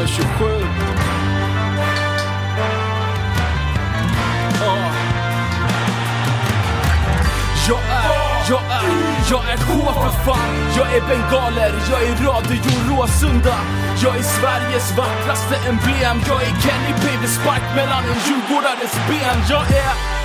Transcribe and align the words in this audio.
Nummer 0.00 0.12
27. 0.12 0.24
Jag 7.68 7.78
är, 7.78 8.50
jag 8.50 8.62
är, 8.62 9.30
jag 9.30 9.52
är 9.52 9.56
K 9.56 9.92
för 9.92 10.24
fan. 10.24 10.72
Jag 10.76 10.94
är 10.94 11.00
bengaler, 11.00 11.74
jag 11.90 12.02
är 12.02 12.24
Radio 12.24 12.60
Råsunda. 12.88 13.56
Jag 14.02 14.16
är 14.16 14.22
Sveriges 14.22 14.96
vackraste 14.96 15.56
emblem. 15.68 16.20
Jag 16.28 16.42
är 16.42 16.60
Kenny 16.62 16.92
Baby 17.04 17.28
Spark 17.28 17.62
mellan 17.76 18.04
en 18.04 18.20
djurgårdares 18.26 18.94
ben. 19.08 19.38
Jag 19.48 19.62
är 19.62 20.20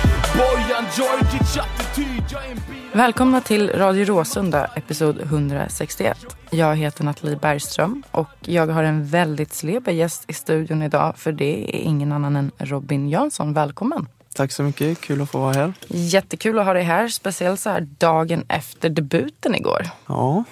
Välkomna 2.92 3.40
till 3.40 3.70
Radio 3.70 4.04
Råsunda, 4.04 4.64
episod 4.64 5.20
161. 5.20 6.18
Jag 6.50 6.76
heter 6.76 7.04
Nathalie 7.04 7.36
Bergström 7.36 8.02
och 8.10 8.28
jag 8.40 8.66
har 8.66 8.82
en 8.82 9.06
väldigt 9.06 9.54
sleber 9.54 9.92
gäst 9.92 10.24
i 10.28 10.32
studion 10.32 10.82
idag 10.82 11.14
för 11.16 11.32
det 11.32 11.76
är 11.76 11.80
ingen 11.80 12.12
annan 12.12 12.36
än 12.36 12.50
Robin 12.58 13.08
Jansson. 13.08 13.52
Välkommen! 13.52 14.08
Tack 14.34 14.52
så 14.52 14.62
mycket, 14.62 15.00
kul 15.00 15.22
att 15.22 15.30
få 15.30 15.38
vara 15.38 15.52
här. 15.52 15.72
Jättekul 15.88 16.58
att 16.58 16.66
ha 16.66 16.72
dig 16.72 16.82
här, 16.82 17.08
speciellt 17.08 17.60
så 17.60 17.70
här 17.70 17.80
dagen 17.98 18.44
efter 18.48 18.88
debuten 18.88 19.54
igår. 19.54 19.88
Ja, 20.06 20.44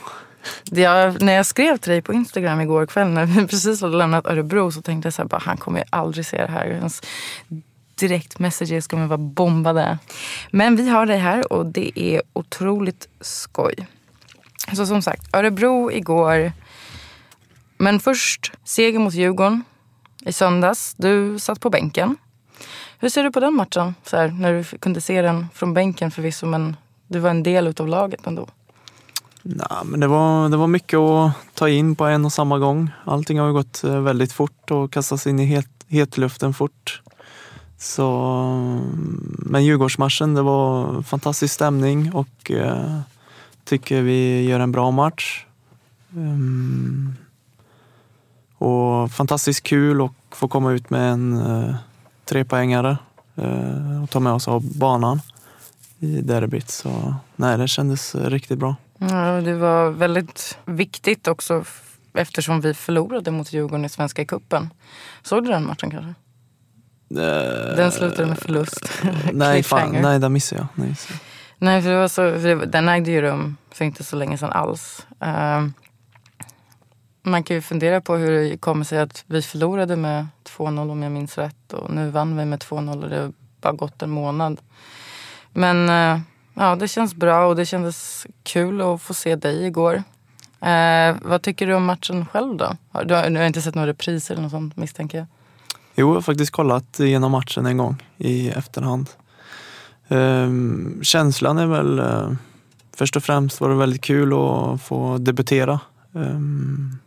Jag, 0.64 1.22
när 1.22 1.32
jag 1.32 1.46
skrev 1.46 1.76
till 1.76 1.90
dig 1.92 2.02
på 2.02 2.12
Instagram 2.12 2.60
igår 2.60 2.86
kväll 2.86 3.08
när 3.08 3.26
vi 3.26 3.46
precis 3.46 3.80
hade 3.80 3.96
lämnat 3.96 4.26
Örebro 4.26 4.72
så 4.72 4.82
tänkte 4.82 5.06
jag 5.06 5.14
så 5.14 5.22
här, 5.22 5.28
bara, 5.28 5.42
han 5.44 5.56
kommer 5.56 5.78
ju 5.78 5.84
aldrig 5.90 6.26
se 6.26 6.36
det 6.36 6.52
här 6.52 6.90
direkt 7.96 8.38
messages 8.38 8.86
kommer 8.86 9.06
vara 9.06 9.18
bombade. 9.18 9.98
Men 10.50 10.76
vi 10.76 10.88
har 10.88 11.06
dig 11.06 11.18
här 11.18 11.52
och 11.52 11.66
det 11.66 12.00
är 12.00 12.22
otroligt 12.32 13.08
skoj. 13.20 13.74
Så 14.72 14.86
som 14.86 15.02
sagt, 15.02 15.34
Örebro 15.36 15.92
igår. 15.92 16.52
Men 17.78 18.00
först 18.00 18.52
seger 18.64 18.98
mot 18.98 19.14
Djurgården 19.14 19.64
i 20.26 20.32
söndags. 20.32 20.94
Du 20.96 21.38
satt 21.38 21.60
på 21.60 21.70
bänken. 21.70 22.16
Hur 22.98 23.08
ser 23.08 23.24
du 23.24 23.30
på 23.30 23.40
den 23.40 23.54
matchen? 23.54 23.94
Så 24.04 24.16
här, 24.16 24.28
när 24.28 24.52
du 24.52 24.78
kunde 24.78 25.00
se 25.00 25.22
den 25.22 25.46
från 25.54 25.74
bänken 25.74 26.10
förvisso 26.10 26.46
men 26.46 26.76
du 27.06 27.18
var 27.18 27.30
en 27.30 27.42
del 27.42 27.66
utav 27.66 27.88
laget 27.88 28.26
ändå. 28.26 28.48
Nej, 29.42 29.66
men 29.84 30.00
det, 30.00 30.06
var, 30.06 30.48
det 30.48 30.56
var 30.56 30.66
mycket 30.66 30.98
att 30.98 31.32
ta 31.54 31.68
in 31.68 31.96
på 31.96 32.04
en 32.04 32.24
och 32.24 32.32
samma 32.32 32.58
gång. 32.58 32.90
Allting 33.04 33.38
har 33.38 33.46
ju 33.46 33.52
gått 33.52 33.84
eh, 33.84 34.00
väldigt 34.00 34.32
fort 34.32 34.70
och 34.70 34.92
kastats 34.92 35.26
in 35.26 35.38
i 35.38 35.44
het, 35.44 35.66
hetluften 35.88 36.54
fort. 36.54 37.02
Så, 37.78 38.08
men 39.38 39.64
Djurgårdsmatchen, 39.64 40.34
det 40.34 40.42
var 40.42 41.02
fantastisk 41.02 41.54
stämning 41.54 42.12
och 42.12 42.50
eh, 42.50 43.00
tycker 43.64 44.02
vi 44.02 44.42
gör 44.42 44.60
en 44.60 44.72
bra 44.72 44.90
match. 44.90 45.46
Um, 46.16 47.16
och 48.58 49.10
fantastiskt 49.10 49.62
kul 49.62 50.02
att 50.02 50.12
få 50.30 50.48
komma 50.48 50.72
ut 50.72 50.90
med 50.90 51.12
en 51.12 51.40
eh, 51.40 51.74
trepoängare 52.24 52.98
eh, 53.36 54.02
och 54.02 54.10
ta 54.10 54.20
med 54.20 54.32
oss 54.32 54.48
av 54.48 54.78
banan 54.78 55.20
i 55.98 56.20
derbyt. 56.20 56.70
Så 56.70 57.14
nej, 57.36 57.58
det 57.58 57.68
kändes 57.68 58.14
eh, 58.14 58.30
riktigt 58.30 58.58
bra. 58.58 58.76
Ja, 58.98 59.40
det 59.40 59.54
var 59.54 59.90
väldigt 59.90 60.58
viktigt 60.64 61.28
också 61.28 61.64
eftersom 62.12 62.60
vi 62.60 62.74
förlorade 62.74 63.30
mot 63.30 63.52
Djurgården 63.52 63.84
i 63.84 63.88
Svenska 63.88 64.24
cupen. 64.24 64.70
Såg 65.22 65.44
du 65.44 65.50
den 65.50 65.66
matchen 65.66 65.90
kanske? 65.90 66.14
Den 67.08 67.92
slutade 67.92 68.26
med 68.28 68.38
förlust. 68.38 68.90
Nej, 69.32 69.62
fan, 69.62 69.92
nej, 70.02 70.18
där 70.18 70.28
missade 70.28 70.60
jag. 70.60 70.84
Nej, 70.84 70.96
så. 70.96 71.12
Nej, 71.58 71.82
för 71.82 71.90
det 71.90 71.96
var 71.98 72.08
så, 72.08 72.22
det, 72.22 72.54
var- 72.54 72.66
den 72.66 72.88
ägde 72.88 73.10
ju 73.10 73.20
rum 73.22 73.56
för 73.70 73.84
inte 73.84 74.04
så 74.04 74.16
länge 74.16 74.38
sedan 74.38 74.52
alls. 74.52 75.06
Ehm, 75.20 75.72
man 77.22 77.42
kan 77.42 77.56
ju 77.56 77.60
fundera 77.62 78.00
på 78.00 78.16
hur 78.16 78.30
det 78.50 78.56
kommer 78.56 78.84
sig 78.84 78.98
att 79.00 79.24
vi 79.26 79.42
förlorade 79.42 79.96
med 79.96 80.26
2-0 80.56 80.90
om 80.90 81.02
jag 81.02 81.12
minns 81.12 81.38
rätt. 81.38 81.72
Och 81.72 81.90
nu 81.94 82.10
vann 82.10 82.36
vi 82.36 82.44
med 82.44 82.58
2-0 82.62 83.02
och 83.04 83.10
det 83.10 83.16
har 83.20 83.32
bara 83.60 83.72
gått 83.72 84.02
en 84.02 84.10
månad. 84.10 84.60
Men 85.52 85.88
eh, 85.88 86.20
ja, 86.54 86.76
det 86.76 86.88
känns 86.88 87.14
bra 87.14 87.46
och 87.46 87.56
det 87.56 87.66
kändes 87.66 88.26
kul 88.42 88.80
att 88.82 89.02
få 89.02 89.14
se 89.14 89.36
dig 89.36 89.66
igår. 89.66 90.02
Eh, 90.60 91.16
vad 91.22 91.42
tycker 91.42 91.66
du 91.66 91.74
om 91.74 91.84
matchen 91.84 92.26
själv 92.26 92.56
då? 92.56 92.76
Du 93.04 93.14
har, 93.14 93.30
du 93.30 93.36
har 93.36 93.46
inte 93.46 93.62
sett 93.62 93.74
några 93.74 93.88
repriser 93.88 94.34
eller 94.34 94.42
något 94.42 94.50
sånt 94.52 94.76
misstänker 94.76 95.18
jag? 95.18 95.26
Jo, 95.94 96.08
jag 96.08 96.14
har 96.14 96.20
faktiskt 96.20 96.52
kollat 96.52 97.00
igenom 97.00 97.32
matchen 97.32 97.66
en 97.66 97.76
gång 97.76 98.02
i 98.16 98.48
efterhand. 98.48 99.10
Ehm, 100.08 100.98
känslan 101.02 101.58
är 101.58 101.66
väl, 101.66 101.98
eh, 101.98 102.32
först 102.96 103.16
och 103.16 103.22
främst 103.22 103.60
var 103.60 103.68
det 103.68 103.74
väldigt 103.74 104.02
kul 104.02 104.32
att 104.32 104.82
få 104.82 105.18
debutera. 105.18 105.80
Ehm, 106.14 106.98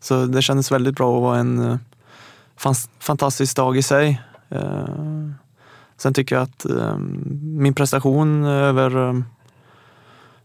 så 0.00 0.26
det 0.26 0.42
kändes 0.42 0.72
väldigt 0.72 0.96
bra 0.96 1.16
att 1.16 1.22
vara 1.22 1.38
en 1.38 1.70
eh, 1.70 2.72
fantastisk 2.98 3.56
dag 3.56 3.76
i 3.76 3.82
sig. 3.82 4.22
Ehm, 4.48 5.34
sen 5.96 6.14
tycker 6.14 6.36
jag 6.36 6.42
att 6.42 6.64
ehm, 6.64 7.22
min 7.40 7.74
prestation 7.74 8.44
över, 8.44 9.08
ehm, 9.08 9.24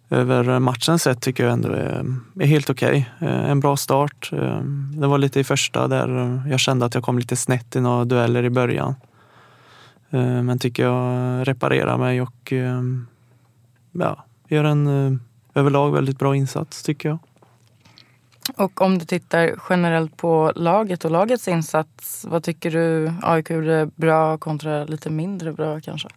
över 0.10 0.60
matchen 0.60 1.00
sett 1.00 1.22
tycker 1.22 1.44
jag 1.44 1.54
ändå 1.54 1.70
är, 1.70 2.06
är 2.40 2.46
helt 2.46 2.70
okej. 2.70 3.10
Okay. 3.18 3.30
en 3.30 3.60
bra 3.60 3.78
start. 3.78 4.30
Eh, 4.34 4.62
det 4.94 5.08
var 5.08 5.18
lite 5.18 5.40
i 5.40 5.44
första 5.44 5.88
där 5.88 6.42
jag 6.50 6.60
kände 6.60 6.86
att 6.86 6.96
jag 6.96 7.04
kom 7.04 7.20
lite 7.20 7.36
snett 7.36 7.76
i 7.76 7.82
några 7.82 8.06
dueller 8.06 8.44
i 8.44 8.50
början. 8.50 8.96
Eh, 10.10 10.42
men 10.42 10.60
tycker 10.60 10.84
jag 10.84 11.48
reparerar 11.48 11.98
mig 11.98 12.22
och 12.22 12.54
ja, 13.92 14.24
gör 14.48 14.64
en 14.64 15.20
överlag 15.54 15.92
väldigt 15.92 16.20
bra 16.20 16.36
insats 16.36 16.84
tycker 16.84 17.10
jag. 17.10 17.20
Och 18.56 18.82
om 18.82 18.98
du 18.98 19.06
tittar 19.06 19.56
generellt 19.70 20.18
på 20.18 20.52
laget 20.56 21.06
och 21.06 21.12
lagets 21.12 21.48
insats, 21.48 22.26
vad 22.30 22.44
tycker 22.44 22.72
du 22.72 23.14
AIK 23.22 23.50
gjorde 23.50 23.90
bra 23.96 24.38
kontra 24.38 24.86
lite 24.86 25.10
mindre 25.10 25.54
bra 25.54 25.82
kanske? 25.82 26.10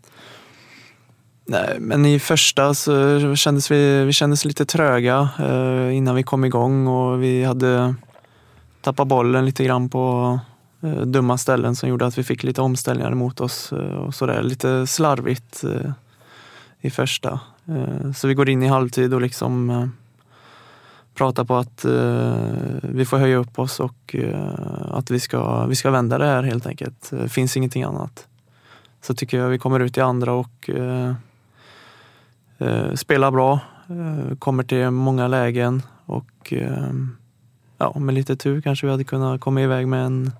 Nej, 1.51 1.77
men 1.81 2.07
i 2.07 2.19
första 2.19 2.75
så 2.75 3.37
kändes 3.37 3.71
vi, 3.71 4.05
vi 4.05 4.13
kändes 4.13 4.45
lite 4.45 4.67
tröga 4.67 5.29
eh, 5.39 5.97
innan 5.97 6.15
vi 6.15 6.23
kom 6.23 6.45
igång 6.45 6.87
och 6.87 7.23
vi 7.23 7.45
hade 7.45 7.95
tappat 8.81 9.09
bollen 9.09 9.47
lite 9.47 9.65
grann 9.65 9.89
på 9.89 10.39
eh, 10.83 11.01
dumma 11.01 11.39
ställen 11.39 11.77
som 11.77 11.89
gjorde 11.89 12.07
att 12.07 12.19
vi 12.19 12.25
fick 12.25 12.43
lite 12.43 12.61
omställningar 12.61 13.15
mot 13.15 13.41
oss 13.41 13.73
eh, 13.73 13.79
och 13.79 14.15
sådär. 14.15 14.43
Lite 14.43 14.87
slarvigt 14.87 15.65
eh, 15.65 15.91
i 16.81 16.91
första. 16.91 17.41
Eh, 17.67 18.13
så 18.13 18.29
vi 18.29 18.35
går 18.35 18.49
in 18.49 18.63
i 18.63 18.67
halvtid 18.67 19.15
och 19.15 19.21
liksom 19.21 19.71
eh, 19.71 19.87
pratar 21.15 21.45
på 21.45 21.57
att 21.57 21.85
eh, 21.85 22.37
vi 22.83 23.05
får 23.05 23.19
höja 23.19 23.37
upp 23.37 23.59
oss 23.59 23.81
och 23.81 24.15
eh, 24.15 24.91
att 24.91 25.11
vi 25.11 25.21
ska, 25.21 25.67
vi 25.67 25.77
ska 25.77 25.91
vända 25.91 26.19
det 26.19 26.27
här 26.27 26.43
helt 26.43 26.67
enkelt. 26.67 27.11
Det 27.11 27.29
finns 27.29 27.57
ingenting 27.57 27.83
annat. 27.83 28.27
Så 29.03 29.15
tycker 29.15 29.39
jag 29.39 29.49
vi 29.49 29.59
kommer 29.59 29.81
ut 29.81 29.97
i 29.97 30.01
andra 30.01 30.33
och 30.33 30.71
eh, 30.71 31.15
Eh, 32.59 32.95
spelar 32.95 33.31
bra. 33.31 33.61
Eh, 33.89 34.37
kommer 34.37 34.63
till 34.63 34.91
många 34.91 35.29
lägen 35.29 35.83
och 36.07 36.53
eh, 36.53 36.93
ja, 37.79 37.99
med 37.99 38.15
lite 38.15 38.37
tur 38.37 38.61
kanske 38.61 38.87
vi 38.87 38.91
hade 38.91 39.05
kunnat 39.05 39.41
komma 39.41 39.63
iväg 39.63 39.89
med 39.89 40.07
en, 40.07 40.33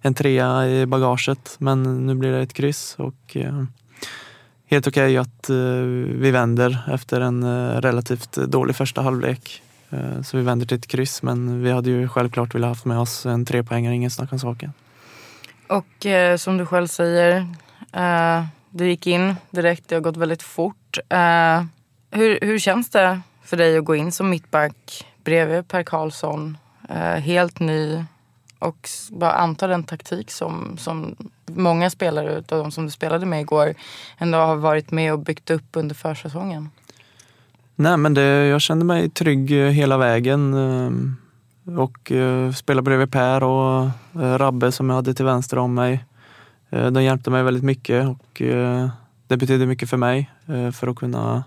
en 0.00 0.14
trea 0.14 0.68
i 0.68 0.86
bagaget. 0.86 1.56
Men 1.58 2.06
nu 2.06 2.14
blir 2.14 2.32
det 2.32 2.42
ett 2.42 2.54
kryss 2.54 2.94
och 2.98 3.36
eh, 3.36 3.64
helt 4.66 4.86
okej 4.86 5.04
okay 5.04 5.16
att 5.16 5.50
eh, 5.50 5.56
vi 6.20 6.30
vänder 6.30 6.88
efter 6.92 7.20
en 7.20 7.42
eh, 7.42 7.80
relativt 7.80 8.32
dålig 8.32 8.76
första 8.76 9.02
halvlek. 9.02 9.62
Så 10.22 10.36
vi 10.36 10.42
vänder 10.42 10.66
till 10.66 10.78
ett 10.78 10.86
kryss 10.86 11.22
men 11.22 11.62
vi 11.62 11.70
hade 11.70 11.90
ju 11.90 12.08
självklart 12.08 12.54
velat 12.54 12.68
haft 12.68 12.84
med 12.84 12.98
oss 12.98 13.26
en 13.26 13.44
trepoängare, 13.44 13.94
ingen 13.94 14.10
snack 14.10 14.32
om 14.32 14.38
saken. 14.38 14.72
Och 15.66 16.06
eh, 16.06 16.36
som 16.36 16.56
du 16.56 16.66
själv 16.66 16.86
säger, 16.86 17.36
eh, 17.92 18.44
du 18.74 18.88
gick 18.88 19.06
in 19.06 19.34
direkt, 19.50 19.88
det 19.88 19.94
har 19.94 20.00
gått 20.00 20.16
väldigt 20.16 20.42
fort. 20.42 20.98
Eh, 21.08 21.64
hur, 22.10 22.38
hur 22.42 22.58
känns 22.58 22.90
det 22.90 23.20
för 23.44 23.56
dig 23.56 23.78
att 23.78 23.84
gå 23.84 23.94
in 23.94 24.12
som 24.12 24.30
mittback 24.30 25.06
bredvid 25.24 25.68
Per 25.68 25.82
Karlsson, 25.82 26.58
eh, 26.88 26.96
helt 26.96 27.60
ny 27.60 28.04
och 28.58 28.88
bara 29.10 29.32
anta 29.32 29.66
den 29.66 29.84
taktik 29.84 30.30
som, 30.30 30.76
som 30.78 31.16
många 31.46 31.90
spelare 31.90 32.36
av 32.36 32.42
de 32.42 32.70
som 32.70 32.84
du 32.84 32.90
spelade 32.90 33.26
med 33.26 33.40
igår 33.40 33.74
ändå 34.18 34.38
har 34.38 34.56
varit 34.56 34.90
med 34.90 35.12
och 35.12 35.18
byggt 35.18 35.50
upp 35.50 35.68
under 35.72 35.94
försäsongen? 35.94 36.70
Nej 37.76 37.96
men 37.96 38.14
det, 38.14 38.22
jag 38.46 38.60
kände 38.60 38.84
mig 38.84 39.10
trygg 39.10 39.50
eh, 39.50 39.70
hela 39.70 39.96
vägen. 39.96 40.54
Eh, 40.54 40.90
och 41.78 42.12
eh, 42.12 42.18
uh, 42.18 42.52
spelade 42.52 42.82
bredvid 42.82 43.12
Per 43.12 43.42
och 43.42 43.84
uh, 44.16 44.38
Rabbe 44.38 44.72
som 44.72 44.88
jag 44.88 44.96
hade 44.96 45.14
till 45.14 45.24
vänster 45.24 45.58
om 45.58 45.74
mig. 45.74 46.04
Eh, 46.74 46.86
de 46.86 47.02
hjälpte 47.02 47.30
mig 47.30 47.42
väldigt 47.42 47.64
mycket 47.64 48.08
och 48.08 48.42
eh, 48.42 48.88
det 49.26 49.36
betydde 49.36 49.66
mycket 49.66 49.90
för 49.90 49.96
mig 49.96 50.30
eh, 50.46 50.70
för 50.70 50.88
att 50.88 50.96
kunna 50.96 51.44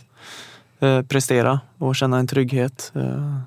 prestera 1.07 1.59
och 1.77 1.95
känna 1.95 2.19
en 2.19 2.27
trygghet. 2.27 2.94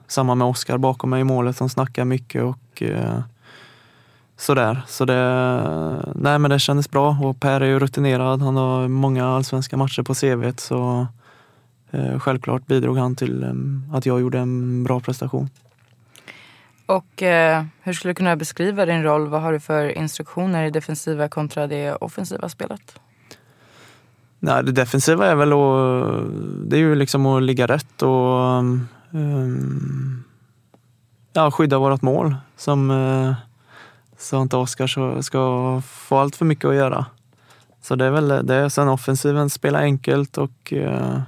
Samma 0.07 0.35
med 0.35 0.47
Oskar 0.47 0.79
bakom 0.79 1.11
mig 1.11 1.21
i 1.21 1.25
målet 1.25 1.57
som 1.57 1.69
snackar 1.69 2.05
mycket 2.05 2.43
och 2.43 2.83
sådär. 4.37 4.83
Så 4.89 5.05
det, 5.05 5.15
nej 6.15 6.39
men 6.39 6.51
det 6.51 6.59
kändes 6.59 6.91
bra 6.91 7.17
och 7.23 7.41
Per 7.41 7.61
är 7.61 7.67
ju 7.67 7.79
rutinerad. 7.79 8.43
Han 8.43 8.57
har 8.57 8.89
många 8.89 9.27
allsvenska 9.29 9.77
matcher 9.77 10.03
på 10.03 10.15
CVt 10.15 10.61
så 10.61 11.07
självklart 12.19 12.67
bidrog 12.67 12.99
han 12.99 13.17
till 13.17 13.47
att 13.93 14.07
jag 14.07 14.21
gjorde 14.21 14.39
en 14.39 14.85
bra 14.85 15.01
prestation. 15.01 15.49
Och 16.91 17.23
eh, 17.23 17.65
hur 17.83 17.93
skulle 17.93 18.11
du 18.11 18.15
kunna 18.15 18.37
beskriva 18.37 18.87
din 18.87 19.03
roll? 19.03 19.29
Vad 19.29 19.43
har 19.43 19.53
du 19.53 19.61
för 19.61 19.99
instruktioner 19.99 20.65
i 20.65 20.71
defensiva 20.71 21.29
kontra 21.29 21.67
det 21.67 21.95
offensiva 21.95 22.49
spelet? 22.49 23.01
Nej, 24.39 24.65
det 24.65 24.73
defensiva 24.73 25.27
är 25.27 25.35
väl 25.35 25.53
att, 25.53 26.71
det 26.71 26.77
är 26.77 26.81
ju 26.81 26.95
liksom 26.95 27.27
att 27.27 27.43
ligga 27.43 27.67
rätt 27.67 28.03
och 28.03 28.61
um, 29.11 30.25
ja, 31.33 31.51
skydda 31.51 31.79
vårt 31.79 32.03
mål. 32.03 32.37
Som, 32.57 32.91
uh, 32.91 33.35
så 34.19 34.43
inte 34.43 34.57
Oskar 34.57 35.23
ska, 35.23 35.83
få 35.87 36.19
allt 36.19 36.37
för 36.37 36.45
mycket 36.45 36.65
att 36.65 36.75
göra. 36.75 37.07
Så 37.83 37.97
det 37.97 38.05
är 38.05 38.11
väl 38.11 38.47
det. 38.47 38.71
Sen 38.71 38.89
offensiven, 38.89 39.51
spela 39.51 39.79
enkelt 39.79 40.39
och 40.39 40.73
uh, 40.73 41.21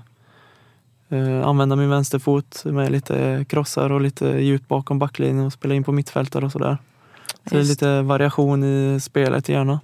eh, 1.13 1.47
använda 1.49 1.77
min 1.77 1.91
vänsterfot 1.91 2.65
med 2.65 2.93
lite 2.93 3.45
krossar 3.49 3.93
och 3.93 4.01
lite 4.01 4.27
djupt 4.27 4.69
bakom 4.69 4.99
backlinjen 4.99 5.47
och 5.47 5.53
spela 5.53 5.75
in 5.75 5.85
på 5.85 5.93
mittfältare 5.93 6.45
och 6.45 6.53
sådär. 6.53 6.79
Så 7.27 7.55
det 7.55 7.61
är 7.61 7.65
lite 7.65 8.03
variation 8.03 8.65
i 8.65 9.01
spelet 9.01 9.49
gärna. 9.49 9.81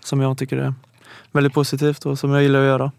Som 0.00 0.20
jag 0.20 0.38
tycker 0.38 0.56
är 0.56 0.74
väldigt 1.32 1.52
positivt 1.52 2.06
och 2.06 2.18
som 2.18 2.32
jag 2.32 2.42
gillar 2.42 2.60
att 2.60 2.66
göra. 2.66 2.92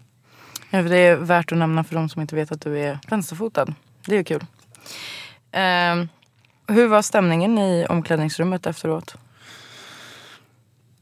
Ja, 0.70 0.82
det 0.82 0.98
är 0.98 1.16
värt 1.16 1.52
att 1.52 1.58
nämna 1.58 1.84
för 1.84 1.96
de 1.96 2.10
som 2.10 2.22
inte 2.22 2.36
vet 2.36 2.52
att 2.52 2.62
du 2.62 2.80
är 2.80 3.00
vänsterfotad. 3.08 3.74
Det 4.06 4.14
är 4.14 4.18
ju 4.18 4.24
kul. 4.24 4.46
Eh, 5.52 6.06
hur 6.68 6.88
var 6.88 7.02
stämningen 7.02 7.58
i 7.58 7.86
omklädningsrummet 7.90 8.66
efteråt? 8.68 9.16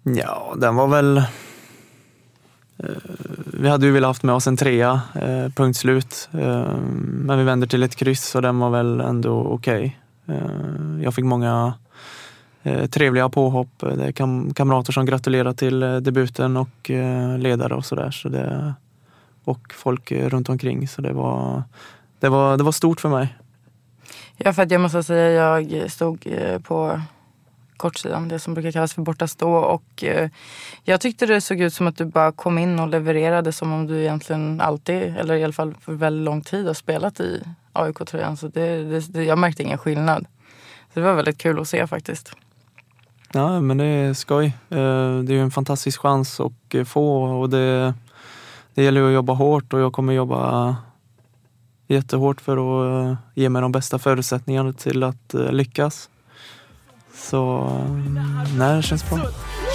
Ja, 0.04 0.54
den 0.58 0.76
var 0.76 0.88
väl 0.88 1.24
Eh, 2.84 2.90
vi 3.46 3.70
hade 3.70 3.86
ju 3.86 3.92
velat 3.92 4.08
haft 4.08 4.24
med 4.24 4.36
oss 4.36 4.48
en 4.48 4.58
trea, 4.58 5.02
eh, 5.16 5.52
punkt 5.56 5.78
slut. 5.78 6.30
Eh, 6.34 6.76
men 7.02 7.38
vi 7.38 7.44
vänder 7.44 7.68
till 7.68 7.84
ett 7.84 7.96
kryss 7.96 8.36
och 8.36 8.42
den 8.42 8.60
var 8.60 8.70
väl 8.70 9.00
ändå 9.00 9.40
okej. 9.40 10.00
Okay. 10.26 11.04
Jag 11.04 11.14
fick 11.14 11.26
många 11.26 11.74
trevliga 12.90 13.30
påhopp. 13.30 13.70
Det 13.80 14.06
är 14.06 14.12
kam 14.12 14.54
kamrater 14.54 14.94
som 14.94 15.06
gratulerar 15.06 15.54
till 15.54 15.80
debuten 15.80 16.58
och 16.58 16.90
ledare 17.38 17.76
och 17.76 17.86
sådär. 17.86 18.12
Så 18.12 18.30
det, 18.30 18.74
och 19.44 19.74
folk 19.74 20.12
runt 20.12 20.50
omkring. 20.50 20.88
Så 20.88 21.02
det 21.02 21.14
var, 21.14 21.64
det, 22.20 22.30
var, 22.30 22.58
det 22.58 22.64
var 22.64 22.72
stort 22.72 23.02
för 23.02 23.10
mig. 23.10 23.38
Ja, 24.38 24.54
för 24.54 24.64
att 24.64 24.72
jag 24.72 24.82
måste 24.82 25.04
säga, 25.04 25.62
jag 25.62 25.92
stod 25.92 26.28
på 26.64 27.02
kortsidan, 27.80 28.28
det 28.28 28.40
som 28.40 28.54
brukar 28.54 28.72
kallas 28.72 28.94
för 28.94 29.02
borta 29.02 29.28
stå. 29.28 29.54
Och, 29.54 30.04
eh, 30.04 30.30
jag 30.84 31.02
tyckte 31.02 31.26
det 31.26 31.42
såg 31.42 31.62
ut 31.62 31.74
som 31.74 31.88
att 31.88 31.98
du 31.98 32.06
bara 32.06 32.32
kom 32.32 32.58
in 32.58 32.80
och 32.80 32.88
levererade 32.88 33.52
som 33.52 33.74
om 33.74 33.88
du 33.88 34.02
egentligen 34.02 34.62
alltid, 34.62 35.18
eller 35.18 35.36
i 35.36 35.44
alla 35.44 35.54
fall 35.54 35.74
för 35.82 35.94
väldigt 35.94 36.26
lång 36.26 36.42
tid 36.42 36.68
har 36.68 36.74
spelat 36.74 37.20
i 37.20 37.44
AIK-tröjan. 37.74 38.38
Så 38.38 38.48
det, 38.48 38.84
det, 38.84 39.14
det, 39.14 39.24
jag 39.24 39.38
märkte 39.38 39.64
ingen 39.64 39.78
skillnad. 39.78 40.26
Så 40.94 41.00
det 41.00 41.06
var 41.06 41.14
väldigt 41.14 41.38
kul 41.38 41.60
att 41.60 41.68
se 41.68 41.88
faktiskt. 41.88 42.36
Ja, 43.34 43.62
men 43.62 43.78
det 43.78 43.86
är 43.86 44.14
skoj. 44.14 44.46
Eh, 44.46 45.20
det 45.20 45.34
är 45.34 45.36
ju 45.36 45.42
en 45.42 45.52
fantastisk 45.52 46.02
chans 46.02 46.40
att 46.40 46.76
eh, 46.76 46.84
få 46.84 47.24
och 47.24 47.50
det, 47.50 47.94
det 48.74 48.84
gäller 48.84 49.08
att 49.08 49.14
jobba 49.14 49.34
hårt 49.34 49.74
och 49.74 49.80
jag 49.80 49.94
kommer 49.94 50.14
jobba 50.14 50.76
jättehårt 51.88 52.42
för 52.42 52.58
att 52.58 53.08
eh, 53.08 53.18
ge 53.34 53.50
mig 53.50 53.62
de 53.62 53.72
bästa 53.72 54.00
förutsättningarna 54.00 54.74
till 54.74 55.04
att 55.04 55.34
lyckas. 55.34 56.10
Så 57.20 57.70
nej, 58.58 58.76
det 58.76 58.82
känns 58.82 59.10
bra. 59.10 59.20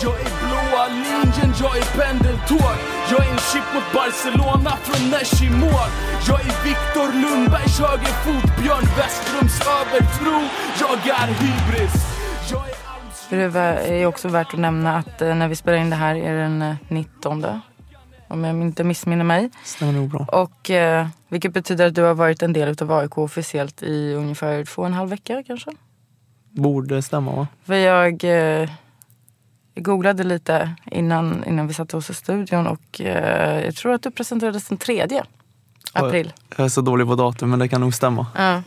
Jag 0.03 0.15
är 0.21 0.31
blåa 0.41 0.89
linjen, 0.89 1.55
jag 1.61 1.77
är 1.79 1.85
pendeltåg 1.99 2.77
Jag 3.11 3.27
är 3.27 3.31
en 3.31 3.39
chip 3.39 3.67
mot 3.75 3.93
Barcelona 3.95 4.71
från 4.83 5.11
Nesh 5.11 5.51
mål 5.61 5.91
Jag 6.29 6.41
är 6.41 6.65
Viktor 6.65 7.09
Lundbergs 7.23 7.79
högerfot 7.81 8.63
Björn 8.63 8.89
Westrums 8.97 9.61
övertro 9.81 10.41
Jag 10.81 11.09
är 11.09 11.27
hybris 11.27 12.15
det 13.31 13.59
är 13.89 14.07
också 14.07 14.29
värt 14.29 14.55
att 14.55 14.61
nämna 14.61 14.97
att 14.97 15.23
eh, 15.23 15.35
när 15.35 15.49
vi 15.49 15.57
spelar 15.57 15.79
in 15.79 15.91
det 15.91 15.97
här 15.97 16.15
är 16.17 16.37
den 16.37 16.77
19 16.89 17.45
eh, 17.45 17.57
om 18.29 18.45
jag 18.45 18.61
inte 18.61 18.85
missminner 18.85 19.25
mig. 19.25 19.51
Stämmer 19.65 19.93
nog 19.93 20.11
bra. 20.11 20.27
Och, 20.33 20.71
eh, 20.71 21.07
vilket 21.29 21.53
betyder 21.53 21.87
att 21.87 21.95
du 21.95 22.03
har 22.03 22.15
varit 22.15 22.43
en 22.43 22.53
del 22.53 22.77
av 22.81 22.93
AIK 22.93 23.19
officiellt 23.19 23.83
i 23.83 24.15
ungefär 24.15 24.65
två 24.65 24.83
och 24.83 24.89
en 24.89 24.95
halv 24.95 25.11
vecka 25.11 25.43
kanske? 25.47 25.71
Borde 26.55 27.03
stämma 27.03 27.33
va? 27.33 27.47
För 27.65 27.75
jag 27.75 28.25
eh, 28.25 28.71
googlade 29.75 30.25
lite 30.25 30.75
innan, 30.91 31.45
innan 31.45 31.67
vi 31.67 31.75
satte 31.75 31.97
oss 31.97 32.11
i 32.11 32.15
studion 32.15 32.67
och 32.67 33.01
eh, 33.01 33.65
jag 33.65 33.77
tror 33.77 33.95
att 33.95 34.03
du 34.03 34.11
presenterades 34.11 34.69
den 34.69 34.79
tredje 34.79 35.25
april. 35.93 36.33
Jag 36.57 36.65
är 36.65 36.69
så 36.69 36.81
dålig 36.81 37.07
på 37.07 37.15
datum 37.15 37.51
men 37.51 37.59
det 37.59 37.69
kan 37.69 37.81
nog 37.81 37.95
stämma. 37.95 38.27
Ja. 38.37 38.63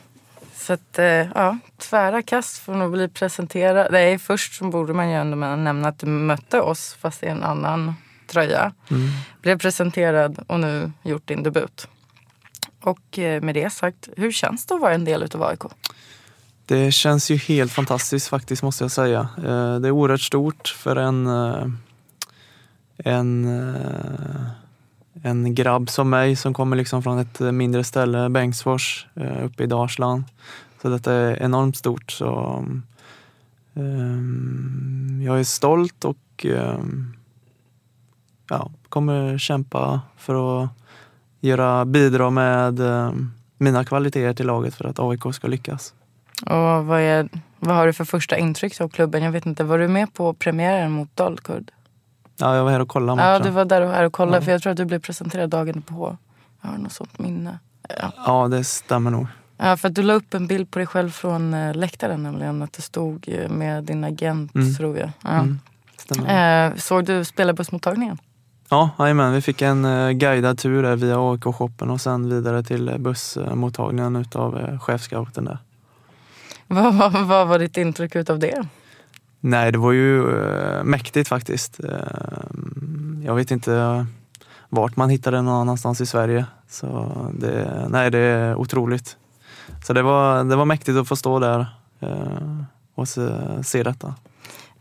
Så 0.56 0.74
att, 0.74 1.00
eh, 1.00 1.06
ja, 1.06 1.58
tvära 1.78 2.22
kast 2.22 2.58
för 2.58 2.86
att 2.86 2.92
bli 2.92 3.08
presenterad. 3.08 3.88
Nej, 3.92 4.20
först 4.20 4.54
så 4.54 4.66
borde 4.66 4.94
man 4.94 5.10
ju 5.10 5.16
ändå 5.16 5.38
nämna 5.38 5.88
att 5.88 6.00
du 6.00 6.06
mötte 6.06 6.62
oss 6.62 6.98
fast 7.00 7.24
i 7.24 7.26
en 7.26 7.44
annan 7.44 7.94
tröja. 8.28 8.74
Mm. 8.92 9.10
Blev 9.42 9.60
presenterad 9.60 10.44
och 10.48 10.60
nu 10.60 10.92
gjort 11.04 11.28
din 11.28 11.44
debut. 11.44 11.88
Och 12.82 13.20
eh, 13.20 13.42
med 13.42 13.56
det 13.56 13.70
sagt, 13.70 14.10
hur 14.18 14.32
känns 14.32 14.66
det 14.66 14.76
att 14.76 14.82
vara 14.82 14.94
en 14.94 15.06
del 15.06 15.24
av 15.24 15.44
AIK? 15.44 15.62
Det 16.68 16.92
känns 16.92 17.32
ju 17.32 17.36
helt 17.36 17.72
fantastiskt 17.72 18.28
faktiskt 18.28 18.64
måste 18.64 18.84
jag 18.84 18.92
säga. 18.92 19.20
Eh, 19.38 19.76
det 19.80 19.88
är 19.88 19.92
oerhört 19.92 20.22
stort 20.22 20.68
för 20.68 20.96
en, 20.96 21.28
eh, 21.28 21.68
en, 22.98 23.46
eh, 23.46 24.50
en 25.24 25.56
grabb 25.56 25.90
som 25.90 26.10
mig 26.10 26.36
som 26.36 26.54
kommer 26.54 26.76
liksom 26.76 27.04
från 27.04 27.20
ett 27.20 27.40
mindre 27.40 27.84
ställe, 27.84 28.30
Bengtsfors, 28.30 29.08
uppe 29.44 29.64
i 29.64 29.68
Dalsland. 29.68 30.24
Så 30.82 30.90
detta 30.90 31.14
är 31.14 31.44
enormt 31.44 31.78
stort. 31.78 32.12
Så, 32.12 32.64
ehm, 33.74 35.22
jag 35.26 35.40
är 35.40 35.44
stolt 35.44 36.06
och 36.06 36.46
ehm, 36.46 37.14
ja, 38.50 38.72
kommer 38.90 39.38
kämpa 39.38 40.02
för 40.18 40.64
att 40.64 40.70
göra, 41.42 41.86
bidra 41.86 42.30
med 42.30 42.82
mina 43.58 43.86
kvaliteter 43.86 44.34
till 44.34 44.48
laget 44.48 44.76
för 44.76 44.86
att 44.86 45.00
AIK 45.00 45.34
ska 45.34 45.48
lyckas. 45.48 45.94
Och 46.46 46.86
vad, 46.86 47.00
är, 47.00 47.30
vad 47.60 47.76
har 47.76 47.88
du 47.88 47.94
för 47.94 48.06
första 48.06 48.38
intryck 48.38 48.82
av 48.82 48.90
klubben? 48.90 49.24
Jag 49.24 49.32
vet 49.32 49.46
inte, 49.46 49.64
var 49.64 49.80
du 49.80 49.88
med 49.88 50.14
på 50.14 50.34
premiären 50.34 50.92
mot 50.92 51.16
Dalkurd? 51.16 51.72
Ja, 52.38 52.56
jag 52.56 52.64
var 52.64 52.72
här 52.72 52.80
och 52.80 52.88
kollade 52.88 53.16
matchen. 53.16 53.32
Ja, 53.32 53.40
du 53.40 53.50
var 53.50 53.66
där 53.66 53.82
och 53.82 53.90
här 53.90 54.04
och 54.04 54.14
kollade. 54.14 54.38
Ja. 54.38 54.42
För 54.42 54.52
jag 54.52 54.62
tror 54.62 54.72
att 54.72 54.78
du 54.78 54.86
blev 54.86 55.00
presenterad 55.00 55.50
dagen 55.50 55.82
på. 55.82 56.18
Jag 56.62 56.70
har 56.70 56.78
något 56.78 56.92
sånt 56.92 57.20
minne. 57.20 57.60
Ja. 58.02 58.12
ja, 58.26 58.48
det 58.48 58.64
stämmer 58.64 59.12
nog. 59.12 59.28
Ja, 59.58 59.78
för 59.78 59.88
att 59.88 59.96
du 59.96 60.04
la 60.04 60.14
upp 60.14 60.34
en 60.34 60.48
bild 60.48 60.72
på 60.72 60.80
dig 60.80 60.86
själv 60.88 61.10
från 61.10 61.54
eh, 61.54 61.76
läktaren 61.76 62.24
nämligen. 62.24 62.62
Att 62.62 62.74
du 62.74 62.82
stod 62.82 63.26
eh, 63.28 63.50
med 63.50 63.84
din 63.84 64.04
agent 64.04 64.56
mm. 64.56 64.76
tror 64.76 64.98
jag. 64.98 65.10
Ja. 65.24 65.30
Mm. 65.30 65.60
Stämmer. 65.98 66.68
Eh, 66.68 66.76
såg 66.76 67.06
du 67.06 67.26
spelarbussmottagningen? 67.26 68.18
Ja, 68.70 68.90
jajamän. 69.00 69.34
Vi 69.34 69.42
fick 69.42 69.62
en 69.62 69.84
guidad 70.20 70.58
tur 70.58 70.84
där 70.84 70.96
via 70.96 71.32
AIK-shoppen 71.32 71.90
och 71.90 72.02
sen 72.02 72.30
vidare 72.30 72.64
till 72.64 72.96
bussmottagningen 73.00 74.16
utav 74.16 74.80
chefscouten 74.80 75.46
där. 75.46 75.58
Vad, 76.68 76.94
vad, 76.94 77.28
vad 77.28 77.48
var 77.48 77.60
ditt 77.60 77.78
intryck 77.78 78.30
av 78.30 78.40
det? 78.40 78.68
Nej, 79.40 79.72
det 79.72 79.78
var 79.78 79.92
ju 79.92 80.40
äh, 80.40 80.84
mäktigt 80.84 81.30
faktiskt. 81.30 81.80
Äh, 81.80 81.90
jag 83.24 83.36
vet 83.36 83.52
inte 83.52 84.06
vart 84.70 84.96
man 84.96 85.10
hittar 85.10 85.32
det 85.32 85.42
någon 85.42 85.62
annanstans 85.62 86.02
i 86.02 86.06
Sverige. 86.06 86.46
Så 86.70 87.12
det, 87.34 87.86
nej, 87.90 88.12
det 88.12 88.20
är 88.20 88.56
otroligt. 88.56 89.18
Så 89.84 89.94
det 89.94 90.02
var, 90.02 90.44
det 90.44 90.56
var 90.56 90.66
mäktigt 90.66 90.98
att 90.98 91.08
få 91.08 91.16
stå 91.16 91.40
där 91.40 91.66
eh, 92.00 92.62
och 92.96 93.08
se, 93.08 93.30
se 93.64 93.84
detta. 93.84 94.16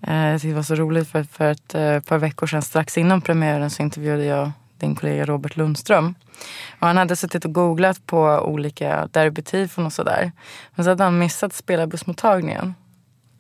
Eh, 0.01 0.41
det 0.43 0.55
var 0.55 0.63
så 0.63 0.75
roligt 0.75 1.09
för, 1.09 1.23
för 1.23 1.51
ett 1.51 1.75
eh, 1.75 2.01
par 2.01 2.19
veckor 2.19 2.47
sedan 2.47 2.63
strax 2.63 2.99
innan 2.99 3.21
premiären 3.21 3.71
så 3.71 3.83
intervjuade 3.83 4.25
jag 4.25 4.51
din 4.79 4.95
kollega 4.95 5.25
Robert 5.25 5.57
Lundström. 5.57 6.15
Och 6.79 6.87
han 6.87 6.97
hade 6.97 7.17
suttit 7.17 7.45
och 7.45 7.53
googlat 7.53 8.07
på 8.07 8.23
olika 8.45 9.09
derbytifon 9.13 9.87
och 9.87 9.93
sådär. 9.93 10.33
Men 10.75 10.85
så 10.85 10.91
hade 10.91 11.05
han 11.05 11.19
missat 11.19 11.53
spelarbussmottagningen. 11.53 12.75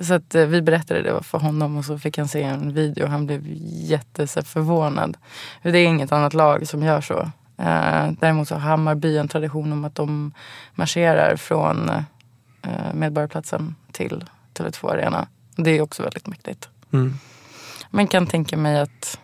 Så 0.00 0.14
att 0.14 0.34
eh, 0.34 0.46
vi 0.46 0.62
berättade 0.62 1.02
det 1.02 1.22
för 1.22 1.38
honom 1.38 1.76
och 1.76 1.84
så 1.84 1.98
fick 1.98 2.18
han 2.18 2.28
se 2.28 2.42
en 2.42 2.72
video 2.72 3.04
och 3.04 3.10
han 3.10 3.26
blev 3.26 3.42
jätteförvånad. 3.66 5.16
För 5.62 5.72
det 5.72 5.78
är 5.78 5.86
inget 5.86 6.12
annat 6.12 6.34
lag 6.34 6.68
som 6.68 6.82
gör 6.82 7.00
så. 7.00 7.30
Eh, 7.58 8.10
däremot 8.20 8.48
så 8.48 8.54
har 8.54 8.60
Hammarby 8.60 9.18
en 9.18 9.28
tradition 9.28 9.72
om 9.72 9.84
att 9.84 9.94
de 9.94 10.32
marscherar 10.74 11.36
från 11.36 11.88
eh, 12.62 12.94
Medborgarplatsen 12.94 13.74
till 13.92 14.24
Tele2 14.54 14.90
Arena. 14.90 15.28
Det 15.56 15.70
är 15.70 15.80
också 15.80 16.02
väldigt 16.02 16.26
mäktigt. 16.26 16.68
Mm. 16.92 17.18
Man 17.90 18.06
kan 18.06 18.26
tänka 18.26 18.56
mig 18.56 18.80
att 18.80 19.18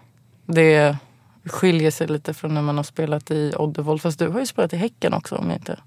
det 0.47 0.97
skiljer 1.45 1.91
sig 1.91 2.07
lite 2.07 2.35
från 2.35 2.55
när 2.55 2.63
man 2.63 2.77
har 2.77 2.85
spelat 2.85 3.31
i 3.31 3.53
Oddevold. 3.59 4.03
Fast 4.03 4.19
du 4.19 4.29
har 4.29 4.41
ju 4.41 4.47
spelat 4.47 4.73
i 4.73 4.77
Häcken 4.77 5.15
också 5.15 5.37
om 5.37 5.51
jag 5.51 5.59
inte 5.59 5.79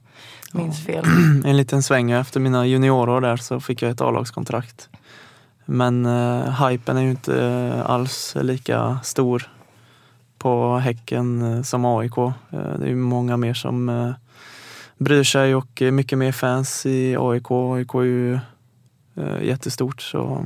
minns 0.51 0.85
fel. 0.85 1.05
En 1.45 1.57
liten 1.57 1.83
sväng 1.83 2.12
efter 2.12 2.39
mina 2.39 2.65
juniorår 2.65 3.21
där 3.21 3.38
så 3.38 3.59
fick 3.59 3.81
jag 3.81 3.91
ett 3.91 4.01
A-lagskontrakt. 4.01 4.89
Men 5.65 6.05
eh, 6.05 6.67
hypen 6.67 6.97
är 6.97 7.01
ju 7.01 7.09
inte 7.09 7.43
eh, 7.43 7.89
alls 7.89 8.35
lika 8.41 9.00
stor 9.03 9.50
på 10.45 10.77
Häcken 10.77 11.41
eh, 11.41 11.62
som 11.62 11.85
AIK. 11.85 12.17
Eh, 12.17 12.33
det 12.50 12.85
är 12.85 12.88
ju 12.88 12.95
många 12.95 13.38
mer 13.38 13.53
som 13.53 13.89
eh, 13.89 14.12
bryr 14.97 15.24
sig 15.24 15.55
och 15.55 15.81
mycket 15.91 16.17
mer 16.17 16.31
fans 16.31 16.85
i 16.85 17.15
AIK. 17.19 17.51
AIK 17.51 17.93
är 17.93 18.03
ju 18.03 18.39
jättestort 19.41 20.01
så 20.01 20.45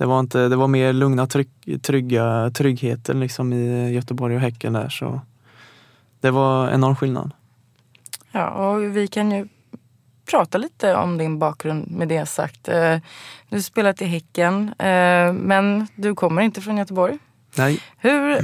det 0.00 0.06
var, 0.06 0.20
inte, 0.20 0.48
det 0.48 0.56
var 0.56 0.68
mer 0.68 0.92
lugna, 0.92 1.26
trygg, 1.26 1.82
trygga, 1.82 2.50
tryggheten 2.54 3.20
liksom 3.20 3.52
i 3.52 3.92
Göteborg 3.92 4.34
och 4.34 4.40
Häcken 4.40 4.72
där. 4.72 4.88
Så 4.88 5.20
det 6.20 6.30
var 6.30 6.70
enorm 6.70 6.96
skillnad. 6.96 7.30
Ja, 8.32 8.48
och 8.50 8.96
vi 8.96 9.06
kan 9.06 9.32
ju 9.32 9.48
prata 10.30 10.58
lite 10.58 10.94
om 10.94 11.18
din 11.18 11.38
bakgrund 11.38 11.90
med 11.90 12.08
det 12.08 12.26
sagt. 12.26 12.68
Eh, 12.68 12.96
Du 13.48 13.56
har 13.56 13.60
spelat 13.60 14.02
i 14.02 14.04
Häcken, 14.04 14.68
eh, 14.78 15.32
men 15.32 15.86
du 15.94 16.14
kommer 16.14 16.42
inte 16.42 16.60
från 16.60 16.76
Göteborg. 16.76 17.18
Nej, 17.56 17.80
Hur, 17.98 18.38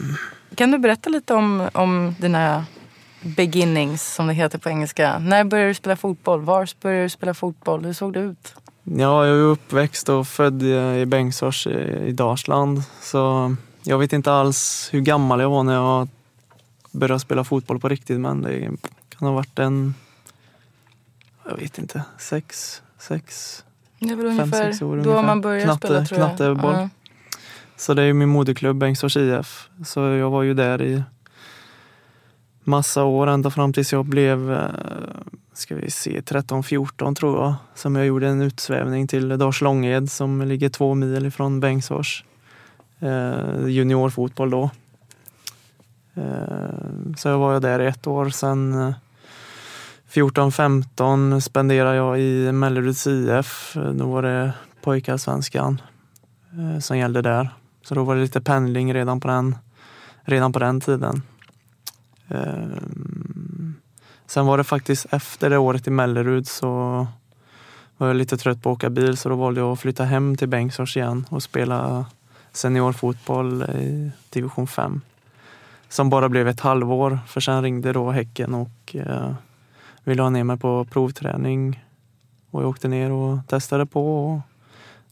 kan 0.54 0.70
du 0.70 0.78
berätta 0.78 1.10
lite 1.10 1.34
om, 1.34 1.68
om 1.72 2.14
dina 2.20 2.64
beginnings, 3.20 4.14
som 4.14 4.26
det 4.26 4.34
heter 4.34 4.58
på 4.58 4.68
engelska? 4.68 5.18
När 5.18 5.44
började 5.44 5.70
du 5.70 5.75
spela 5.75 5.96
fotboll? 5.96 6.40
Var 6.40 6.68
började 6.82 7.02
du 7.04 7.08
spela 7.08 7.34
fotboll? 7.34 7.84
Hur 7.84 7.92
såg 7.92 8.12
det 8.12 8.20
ut? 8.20 8.54
Ja, 8.88 9.26
jag 9.26 9.37
är 9.37 9.43
uppväxt 9.43 10.09
och 10.09 10.28
född 10.28 10.62
i 10.62 11.07
Bengtsfors 11.07 11.66
i 11.66 12.12
Dalsland. 12.12 12.83
Så 13.02 13.55
jag 13.83 13.99
vet 13.99 14.12
inte 14.12 14.33
alls 14.33 14.88
hur 14.93 15.00
gammal 15.00 15.40
jag 15.40 15.50
var 15.50 15.62
när 15.62 15.75
jag 15.75 16.09
började 16.93 17.21
spela 17.21 17.45
fotboll 17.45 17.81
på 17.81 17.88
riktigt. 17.88 18.21
Men 18.21 18.43
det 18.43 18.61
kan 19.09 19.28
ha 19.28 19.35
varit 19.35 19.59
en, 19.59 19.95
jag 21.49 21.57
vet 21.57 21.78
inte, 21.78 22.02
sex, 22.19 22.83
sex. 22.99 23.62
Det 23.99 24.11
är 24.11 24.16
väl 24.16 24.26
Fem, 24.26 24.40
ungefär 24.40 24.64
sex 24.71 24.83
år 24.83 24.97
då 24.97 25.02
ungefär. 25.02 25.23
man 25.23 25.40
börjar 25.40 25.64
Knatte- 25.66 25.76
spela 25.87 26.05
tror 26.07 26.21
jag. 26.21 26.28
knatteboll. 26.37 26.75
Ja. 26.75 26.88
Så 27.76 27.95
det 27.95 28.02
är 28.02 28.07
ju 28.07 28.12
min 28.14 28.28
moderklubb 28.28 28.76
Bengtsfors 28.76 29.16
IF. 29.16 29.69
Så 29.87 30.00
jag 30.00 30.31
var 30.31 30.43
ju 30.43 30.55
där 30.55 30.83
i 30.83 31.02
massa 32.64 33.05
år 33.05 33.26
ända 33.26 33.50
fram 33.50 33.73
tills 33.73 33.93
jag 33.93 34.05
blev, 34.05 34.52
eh, 34.52 34.61
ska 35.56 35.75
vi 35.75 35.90
se, 35.90 36.20
13-14 36.20 37.14
tror 37.14 37.42
jag. 37.42 37.54
Som 37.75 37.96
jag 37.96 38.06
gjorde 38.06 38.28
en 38.28 38.42
utsvävning 38.42 39.08
till 39.08 39.28
Dars 39.28 39.60
Långed 39.60 40.10
som 40.10 40.42
ligger 40.42 40.68
två 40.68 40.94
mil 40.94 41.26
ifrån 41.26 41.60
Bengtsfors. 41.60 42.25
Eh, 43.00 43.66
juniorfotboll 43.66 44.50
då. 44.50 44.70
Eh, 46.14 47.14
så 47.16 47.28
jag 47.28 47.38
var 47.38 47.52
jag 47.52 47.62
där 47.62 47.80
i 47.80 47.86
ett 47.86 48.06
år. 48.06 48.28
Sen 48.30 48.72
eh, 48.72 48.94
14-15 50.10 51.40
spenderade 51.40 51.96
jag 51.96 52.20
i 52.20 52.52
Melleruds 52.52 53.06
IF. 53.06 53.76
Eh, 53.76 53.92
då 53.92 54.06
var 54.06 54.22
det 54.22 54.52
pojkarsvenskan 54.82 55.80
eh, 56.52 56.78
som 56.80 56.98
gällde 56.98 57.22
där. 57.22 57.48
Så 57.82 57.94
då 57.94 58.04
var 58.04 58.14
det 58.14 58.22
lite 58.22 58.40
pendling 58.40 58.94
redan 58.94 59.20
på 59.20 59.28
den, 59.28 59.56
redan 60.22 60.52
på 60.52 60.58
den 60.58 60.80
tiden. 60.80 61.22
Eh, 62.28 62.68
Sen 64.26 64.47
var 64.47 64.59
det 64.59 64.64
faktiskt 64.64 65.06
efter 65.11 65.50
det 65.50 65.59
året 65.59 65.87
i 65.87 65.90
Mellerud 65.90 66.49
så 66.49 66.68
var 67.97 68.06
jag 68.06 68.16
lite 68.16 68.37
trött 68.37 68.62
på 68.62 68.71
att 68.71 68.76
åka 68.76 68.90
bil 68.90 69.16
så 69.16 69.28
då 69.28 69.35
valde 69.35 69.61
jag 69.61 69.73
att 69.73 69.80
flytta 69.80 70.04
hem 70.04 70.37
till 70.37 70.49
Bengtsfors 70.49 70.97
igen 70.97 71.26
och 71.30 71.42
spela 71.42 72.06
seniorfotboll 72.52 73.62
i 73.62 74.11
division 74.30 74.66
5. 74.66 75.00
Som 75.88 76.11
bara 76.11 76.28
blev 76.28 76.49
ett 76.49 76.61
halvår 76.61 77.18
för 77.26 77.40
sen 77.40 77.62
ringde 77.62 77.92
då 77.92 78.11
Häcken 78.11 78.54
och 78.54 78.97
eh, 78.97 79.35
ville 80.04 80.23
ha 80.23 80.30
ner 80.30 80.45
mig 80.45 80.56
på 80.56 80.85
provträning. 80.85 81.85
Och 82.50 82.62
jag 82.62 82.68
åkte 82.68 82.88
ner 82.88 83.11
och 83.11 83.38
testade 83.49 83.87
på. 83.87 84.26
Och 84.26 84.40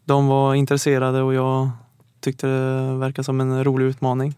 de 0.04 0.26
var 0.26 0.54
intresserade 0.54 1.22
och 1.22 1.34
jag 1.34 1.70
tyckte 2.20 2.46
det 2.46 2.96
verkade 2.96 3.24
som 3.24 3.40
en 3.40 3.64
rolig 3.64 3.86
utmaning. 3.86 4.34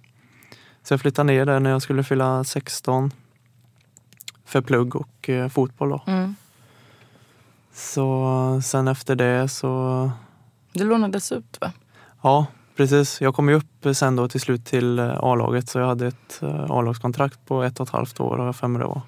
Så 0.83 0.92
jag 0.92 1.00
flyttade 1.00 1.26
ner 1.26 1.47
där 1.47 1.61
när 1.61 1.71
jag 1.71 1.83
skulle 1.83 2.04
fylla 2.04 2.45
16 2.45 3.12
för 4.46 4.60
plugg 4.60 4.96
och 4.96 5.28
eh, 5.28 5.48
fotboll. 5.48 5.88
Då. 5.88 6.02
Mm. 6.06 6.36
Så 7.72 8.60
sen 8.64 8.88
efter 8.88 9.16
det 9.16 9.48
så, 9.48 10.10
Du 10.72 10.84
lånades 10.84 11.32
ut 11.32 11.58
va? 11.60 11.72
ja 12.22 12.46
precis. 12.76 13.20
Jag 13.20 13.34
kom 13.34 13.48
ju 13.48 13.54
upp 13.54 13.96
sen 13.96 14.16
då 14.16 14.28
till 14.28 14.40
slut 14.40 14.64
till 14.64 14.98
eh, 14.98 15.16
A-laget 15.20 15.68
så 15.68 15.78
jag 15.78 15.86
hade 15.86 16.06
ett 16.06 16.42
eh, 16.42 16.70
A-lagskontrakt 16.70 17.46
på 17.46 17.62
ett 17.62 17.80
och 17.80 17.86
ett 17.88 17.92
halvt 17.92 18.20
år 18.20 18.68
mig 18.68 18.80
det 18.80 18.86
var. 18.86 19.00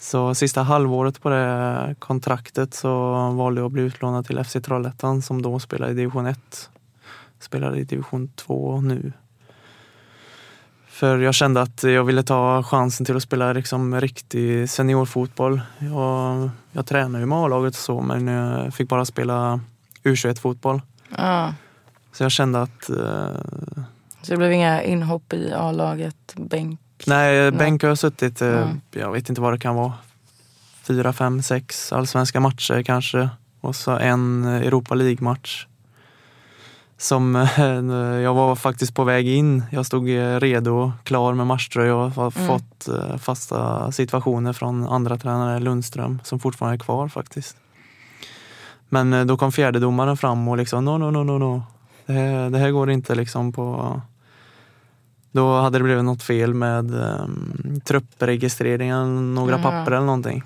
Så 0.00 0.34
sista 0.34 0.62
halvåret 0.62 1.22
på 1.22 1.28
det 1.28 1.96
kontraktet 1.98 2.74
så 2.74 3.12
valde 3.30 3.60
jag 3.60 3.66
att 3.66 3.72
bli 3.72 3.82
utlånad 3.82 4.26
till 4.26 4.44
FC 4.44 4.56
Trollhättan 4.62 5.22
som 5.22 5.42
då 5.42 5.58
spelade 5.58 5.92
i 5.92 5.94
division 5.94 6.26
1. 6.26 6.70
Spelade 7.38 7.78
i 7.78 7.84
division 7.84 8.28
2 8.28 8.80
nu. 8.80 9.12
För 10.96 11.18
jag 11.18 11.34
kände 11.34 11.62
att 11.62 11.82
jag 11.82 12.04
ville 12.04 12.22
ta 12.22 12.62
chansen 12.62 13.06
till 13.06 13.16
att 13.16 13.22
spela 13.22 13.52
liksom 13.52 14.00
riktig 14.00 14.70
seniorfotboll. 14.70 15.60
Jag, 15.78 16.50
jag 16.72 16.86
tränade 16.86 17.18
ju 17.22 17.26
med 17.26 17.38
A-laget 17.38 17.74
och 17.74 17.80
så 17.80 18.00
men 18.00 18.26
jag 18.26 18.74
fick 18.74 18.88
bara 18.88 19.04
spela 19.04 19.60
U21-fotboll. 20.04 20.82
Ja. 21.16 21.54
Så 22.12 22.22
jag 22.22 22.30
kände 22.32 22.62
att 22.62 22.90
eh, 22.90 23.40
Så 24.22 24.32
det 24.32 24.36
blev 24.36 24.52
inga 24.52 24.82
inhopp 24.82 25.32
i 25.32 25.52
A-laget, 25.52 26.34
bänk? 26.36 26.80
Nej, 27.06 27.50
Bengt 27.50 27.82
har 27.82 27.94
suttit, 27.94 28.42
eh, 28.42 28.48
Mm. 28.48 28.80
jag 28.90 29.12
vet 29.12 29.28
inte 29.28 29.40
vad 29.40 29.52
det 29.52 29.58
kan 29.58 29.74
vara, 29.74 29.92
fyra, 30.82 31.12
fem, 31.12 31.42
sex 31.42 31.92
allsvenska 31.92 32.40
matcher 32.40 32.82
kanske. 32.82 33.28
Och 33.60 33.76
så 33.76 33.90
en 33.90 34.44
Europa 34.44 34.94
League-match. 34.94 35.66
Som 36.98 37.36
eh, 37.36 37.60
jag 37.96 38.34
var 38.34 38.56
faktiskt 38.56 38.94
på 38.94 39.04
väg 39.04 39.28
in. 39.28 39.62
Jag 39.70 39.86
stod 39.86 40.08
eh, 40.10 40.40
redo, 40.40 40.92
klar 41.04 41.34
med 41.34 41.46
matchtröja 41.46 41.94
och 41.96 42.10
har 42.10 42.32
Mm. 42.36 42.48
fått 42.48 42.88
eh, 42.88 43.16
fasta 43.16 43.92
situationer 43.92 44.52
från 44.52 44.86
andra 44.88 45.16
tränare, 45.18 45.58
Lundström, 45.60 46.20
som 46.24 46.38
fortfarande 46.38 46.76
är 46.76 46.78
kvar 46.78 47.08
faktiskt. 47.08 47.56
Men 48.88 49.26
då 49.26 49.36
kom 49.36 49.52
fjärdedomaren 49.52 50.16
fram 50.16 50.48
och 50.48 50.56
liksom, 50.56 50.84
no, 50.84 50.90
no, 50.98 51.10
no, 51.10 51.22
no, 51.24 51.38
no. 51.38 51.62
Det 52.06 52.12
här, 52.12 52.50
det 52.50 52.58
här 52.58 52.70
går 52.70 52.90
inte 52.90 53.14
liksom 53.14 53.52
på 53.52 54.00
då 55.32 55.60
hade 55.60 55.78
det 55.78 55.84
blivit 55.84 56.04
något 56.04 56.22
fel 56.22 56.54
med 56.54 56.94
um, 56.94 57.80
truppregistreringen, 57.84 59.34
några 59.34 59.54
Mhm. 59.56 59.62
papper 59.62 59.92
eller 59.92 60.06
någonting. 60.06 60.42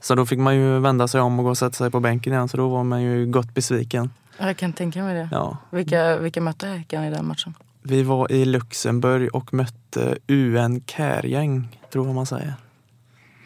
Så 0.00 0.14
då 0.14 0.26
fick 0.26 0.38
man 0.38 0.56
ju 0.56 0.78
vända 0.78 1.08
sig 1.08 1.20
om 1.20 1.38
och 1.38 1.44
gå 1.44 1.50
och 1.50 1.58
sätta 1.58 1.72
sig 1.72 1.90
på 1.90 2.00
bänken 2.00 2.32
igen. 2.32 2.48
Så 2.48 2.56
då 2.56 2.68
var 2.68 2.84
man 2.84 3.02
ju 3.02 3.26
gott 3.26 3.54
besviken. 3.54 4.10
Jag 4.38 4.56
kan 4.56 4.72
tänka 4.72 5.02
mig 5.02 5.14
det. 5.14 5.28
Ja. 5.32 5.56
Vilka, 5.70 6.16
vilka 6.16 6.40
mötte 6.40 6.66
Häcken 6.66 7.04
i 7.04 7.10
den 7.10 7.26
matchen? 7.26 7.54
Vi 7.82 8.02
var 8.02 8.32
i 8.32 8.44
Luxemburg 8.44 9.34
och 9.34 9.54
mötte 9.54 10.18
UN 10.26 10.82
Kärgäng, 10.86 11.78
tror 11.92 12.06
jag 12.06 12.14
man 12.14 12.26
säger. 12.26 12.54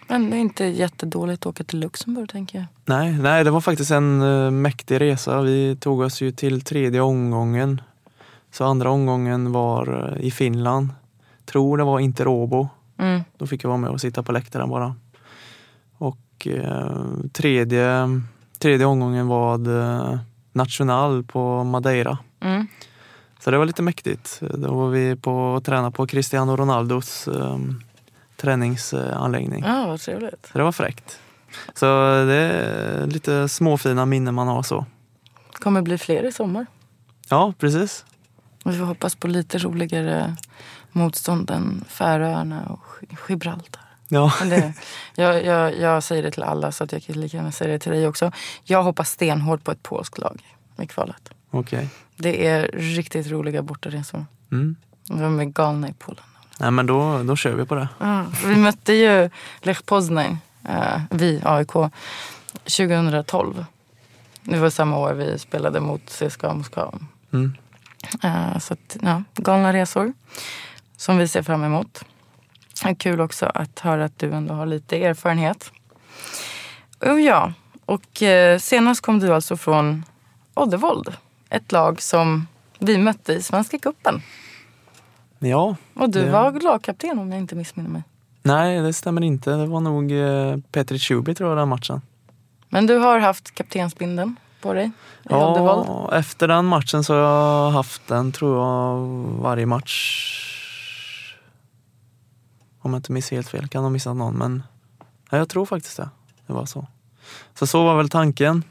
Men 0.08 0.30
det 0.30 0.36
är 0.36 0.40
inte 0.40 0.64
jättedåligt 0.64 1.42
att 1.42 1.46
åka 1.46 1.64
till 1.64 1.78
Luxemburg 1.78 2.28
tänker 2.28 2.58
jag. 2.58 2.66
Nej, 2.84 3.18
nej, 3.18 3.44
det 3.44 3.50
var 3.50 3.60
faktiskt 3.60 3.90
en 3.90 4.22
uh, 4.22 4.50
mäktig 4.50 5.00
resa. 5.00 5.40
Vi 5.40 5.76
tog 5.76 6.00
oss 6.00 6.20
ju 6.20 6.30
till 6.30 6.60
tredje 6.60 7.00
omgången. 7.00 7.80
Så 8.50 8.64
andra 8.64 8.90
omgången 8.90 9.52
var 9.52 10.14
eh, 10.16 10.26
i 10.26 10.30
Finland. 10.30 10.88
Tror 11.44 11.78
det 11.78 11.84
var 11.84 12.00
Inter 12.00 12.28
Åbo. 12.28 12.68
Mm. 12.98 13.20
Då 13.36 13.46
fick 13.46 13.64
jag 13.64 13.68
vara 13.68 13.78
med 13.78 13.90
och 13.90 14.00
sitta 14.00 14.22
på 14.22 14.32
läktaren 14.32 14.68
bara. 14.68 14.94
Och 15.98 16.46
eh, 16.46 16.96
tredje, 17.32 18.08
tredje 18.58 18.86
omgången 18.86 19.26
var 19.26 19.58
National 20.58 21.24
på 21.24 21.64
Madeira. 21.64 22.18
Mm. 22.40 22.66
Så 23.40 23.50
det 23.50 23.58
var 23.58 23.66
lite 23.66 23.82
mäktigt. 23.82 24.40
Då 24.40 24.74
var 24.74 24.88
vi 24.88 25.16
på 25.16 25.32
och 25.32 25.64
tränade 25.64 25.90
på 25.90 26.06
Cristiano 26.06 26.56
Ronaldos 26.56 27.28
um, 27.28 27.82
träningsanläggning. 28.36 29.64
Ja, 29.66 29.86
vad 29.86 30.00
trevligt. 30.00 30.48
Så 30.52 30.58
det 30.58 30.64
var 30.64 30.72
fräckt. 30.72 31.20
Så 31.74 31.86
det 32.24 32.34
är 32.34 33.06
lite 33.06 33.48
småfina 33.48 34.06
minnen 34.06 34.34
man 34.34 34.48
har 34.48 34.62
så. 34.62 34.86
kommer 35.52 35.82
bli 35.82 35.98
fler 35.98 36.24
i 36.24 36.32
sommar. 36.32 36.66
Ja, 37.28 37.52
precis. 37.58 38.04
Vi 38.64 38.78
får 38.78 38.84
hoppas 38.84 39.14
på 39.14 39.28
lite 39.28 39.58
roligare 39.58 40.36
motstånd 40.92 41.50
än 41.50 41.84
Färöarna 41.88 42.66
och 42.68 43.04
Gibraltar. 43.28 43.87
Ja. 44.08 44.32
Det, 44.42 44.72
jag, 45.14 45.44
jag, 45.44 45.78
jag 45.78 46.02
säger 46.02 46.22
det 46.22 46.30
till 46.30 46.42
alla 46.42 46.72
så 46.72 46.84
att 46.84 46.92
jag 46.92 47.02
kan 47.02 47.20
lika 47.20 47.36
gärna 47.36 47.52
säga 47.52 47.72
det 47.72 47.78
till 47.78 47.92
dig 47.92 48.06
också. 48.06 48.32
Jag 48.64 48.82
hoppas 48.82 49.10
stenhårt 49.10 49.64
på 49.64 49.70
ett 49.70 49.82
polskt 49.82 50.18
lag 50.18 50.42
i 50.82 50.86
kvalet. 50.86 51.30
Okej. 51.50 51.88
Det 52.16 52.46
är 52.46 52.70
riktigt 52.72 53.26
roliga 53.26 53.62
bortaresor. 53.62 54.26
Mm. 54.52 54.76
De 55.04 55.40
är 55.40 55.44
galna 55.44 55.88
i 55.88 55.92
Polen. 55.98 56.24
Nej, 56.58 56.70
men 56.70 56.86
då, 56.86 57.22
då 57.22 57.36
kör 57.36 57.54
vi 57.54 57.64
på 57.64 57.74
det. 57.74 57.88
Ja, 57.98 58.24
vi 58.44 58.56
mötte 58.56 58.92
ju 58.92 59.30
Lech 59.62 59.84
Poznań, 59.84 60.38
eh, 60.68 61.00
vi 61.10 61.40
AIK, 61.44 61.72
2012. 62.64 63.64
Det 64.42 64.58
var 64.58 64.70
samma 64.70 64.98
år 64.98 65.12
vi 65.12 65.38
spelade 65.38 65.80
mot 65.80 66.10
CSKA 66.10 66.54
Moskva. 66.54 66.94
Mm. 67.32 67.56
Eh, 68.22 68.58
så 68.58 68.72
att, 68.72 68.96
ja, 69.02 69.22
galna 69.34 69.72
resor 69.72 70.12
som 70.96 71.18
vi 71.18 71.28
ser 71.28 71.42
fram 71.42 71.64
emot. 71.64 72.04
Det 72.82 72.88
är 72.88 72.94
kul 72.94 73.20
också 73.20 73.46
att 73.54 73.78
höra 73.80 74.04
att 74.04 74.18
du 74.18 74.32
ändå 74.32 74.54
har 74.54 74.66
lite 74.66 75.04
erfarenhet. 75.04 75.72
Och 77.00 77.20
ja, 77.20 77.52
och 77.84 78.22
eh, 78.22 78.58
senast 78.58 79.00
kom 79.00 79.18
du 79.18 79.34
alltså 79.34 79.56
från 79.56 80.04
Oddevold. 80.54 81.12
Ett 81.50 81.72
lag 81.72 82.02
som 82.02 82.46
vi 82.78 82.98
mötte 82.98 83.32
i 83.32 83.42
Svenska 83.42 83.78
cupen. 83.78 84.22
Ja, 85.38 85.76
Och 85.94 86.10
du 86.10 86.22
Det- 86.24 86.30
var 86.30 86.52
lagkapten 86.60 87.18
om 87.18 87.32
jag 87.32 87.40
inte 87.40 87.54
missminner 87.54 87.90
mig. 87.90 88.02
nej 88.42 88.80
det 88.80 88.92
stämmer 88.92 89.22
inte. 89.24 89.50
Det 89.50 89.66
var 89.66 89.80
nog 89.80 90.12
eh, 90.12 90.56
Petri 90.72 90.98
Tjubi 90.98 91.34
tror 91.34 91.48
jag 91.50 91.58
den 91.58 91.68
matchen. 91.68 92.00
Men 92.68 92.86
du 92.86 92.96
har 92.98 93.18
haft 93.18 93.54
kaptensbindeln 93.54 94.36
på 94.60 94.72
dig 94.72 94.90
i 95.30 95.34
Oddevold. 95.34 95.84
Ja, 95.88 96.10
efter 96.16 96.48
den 96.48 96.64
matchen 96.64 97.04
så 97.04 97.14
har 97.14 97.20
jag 97.20 97.70
haft 97.70 98.06
den 98.08 98.32
tror 98.32 98.56
jag 98.58 98.96
varje 99.42 99.66
match. 99.66 100.44
Om 102.88 102.94
jag 102.94 102.98
inte 102.98 103.12
minns 103.12 103.30
helt 103.30 103.48
fel, 103.48 103.68
kan 103.68 103.82
ha 103.82 103.90
missat 103.90 104.16
någon 104.16 104.34
men 104.34 104.62
ja, 105.30 105.38
jag 105.38 105.48
tror 105.48 105.66
faktiskt 105.66 105.96
det. 105.96 106.08
Det 106.46 106.52
var 106.52 106.66
så. 106.66 106.86
Så 107.54 107.66
så 107.66 107.84
var 107.84 107.96
väl 107.96 108.08
tanken. 108.08 108.62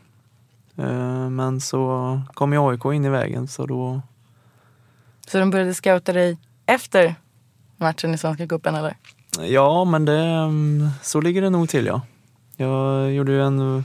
Eh, 0.75 1.29
Men 1.29 1.62
så 1.62 2.21
kom 2.33 2.53
ju 2.53 2.59
AIK 2.69 2.86
in 2.86 3.05
i 3.05 3.09
vägen 3.09 3.47
så 3.47 3.65
då, 3.65 4.01
Så 5.27 5.39
de 5.39 5.50
började 5.50 5.74
scouta 5.74 6.13
dig 6.13 6.38
efter 6.65 7.15
matchen 7.77 8.13
i 8.13 8.17
Svenska 8.17 8.47
cupen 8.47 8.75
eller? 8.75 8.97
ja 9.41 9.86
men 9.86 10.05
det, 10.05 10.19
mm, 10.21 10.89
så 11.03 11.21
ligger 11.21 11.41
det 11.41 11.50
nog 11.50 11.69
till 11.69 11.86
ja. 11.86 12.01
Jag 12.55 13.13
gjorde 13.13 13.31
ju 13.31 13.41
en, 13.41 13.83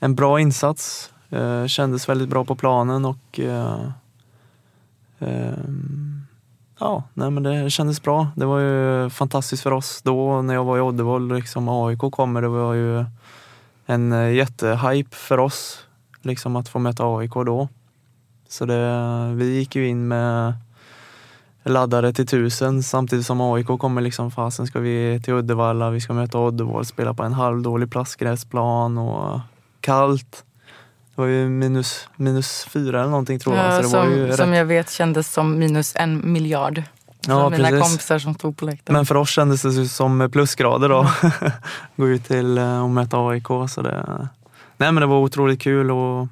en 0.00 0.14
bra 0.14 0.40
insats, 0.40 1.12
eh, 1.30 1.66
kändes 1.66 2.08
väldigt 2.08 2.28
bra 2.28 2.44
på 2.44 2.54
planen 2.56 3.04
och 3.04 3.40
eh, 3.40 3.90
ehm, 5.18 6.23
ja, 6.78 7.02
nej 7.14 7.30
men 7.30 7.42
det 7.42 7.70
kändes 7.70 8.02
bra. 8.02 8.28
Det 8.36 8.44
var 8.44 8.60
ju 8.60 9.10
fantastiskt 9.10 9.62
för 9.62 9.70
oss 9.70 10.02
då 10.02 10.42
när 10.42 10.54
jag 10.54 10.64
var 10.64 10.78
i 10.78 10.80
Oddevold. 10.80 11.32
Liksom 11.32 11.68
AIK 11.68 12.00
kommer, 12.12 12.42
det 12.42 12.48
var 12.48 12.74
ju 12.74 13.04
en 13.86 14.12
eh, 14.12 14.32
jättehype 14.32 15.16
för 15.16 15.38
oss 15.38 15.86
liksom 16.22 16.56
att 16.56 16.68
få 16.68 16.78
möta 16.78 17.04
AIK 17.04 17.34
då. 17.34 17.68
Så 18.48 18.66
det, 18.66 19.32
vi 19.34 19.58
gick 19.58 19.76
ju 19.76 19.88
in 19.88 20.08
med 20.08 20.54
laddade 21.64 22.12
till 22.12 22.26
tusen 22.26 22.82
samtidigt 22.82 23.26
som 23.26 23.40
AIK 23.40 23.66
kommer 23.66 24.00
liksom 24.00 24.30
fasen 24.30 24.66
ska 24.66 24.80
vi 24.80 25.20
till 25.24 25.34
Uddevalla, 25.34 25.90
vi 25.90 26.00
ska 26.00 26.12
möta 26.12 26.38
Oddevold, 26.38 26.86
spela 26.86 27.14
på 27.14 27.22
en 27.22 27.32
halvdålig 27.32 27.90
plastgräsplan 27.90 28.98
och 28.98 29.40
kallt. 29.80 30.44
Det 31.14 31.20
var 31.20 31.28
ju 31.28 31.48
minus, 31.48 32.08
minus 32.16 32.66
fyra 32.70 33.00
eller 33.00 33.10
någonting 33.10 33.38
tror 33.38 33.56
jag. 33.56 33.66
Ja, 33.66 33.70
så 33.70 33.82
det 33.82 33.88
som, 33.88 33.98
var 33.98 34.06
ju 34.06 34.32
som 34.32 34.50
rätt... 34.50 34.58
jag 34.58 34.64
vet 34.64 34.90
kändes 34.90 35.32
som 35.32 35.58
minus 35.58 35.92
en 35.96 36.32
miljard. 36.32 36.82
Ja, 37.26 37.50
mina 37.50 37.68
precis. 37.68 37.82
kompisar 37.82 38.18
som 38.18 38.34
stod 38.34 38.56
på 38.56 38.64
läktaren. 38.64 38.96
Men 38.96 39.06
för 39.06 39.14
oss 39.14 39.30
kändes 39.30 39.62
det 39.62 39.70
ju 39.70 39.88
som 39.88 40.30
plusgrader 40.32 40.88
då. 40.88 41.10
Gå 41.96 42.08
ut 42.08 42.24
till 42.24 42.58
eh, 42.58 42.82
och 42.82 42.90
möta 42.90 43.28
AIK. 43.28 43.46
Så 43.68 43.82
det... 43.82 44.28
Nej 44.76 44.92
men 44.92 45.00
det 45.00 45.06
var 45.06 45.16
otroligt 45.16 45.62
kul 45.62 45.90
och 45.90 46.28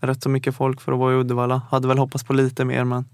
rätt 0.00 0.22
så 0.22 0.28
mycket 0.28 0.56
folk 0.56 0.80
för 0.80 0.92
att 0.92 0.98
vara 0.98 1.12
i 1.12 1.16
Uddevalla. 1.16 1.62
Hade 1.70 1.88
väl 1.88 1.98
hoppats 1.98 2.24
på 2.24 2.32
lite 2.32 2.64
mer 2.64 2.84
men 2.84 3.04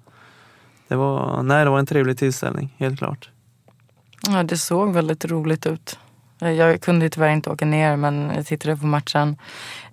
det 0.89 0.97
var, 0.97 1.43
nej, 1.43 1.65
det 1.65 1.71
var 1.71 1.79
en 1.79 1.87
trevlig 1.87 2.19
tillställning, 2.19 2.75
helt 2.79 2.99
klart. 2.99 3.31
Ja, 4.29 4.43
det 4.43 4.59
såg 4.59 4.93
väldigt 4.93 5.25
roligt 5.25 5.67
ut. 5.67 5.99
Jag 6.51 6.81
kunde 6.81 7.11
tyvärr 7.11 7.33
inte 7.33 7.51
åka 7.51 7.65
ner 7.65 7.97
men 7.97 8.33
jag 8.37 8.47
tittade 8.47 8.77
på 8.77 8.87
matchen. 8.87 9.37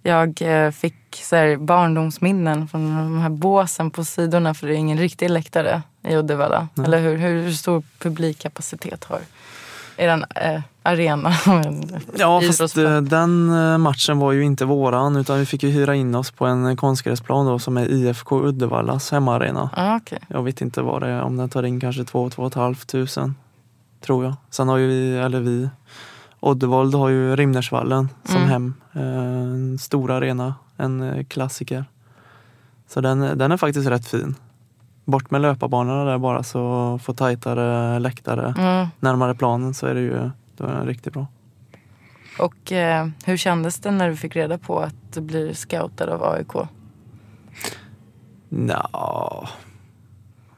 Jag 0.04 0.42
eh, 0.42 0.72
fick 0.72 0.96
så 1.24 1.36
här, 1.36 1.58
barndomsminnen 1.58 2.68
från 2.68 2.96
de 2.96 3.20
här 3.20 3.30
båsen 3.30 3.92
på 3.92 4.04
sidorna 4.04 4.54
för 4.54 4.68
det 4.68 4.74
är 4.74 4.78
ingen 4.78 4.98
riktig 4.98 5.30
läktare 5.30 5.82
i 6.04 6.16
Uddevalla. 6.16 6.68
Eller 6.86 7.00
hur? 7.00 7.18
Hur 7.18 7.52
stor 7.52 7.84
publikkapacitet 8.00 9.04
har 9.04 9.20
er 10.00 10.26
eh, 10.36 10.62
arena? 10.84 11.34
Ja, 12.18 12.42
fast 12.42 12.78
eh, 12.78 13.02
den 13.02 13.50
eh, 13.50 13.78
matchen 13.78 14.20
var 14.20 14.32
ju 14.32 14.44
inte 14.44 14.66
våran 14.66 15.16
utan 15.16 15.40
vi 15.40 15.46
fick 15.46 15.64
ju 15.64 15.70
hyra 15.70 15.96
in 15.96 16.16
oss 16.16 16.32
på 16.32 16.46
en 16.46 16.78
konstgräsplan 16.78 17.46
då 17.46 17.60
som 17.60 17.78
är 17.78 17.92
IFK 17.92 18.42
Uddevallas 18.44 19.12
hemmaarena. 19.12 19.70
Ah, 19.74 19.96
okej. 19.96 20.20
Jag 20.28 20.44
vet 20.44 20.62
inte 20.62 20.82
vad 20.82 21.02
det 21.02 21.08
är, 21.08 21.22
om 21.22 21.38
den 21.38 21.50
tar 21.50 21.64
in 21.64 21.80
kanske 21.80 22.04
två, 22.04 22.30
två 22.30 22.42
och 22.42 22.48
ett 22.48 22.54
halvt 22.54 22.88
tusen. 22.88 23.36
Tror 24.02 24.26
jag. 24.26 24.34
Sen 24.50 24.68
har 24.68 24.78
ju 24.78 24.88
vi, 24.88 25.18
eller 25.18 25.40
vi, 25.40 25.70
Oddevold 26.40 26.96
har 26.96 27.10
ju 27.10 27.36
Rimnersvallen 27.36 28.10
som 28.24 28.36
Mm. 28.38 28.50
hem. 28.50 28.74
Eh, 28.94 29.04
En 29.54 29.78
stor 29.80 30.12
arena, 30.12 30.56
en 30.78 31.02
eh, 31.02 31.24
klassiker. 31.24 31.86
Så 32.88 33.02
den, 33.02 33.20
den 33.38 33.52
är 33.52 33.58
faktiskt 33.58 33.88
rätt 33.90 34.08
fin. 34.08 34.36
Bort 35.06 35.32
med 35.32 35.42
löparbanorna 35.42 36.04
där 36.12 36.18
bara 36.18 36.44
så 36.44 37.00
få 37.04 37.14
tajtare 37.14 38.00
läktare 38.00 38.54
Mm. 38.58 38.88
närmare 39.00 39.36
planen 39.36 39.74
så 39.74 39.88
är 39.88 39.94
det 39.94 40.02
ju 40.02 40.30
då 40.58 40.66
är 40.66 40.74
den 40.74 40.86
riktigt 40.88 41.14
bra. 41.14 41.28
Och 42.40 42.72
eh, 42.72 43.08
hur 43.26 43.38
kändes 43.38 43.80
det 43.80 43.92
när 43.92 44.10
du 44.10 44.16
fick 44.16 44.36
reda 44.36 44.58
på 44.58 44.80
att 44.80 44.96
du 45.14 45.22
blir 45.22 45.54
scoutad 45.54 46.14
av 46.14 46.24
AIK? 46.24 46.68
Nja, 48.50 48.90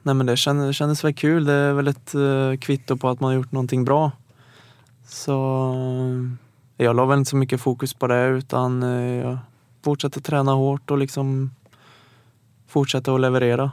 nej 0.02 0.14
men 0.14 0.26
det 0.26 0.36
kändes, 0.36 0.66
det 0.66 0.72
kändes 0.72 1.04
väl 1.04 1.14
kul. 1.14 1.44
Det 1.44 1.52
är 1.52 1.72
väl 1.72 1.88
ett 1.88 2.14
uh, 2.14 2.56
kvitto 2.56 2.96
på 2.96 3.08
att 3.08 3.20
man 3.20 3.28
har 3.28 3.34
gjort 3.34 3.52
någonting 3.52 3.84
bra. 3.84 4.10
Så 5.12 5.72
eh, 6.78 6.84
jag 6.84 6.96
la 6.96 7.04
väl 7.04 7.18
inte 7.18 7.30
så 7.30 7.36
mycket 7.36 7.60
fokus 7.60 7.94
på 7.94 8.06
det 8.06 8.26
utan 8.26 8.82
eh, 8.82 9.24
jag 9.24 9.38
fortsatte 9.84 10.20
träna 10.20 10.52
hårt 10.52 10.90
och 10.90 10.98
liksom 10.98 11.50
fortsatte 12.68 13.14
att 13.14 13.20
leverera. 13.20 13.72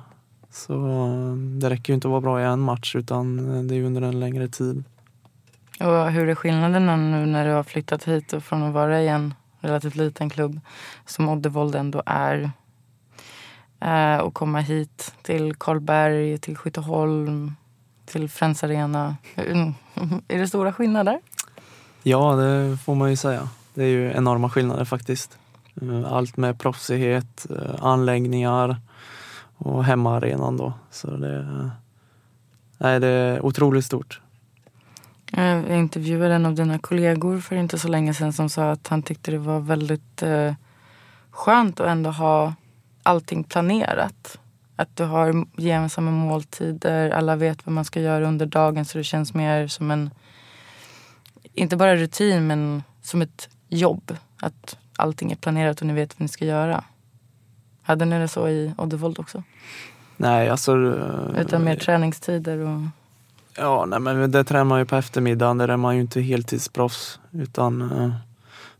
Så 0.49 0.73
eh, 0.87 1.33
det 1.35 1.69
räcker 1.69 1.93
ju 1.93 1.95
inte 1.95 2.07
att 2.07 2.11
vara 2.11 2.21
bra 2.21 2.41
i 2.41 2.43
en 2.43 2.59
match 2.59 2.95
utan 2.95 3.37
det 3.67 3.73
är 3.73 3.77
ju 3.77 3.85
under 3.85 4.01
en 4.01 4.19
längre 4.19 4.47
tid. 4.47 4.83
Och 5.79 6.11
hur 6.11 6.29
är 6.29 6.35
skillnaderna 6.35 6.95
nu 6.95 7.25
när 7.25 7.45
du 7.45 7.51
har 7.51 7.63
flyttat 7.63 8.03
hit 8.03 8.33
och 8.33 8.43
från 8.43 8.63
att 8.63 8.73
vara 8.73 9.01
i 9.01 9.07
en 9.07 9.33
relativt 9.59 9.95
liten 9.95 10.29
klubb 10.29 10.59
som 11.05 11.29
Oddevold 11.29 11.75
ändå 11.75 12.03
är 12.05 12.51
och 14.23 14.33
komma 14.33 14.59
hit 14.59 15.15
till 15.21 15.55
Karlberg, 15.55 16.37
till 16.37 16.57
Skytteholm, 16.57 17.55
till 18.09 18.29
Friends 18.29 18.63
Arena. 18.63 19.15
Är 20.27 20.37
det 20.39 20.47
stora 20.47 20.73
skillnader? 20.73 21.19
Ja, 22.03 22.35
det 22.35 22.77
får 22.77 22.95
man 22.95 23.09
ju 23.09 23.15
säga. 23.15 23.49
Det 23.73 23.83
är 23.83 23.87
ju 23.87 24.11
enorma 24.11 24.49
skillnader 24.49 24.85
faktiskt. 24.85 25.37
Eh, 25.81 26.13
Allt 26.13 26.37
med 26.37 26.59
proffsighet, 26.59 27.45
eh, 27.49 27.85
anläggningar 27.85 28.77
och 29.57 29.83
hemmaarenan 29.85 30.57
då. 30.57 30.73
Så 30.91 31.11
det, 31.11 31.71
nej, 32.77 32.99
det 32.99 33.07
är 33.07 33.45
otroligt 33.45 33.85
stort. 33.85 34.21
Jag 35.31 35.77
intervjuade 35.77 36.33
en 36.35 36.45
av 36.45 36.55
dina 36.55 36.79
kollegor 36.79 37.39
för 37.39 37.55
inte 37.55 37.79
så 37.79 37.87
länge 37.87 38.13
sedan 38.13 38.33
som 38.33 38.49
sa 38.49 38.71
att 38.71 38.87
han 38.87 39.03
tyckte 39.03 39.31
det 39.31 39.37
var 39.37 39.59
väldigt 39.59 40.23
eh, 40.23 40.53
skönt 41.31 41.79
att 41.79 41.87
ändå 41.87 42.09
ha 42.09 42.53
allting 43.03 43.43
planerat. 43.43 44.39
Att 44.79 44.95
du 44.95 45.03
har 45.03 45.45
gemensamma 45.57 46.11
måltider, 46.11 47.09
alla 47.09 47.35
vet 47.35 47.65
vad 47.65 47.73
man 47.73 47.85
ska 47.85 48.01
göra 48.01 48.27
under 48.27 48.45
dagen 48.45 48.85
så 48.85 48.97
det 48.97 49.03
känns 49.03 49.33
mer 49.33 49.67
som 49.67 49.91
en, 49.91 50.09
inte 51.53 51.75
bara 51.77 51.95
rutin 51.95 52.47
men 52.47 52.83
som 53.01 53.21
ett 53.21 53.49
jobb. 53.67 54.17
Att 54.41 54.77
allting 54.95 55.31
är 55.31 55.35
planerat 55.35 55.81
och 55.81 55.87
ni 55.87 55.93
vet 55.93 56.19
vad 56.19 56.21
ni 56.21 56.27
ska 56.27 56.45
göra. 56.45 56.83
Hade 57.81 58.05
ni 58.05 58.19
det 58.19 58.27
så 58.27 58.47
i 58.47 58.73
Oddevold 58.77 59.19
också? 59.19 59.43
Nej, 60.17 60.49
alltså... 60.49 60.71
eh, 60.71 61.41
Utan 61.41 61.63
mer 61.63 61.75
träningstider 61.75 62.57
och... 62.57 62.81
Ja, 63.57 63.85
nej, 63.85 63.99
men 63.99 64.31
det 64.31 64.43
tränar 64.43 64.63
man 64.63 64.79
ju 64.79 64.85
på 64.85 64.95
eftermiddagen. 64.95 65.57
Där 65.57 65.67
är 65.67 65.77
man 65.77 65.95
ju 65.95 66.01
inte 66.01 66.21
heltidsproffs. 66.21 67.19
Utan 67.31 67.81
eh, 67.81 68.11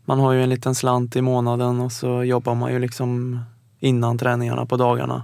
man 0.04 0.20
har 0.20 0.32
ju 0.32 0.42
en 0.42 0.48
liten 0.48 0.74
slant 0.74 1.16
i 1.16 1.22
månaden 1.22 1.80
och 1.80 1.92
så 1.92 2.24
jobbar 2.24 2.54
man 2.54 2.72
ju 2.72 2.78
liksom 2.78 3.40
innan 3.80 4.18
träningarna 4.18 4.66
på 4.66 4.76
dagarna. 4.76 5.22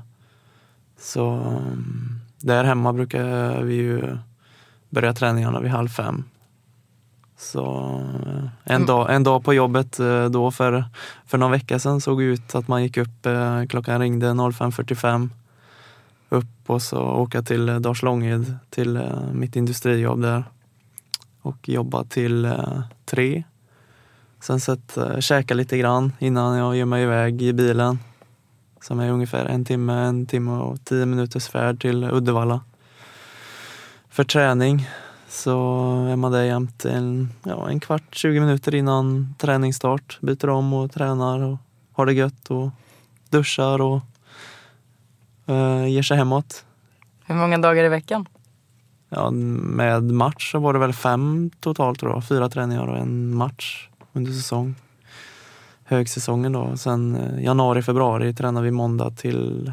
Så 1.06 1.30
um, 1.30 2.20
där 2.40 2.64
hemma 2.64 2.92
brukar 2.92 3.62
vi 3.62 3.74
ju 3.74 4.18
börja 4.90 5.12
träningarna 5.12 5.60
vid 5.60 5.70
halv 5.70 5.88
fem. 5.88 6.24
Så 7.38 7.64
eh, 8.26 8.48
en, 8.64 8.76
Mm. 8.76 8.86
dag, 8.86 9.14
en 9.14 9.22
dag 9.22 9.44
på 9.44 9.54
jobbet 9.54 9.98
eh, 10.00 10.24
då 10.24 10.50
för, 10.50 10.84
för 11.26 11.38
någon 11.38 11.50
vecka 11.50 11.78
sedan 11.78 12.00
såg 12.00 12.22
ut 12.22 12.54
att 12.54 12.68
man 12.68 12.82
gick 12.82 12.96
upp, 12.96 13.26
eh, 13.26 13.64
klockan 13.66 14.00
ringde 14.00 14.26
05.45 14.26 15.30
upp 16.28 16.46
och 16.66 16.82
så 16.82 17.00
åka 17.00 17.42
till 17.42 17.82
Dars 17.82 18.02
Långed 18.02 18.56
till 18.70 19.00
mitt 19.32 19.56
industrijobb 19.56 20.22
där 20.22 20.44
och 21.42 21.68
jobba 21.68 22.04
till 22.04 22.52
tre. 23.04 23.44
Sen 24.40 24.60
sett, 24.60 24.96
eh, 24.96 25.18
käka 25.18 25.54
lite 25.54 25.78
grann 25.78 26.12
innan 26.18 26.58
jag 26.58 26.76
ger 26.76 26.84
mig 26.84 27.02
iväg 27.02 27.42
i 27.42 27.52
bilen 27.52 27.98
som 28.86 29.00
är 29.00 29.10
ungefär 29.10 29.44
en 29.44 29.64
timme, 29.64 29.92
en 29.92 30.26
timme 30.26 30.52
och 30.52 30.84
tio 30.84 31.06
minuters 31.06 31.48
färd 31.48 31.80
till 31.80 32.04
Uddevalla 32.04 32.60
för 34.08 34.24
träning. 34.24 34.88
Så 35.28 35.52
är 36.10 36.16
man 36.16 36.32
där 36.32 36.42
jämt 36.42 36.84
en, 36.84 37.28
ja, 37.42 37.68
en 37.68 37.80
kvart, 37.80 38.02
20 38.10 38.40
minuter 38.40 38.74
innan 38.74 39.34
träningsstart. 39.38 40.18
Byter 40.20 40.48
om 40.48 40.72
och 40.72 40.92
tränar 40.92 41.40
och 41.42 41.58
har 41.92 42.06
det 42.06 42.12
gött 42.12 42.50
och 42.50 42.68
duschar 43.30 43.80
och 43.80 44.00
eh, 45.46 45.86
ger 45.86 46.02
sig 46.02 46.16
hemåt. 46.16 46.64
Hur 47.24 47.34
många 47.34 47.58
dagar 47.58 47.84
i 47.84 47.88
veckan? 47.88 48.28
Ja, 49.08 49.30
med 49.30 50.02
match 50.02 50.52
så 50.52 50.58
var 50.58 50.72
det 50.72 50.78
väl 50.78 50.92
fem 50.92 51.50
totalt 51.60 52.00
tror 52.00 52.12
jag. 52.12 52.28
Fyra 52.28 52.48
träningar 52.48 52.86
och 52.86 52.98
en 52.98 53.34
match 53.34 53.88
under 54.12 54.32
säsong. 54.32 54.74
Högsäsongen 55.88 56.52
då. 56.52 56.76
Sen 56.76 57.16
eh, 57.16 57.44
januari, 57.44 57.82
februari 57.82 58.34
tränar 58.34 58.62
vi 58.62 58.70
måndag 58.70 59.10
till 59.10 59.72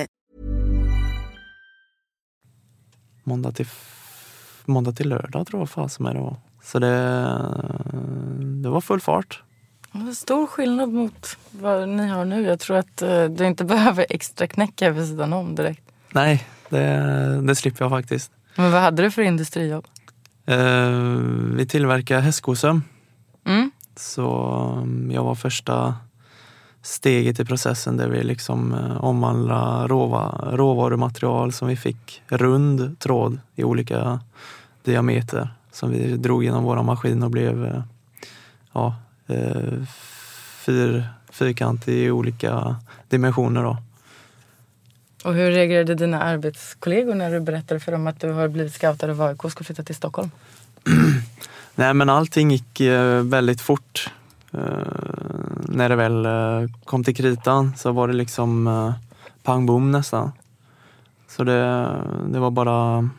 Måndag 3.23 3.51
till, 3.51 3.67
måndag 4.65 4.91
till 4.91 5.09
lördag 5.09 5.47
tror 5.47 5.61
jag 5.61 5.69
fasen 5.69 6.03
med 6.03 6.15
det 6.15 6.19
var. 6.19 6.35
Så 6.63 6.79
det, 6.79 6.93
det 8.63 8.69
var 8.69 8.81
full 8.81 9.01
fart. 9.01 9.43
Stor 10.15 10.47
skillnad 10.47 10.93
mot 10.93 11.37
vad 11.51 11.89
ni 11.89 12.07
har 12.07 12.25
nu. 12.25 12.41
Jag 12.41 12.59
tror 12.59 12.77
att 12.77 13.01
eh, 13.01 13.23
du 13.25 13.47
inte 13.47 13.65
behöver 13.65 14.05
extra 14.09 14.47
knäcka 14.47 14.89
vid 14.89 15.07
sidan 15.07 15.33
om 15.33 15.55
direkt. 15.55 15.83
Nej, 16.11 16.47
det, 16.69 17.41
det 17.47 17.55
slipper 17.55 17.85
jag 17.85 17.91
faktiskt. 17.91 18.31
Men 18.55 18.71
vad 18.71 18.81
hade 18.81 19.03
du 19.03 19.11
för 19.11 19.21
industrijobb? 19.21 19.87
Eh, 20.45 20.89
vi 21.55 21.65
tillverkar 21.69 22.19
hästskosöm. 22.19 22.83
Mm. 23.45 23.71
Så 23.95 24.53
um, 24.81 25.11
jag 25.11 25.23
var 25.23 25.35
första 25.35 25.95
steget 26.81 27.39
i 27.39 27.45
processen 27.45 27.97
där 27.97 28.09
vi 28.09 28.23
liksom 28.23 28.73
eh, 28.73 29.03
omvandlade 29.03 29.87
råva, 29.87 30.49
råvarumaterial 30.51 31.53
som 31.53 31.67
vi 31.67 31.75
fick 31.75 32.21
rund 32.27 32.99
tråd 32.99 33.39
i 33.55 33.63
olika 33.63 34.19
diameter 34.83 35.49
som 35.71 35.91
vi 35.91 36.17
drog 36.17 36.43
genom 36.43 36.63
våra 36.63 36.83
maskin 36.83 37.23
och 37.23 37.31
blev 37.31 37.65
eh, 37.65 37.83
ja, 38.71 38.95
eh, 39.27 39.83
fyr, 40.65 41.05
fyrkantig 41.29 41.93
i 41.93 42.11
olika 42.11 42.75
dimensioner. 43.09 43.63
Då. 43.63 43.77
Och 45.23 45.33
hur 45.33 45.51
reagerade 45.51 45.95
dina 45.95 46.21
arbetskollegor 46.21 47.15
när 47.15 47.31
du 47.31 47.39
berättade 47.39 47.79
för 47.79 47.91
dem 47.91 48.07
att 48.07 48.19
du 48.19 48.31
har 48.31 48.47
blivit 48.47 48.73
scoutad 48.73 49.11
av 49.11 49.21
AIK 49.21 49.43
och 49.43 49.51
ska 49.51 49.63
flytta 49.63 49.83
till 49.83 49.95
Stockholm? 49.95 50.31
Nej 51.75 51.93
men 51.93 52.09
allting 52.09 52.51
gick 52.51 52.81
väldigt 53.23 53.61
fort. 53.61 54.09
Eh, 54.53 54.61
när 55.67 55.89
det 55.89 55.95
väl 55.95 56.25
eh, 56.25 56.69
kom 56.85 57.03
till 57.03 57.15
kritan 57.15 57.73
så 57.77 57.91
var 57.91 58.07
det 58.07 58.13
liksom 58.13 58.67
uh, 58.67 58.93
pang 59.43 59.65
bom 59.65 59.91
nästan. 59.91 60.31
Så 61.27 61.43
det, 61.43 61.89
det 62.27 62.39
var 62.39 62.51
bara... 62.51 63.09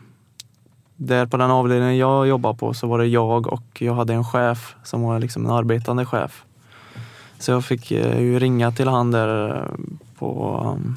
Där 0.95 1.25
på 1.25 1.37
den 1.37 1.51
avdelningen 1.51 1.97
jag 1.97 2.27
jobbade 2.27 2.57
på 2.57 2.73
så 2.73 2.87
var 2.87 2.99
det 2.99 3.05
jag 3.05 3.47
och 3.47 3.81
jag 3.81 3.93
hade 3.93 4.13
en 4.13 4.23
chef 4.23 4.75
som 4.83 5.01
var 5.01 5.19
liksom 5.19 5.45
en 5.45 5.51
arbetande 5.51 6.05
chef. 6.05 6.43
Så 7.39 7.51
jag 7.51 7.65
fick 7.65 7.91
ju 7.91 8.39
ringa 8.39 8.71
till 8.71 8.87
han 8.87 9.11
där 9.11 9.63
på 10.19 10.59
um, 10.75 10.95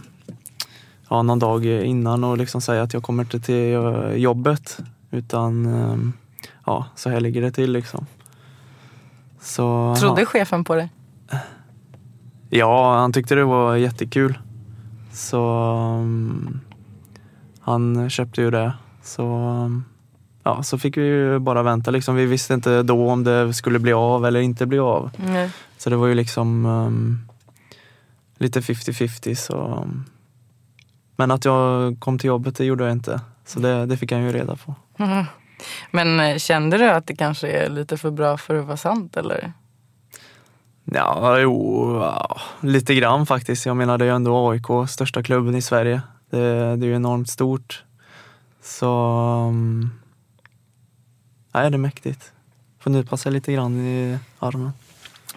ja, 1.09 1.23
någon 1.23 1.39
dag 1.39 1.65
innan 1.65 2.25
och 2.25 2.39
liksom 2.39 2.61
säga 2.61 2.83
att 2.83 2.95
jag 2.95 3.03
kommer 3.03 3.23
inte 3.23 3.41
till 3.41 3.73
jobbet 4.15 4.79
utan 5.11 6.13
ja, 6.67 6.87
så 6.95 7.11
här 7.11 7.21
ligger 7.21 7.43
det 7.43 7.51
till 7.51 7.73
liksom. 7.73 8.07
Så, 9.47 9.97
Trodde 10.01 10.21
ja. 10.21 10.27
chefen 10.27 10.65
på 10.65 10.75
dig? 10.75 10.93
Ja, 12.51 12.99
han 12.99 13.13
tyckte 13.13 13.35
det 13.35 13.45
var 13.45 13.77
jättekul. 13.77 14.39
Så 15.13 15.71
um, 16.01 16.61
han 17.61 18.11
köpte 18.11 18.43
ju 18.43 18.51
det. 18.51 18.73
Så, 19.03 19.23
um, 19.25 19.85
ja, 20.43 20.63
så 20.63 20.79
fick 20.79 20.97
vi 20.97 21.03
ju 21.03 21.39
bara 21.39 21.63
vänta. 21.63 21.91
Liksom. 21.91 22.15
Vi 22.15 22.27
visste 22.27 22.55
inte 22.55 22.83
då 22.83 23.11
om 23.11 23.25
det 23.25 23.55
skulle 23.55 23.79
bli 23.79 23.93
av 23.93 24.27
eller 24.27 24.41
inte 24.41 24.67
bli 24.67 24.79
av. 24.79 25.11
Nej. 25.17 25.51
Så 25.79 25.91
det 25.91 25.97
var 25.97 26.07
ju 26.07 26.15
liksom 26.15 26.67
um, 26.67 27.19
lite 28.39 28.61
50-50. 28.61 29.35
Så, 29.35 29.89
men 31.17 31.31
att 31.31 31.45
jag 31.45 31.97
kom 32.01 32.19
till 32.19 32.29
jobbet, 32.29 32.57
det 32.57 32.65
gjorde 32.65 32.85
jag 32.85 32.93
inte. 32.93 33.21
Så 33.45 33.61
det, 33.61 33.87
det 33.87 33.97
fick 33.97 34.13
han 34.13 34.23
ju 34.23 34.33
reda 34.33 34.57
på. 34.57 34.75
Men 35.91 36.21
eh, 36.21 36.39
kände 36.39 36.79
du 36.79 36.91
att 36.91 37.07
det 37.07 37.17
kanske 37.17 37.49
är 37.49 37.71
lite 37.71 37.97
för 37.97 38.11
bra 38.11 38.37
för 38.37 38.55
att 38.55 38.67
vara 38.67 38.77
sant 38.77 39.17
eller? 39.17 39.53
Ja, 40.85 41.39
jo, 41.39 41.99
ja, 42.01 42.41
lite 42.61 42.95
grann 42.95 43.27
faktiskt. 43.27 43.67
Jag 43.67 43.77
menar 43.77 43.99
det 43.99 44.05
är 44.05 44.07
ju 44.07 44.15
ändå 44.15 44.51
AIK, 44.51 44.89
största 44.89 45.23
klubben 45.23 45.55
i 45.55 45.63
Sverige. 45.63 46.03
Det, 46.31 46.77
det 46.77 46.87
är 46.87 46.89
ju 46.89 46.95
enormt 46.95 47.31
stort. 47.31 47.85
Så... 48.63 48.91
Mm, 49.49 49.91
Nej, 51.57 51.71
det 51.71 51.77
är 51.77 51.79
mäktigt. 51.79 52.33
Får 52.79 52.91
nypa 52.91 53.17
sig 53.17 53.33
lite 53.33 53.53
grann 53.53 53.81
i 53.81 54.19
armen. 54.39 54.73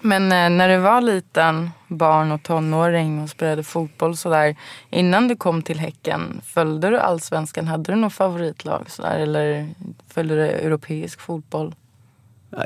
Men 0.01 0.23
eh, 0.23 0.57
när 0.57 0.69
du 0.69 0.77
var 0.77 1.01
liten, 1.01 1.71
barn 1.87 2.31
och 2.31 2.43
tonåring 2.43 3.21
och 3.23 3.29
spelade 3.29 3.63
fotboll 3.63 4.17
sådär. 4.17 4.55
Innan 4.89 5.27
du 5.27 5.35
kom 5.35 5.61
till 5.61 5.79
Häcken, 5.79 6.41
följde 6.43 6.89
du 6.89 6.99
allsvenskan? 6.99 7.67
Hade 7.67 7.91
du 7.91 7.95
något 7.95 8.13
favoritlag 8.13 8.89
sådär? 8.89 9.19
Eller 9.19 9.69
följde 10.07 10.35
du 10.35 10.41
europeisk 10.41 11.19
fotboll? 11.19 11.75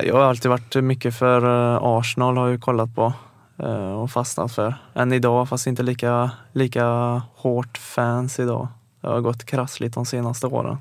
Jag 0.02 0.14
har 0.14 0.22
alltid 0.22 0.50
varit 0.50 0.74
mycket 0.74 1.14
för 1.18 1.42
eh, 1.74 1.78
Arsenal, 1.82 2.36
har 2.36 2.48
jag 2.48 2.60
kollat 2.60 2.94
på. 2.94 3.12
Eh, 3.58 3.92
och 3.92 4.10
fastnat 4.10 4.52
för 4.52 4.74
än 4.94 5.12
idag, 5.12 5.48
fast 5.48 5.66
inte 5.66 5.82
lika, 5.82 6.30
lika 6.52 6.84
hårt 7.34 7.78
fans 7.78 8.40
idag. 8.40 8.68
Det 9.00 9.08
har 9.08 9.20
gått 9.20 9.44
krassligt 9.44 9.94
de 9.94 10.06
senaste 10.06 10.46
åren. 10.46 10.78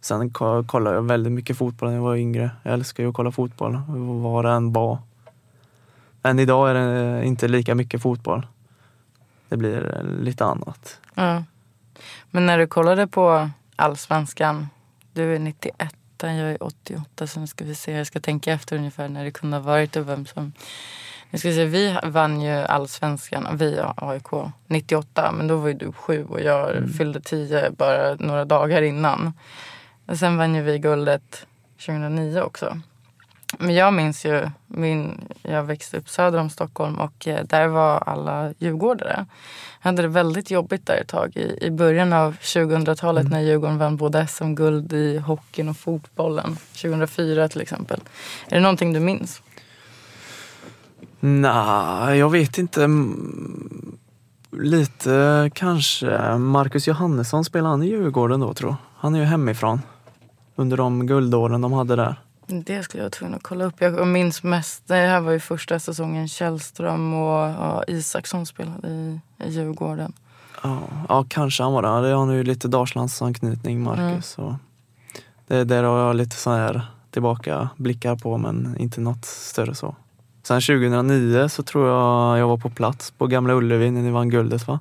Sen 0.00 0.30
kollade 0.66 0.96
jag 0.96 1.02
väldigt 1.02 1.32
mycket 1.32 1.58
fotboll 1.58 1.88
när 1.88 1.96
jag 1.96 2.02
var 2.02 2.16
yngre. 2.16 2.50
Jag 2.62 2.74
älskar 2.74 3.02
ju 3.02 3.08
att 3.08 3.14
kolla 3.14 3.30
fotboll, 3.30 3.78
var 4.22 4.42
det 4.42 4.50
än 4.50 4.72
var. 4.72 4.98
Än 6.28 6.38
idag 6.38 6.70
är 6.70 6.74
det 6.74 7.24
inte 7.24 7.48
lika 7.48 7.74
mycket 7.74 8.02
fotboll. 8.02 8.46
Det 9.48 9.56
blir 9.56 10.02
lite 10.20 10.44
annat. 10.44 11.00
Ja. 11.14 11.44
Men 12.30 12.46
när 12.46 12.58
du 12.58 12.66
kollade 12.66 13.06
på 13.06 13.50
Allsvenskan, 13.76 14.68
du 15.12 15.34
är 15.34 15.38
91, 15.38 15.94
jag 16.22 16.30
är 16.30 16.62
88, 16.62 17.26
så 17.26 17.40
nu 17.40 17.46
ska 17.46 17.64
vi 17.64 17.74
se, 17.74 17.92
jag 17.92 18.06
ska 18.06 18.20
tänka 18.20 18.52
efter 18.52 18.76
ungefär 18.76 19.08
när 19.08 19.24
det 19.24 19.30
kunde 19.30 19.56
ha 19.56 19.62
varit 19.62 19.96
och 19.96 20.08
vem 20.08 20.26
som... 20.26 20.52
Nu 21.30 21.38
ska 21.38 21.48
vi, 21.48 21.54
se, 21.54 21.64
vi 21.64 21.98
vann 22.04 22.40
ju 22.40 22.52
Allsvenskan, 22.52 23.46
vi 23.56 23.80
AIK, 23.96 24.52
98, 24.66 25.32
men 25.32 25.46
då 25.46 25.56
var 25.56 25.68
ju 25.68 25.74
du 25.74 25.92
sju 25.92 26.24
och 26.24 26.40
jag 26.40 26.90
fyllde 26.98 27.20
tio 27.20 27.70
bara 27.70 28.14
några 28.14 28.44
dagar 28.44 28.82
innan. 28.82 29.32
Och 30.06 30.18
sen 30.18 30.36
vann 30.36 30.54
ju 30.54 30.62
vi 30.62 30.78
guldet 30.78 31.46
2009 31.86 32.40
också. 32.40 32.80
Men 33.58 33.74
jag 33.74 33.94
minns 33.94 34.24
ju, 34.24 34.50
min, 34.66 35.20
jag 35.42 35.62
växte 35.62 35.96
upp 35.96 36.08
söder 36.08 36.38
om 36.38 36.50
Stockholm 36.50 36.98
och 36.98 37.28
eh, 37.28 37.44
där 37.44 37.66
var 37.66 37.98
alla 37.98 38.54
djurgårdare. 38.58 39.26
Jag 39.82 39.90
hade 39.90 40.02
det 40.02 40.08
väldigt 40.08 40.50
jobbigt 40.50 40.86
där 40.86 40.96
ett 40.96 41.08
tag 41.08 41.36
i, 41.36 41.58
i 41.66 41.70
början 41.70 42.12
av 42.12 42.36
2000-talet 42.36 43.30
när 43.30 43.40
Djurgården 43.40 43.78
vann 43.78 43.96
både 43.96 44.26
SM-guld 44.26 44.92
i 44.92 45.18
hockeyn 45.18 45.68
och 45.68 45.76
fotbollen. 45.76 46.56
2004 46.72 47.48
till 47.48 47.60
exempel. 47.60 48.00
Är 48.48 48.54
det 48.54 48.62
någonting 48.62 48.92
du 48.92 49.00
minns? 49.00 49.42
Nej, 51.20 52.18
jag 52.18 52.30
vet 52.30 52.58
inte. 52.58 52.84
Mm, 52.84 53.98
Lite 54.50 55.50
kanske. 55.54 56.36
Marcus 56.38 56.88
Johannesson 56.88 57.44
spelade 57.44 57.70
han 57.70 57.82
i 57.82 57.86
Djurgården 57.86 58.40
då 58.40 58.54
tror 58.54 58.70
jag. 58.70 58.76
Han 58.96 59.14
är 59.14 59.18
ju 59.18 59.24
hemifrån. 59.24 59.80
Under 60.56 60.76
de 60.76 61.06
guldåren 61.06 61.60
de 61.60 61.72
hade 61.72 61.96
där. 61.96 62.16
Det 62.50 62.82
skulle 62.82 63.00
jag 63.00 63.04
vara 63.04 63.10
tvungen 63.10 63.34
att 63.34 63.42
kolla 63.42 63.64
upp. 63.64 63.74
Jag 63.80 64.06
minns 64.06 64.42
mest, 64.42 64.82
det 64.86 64.94
här 64.94 65.20
var 65.20 65.32
ju 65.32 65.40
första 65.40 65.78
säsongen 65.78 66.28
Källström 66.28 67.14
och 67.14 67.48
ja, 67.48 67.84
Isaksson 67.88 68.46
spelade 68.46 68.88
i, 68.88 69.20
i 69.44 69.50
Djurgården. 69.50 70.12
Ja, 70.62 70.78
ja, 71.08 71.24
kanske 71.28 71.62
han 71.62 71.72
var 71.72 71.82
det. 72.02 72.08
Det 72.08 72.14
har 72.14 72.26
nu 72.26 72.42
lite 72.44 72.68
Dalslandsanknytning, 72.68 73.82
Marcus. 73.82 74.26
Så 74.28 74.56
det, 75.46 75.64
där 75.64 75.82
har 75.82 75.98
jag 75.98 76.16
lite 76.16 76.36
så 76.36 76.50
här 76.50 76.86
tillbaka 77.10 77.68
blickar 77.76 78.16
på, 78.16 78.38
men 78.38 78.76
inte 78.78 79.00
något 79.00 79.24
större 79.24 79.74
så. 79.74 79.96
Sen 80.42 80.60
2009 80.60 81.48
så 81.48 81.62
tror 81.62 81.88
jag 81.88 82.38
jag 82.38 82.48
var 82.48 82.56
på 82.56 82.70
plats 82.70 83.10
på 83.10 83.26
Gamla 83.26 83.54
Ullevi 83.54 83.90
när 83.90 84.02
ni 84.02 84.10
vann 84.10 84.30
guldet 84.30 84.66
va? 84.66 84.80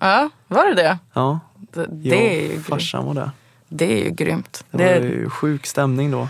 Ja, 0.00 0.30
var 0.48 0.66
det 0.66 0.74
det? 0.74 0.98
Ja, 1.12 1.40
Det, 1.72 1.80
jag 1.80 1.88
det, 1.90 2.36
är, 2.36 2.40
ju 2.40 2.46
och 2.46 2.50
grymt. 2.52 2.66
farsan 2.66 3.06
var 3.06 3.14
där. 3.14 3.30
det 3.68 4.00
är 4.00 4.04
ju 4.04 4.10
grymt. 4.10 4.64
Det 4.70 4.78
var 4.78 4.84
Det, 5.00 5.08
ju 5.08 5.30
sjuk 5.30 5.66
stämning 5.66 6.10
då. 6.10 6.28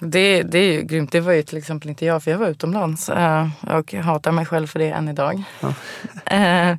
Det, 0.00 0.42
det 0.42 0.58
är 0.58 0.72
ju 0.72 0.82
grymt. 0.82 1.12
Det 1.12 1.20
var 1.20 1.32
ju 1.32 1.42
till 1.42 1.58
exempel 1.58 1.88
inte 1.90 2.04
jag, 2.06 2.22
för 2.22 2.30
jag 2.30 2.38
var 2.38 2.46
utomlands. 2.48 3.08
eh, 3.08 3.48
och 3.70 3.92
hatar 3.94 4.32
mig 4.32 4.46
själv 4.46 4.66
för 4.66 4.78
det 4.78 4.90
än 4.90 5.08
idag. 5.08 5.42
Eh, 6.26 6.76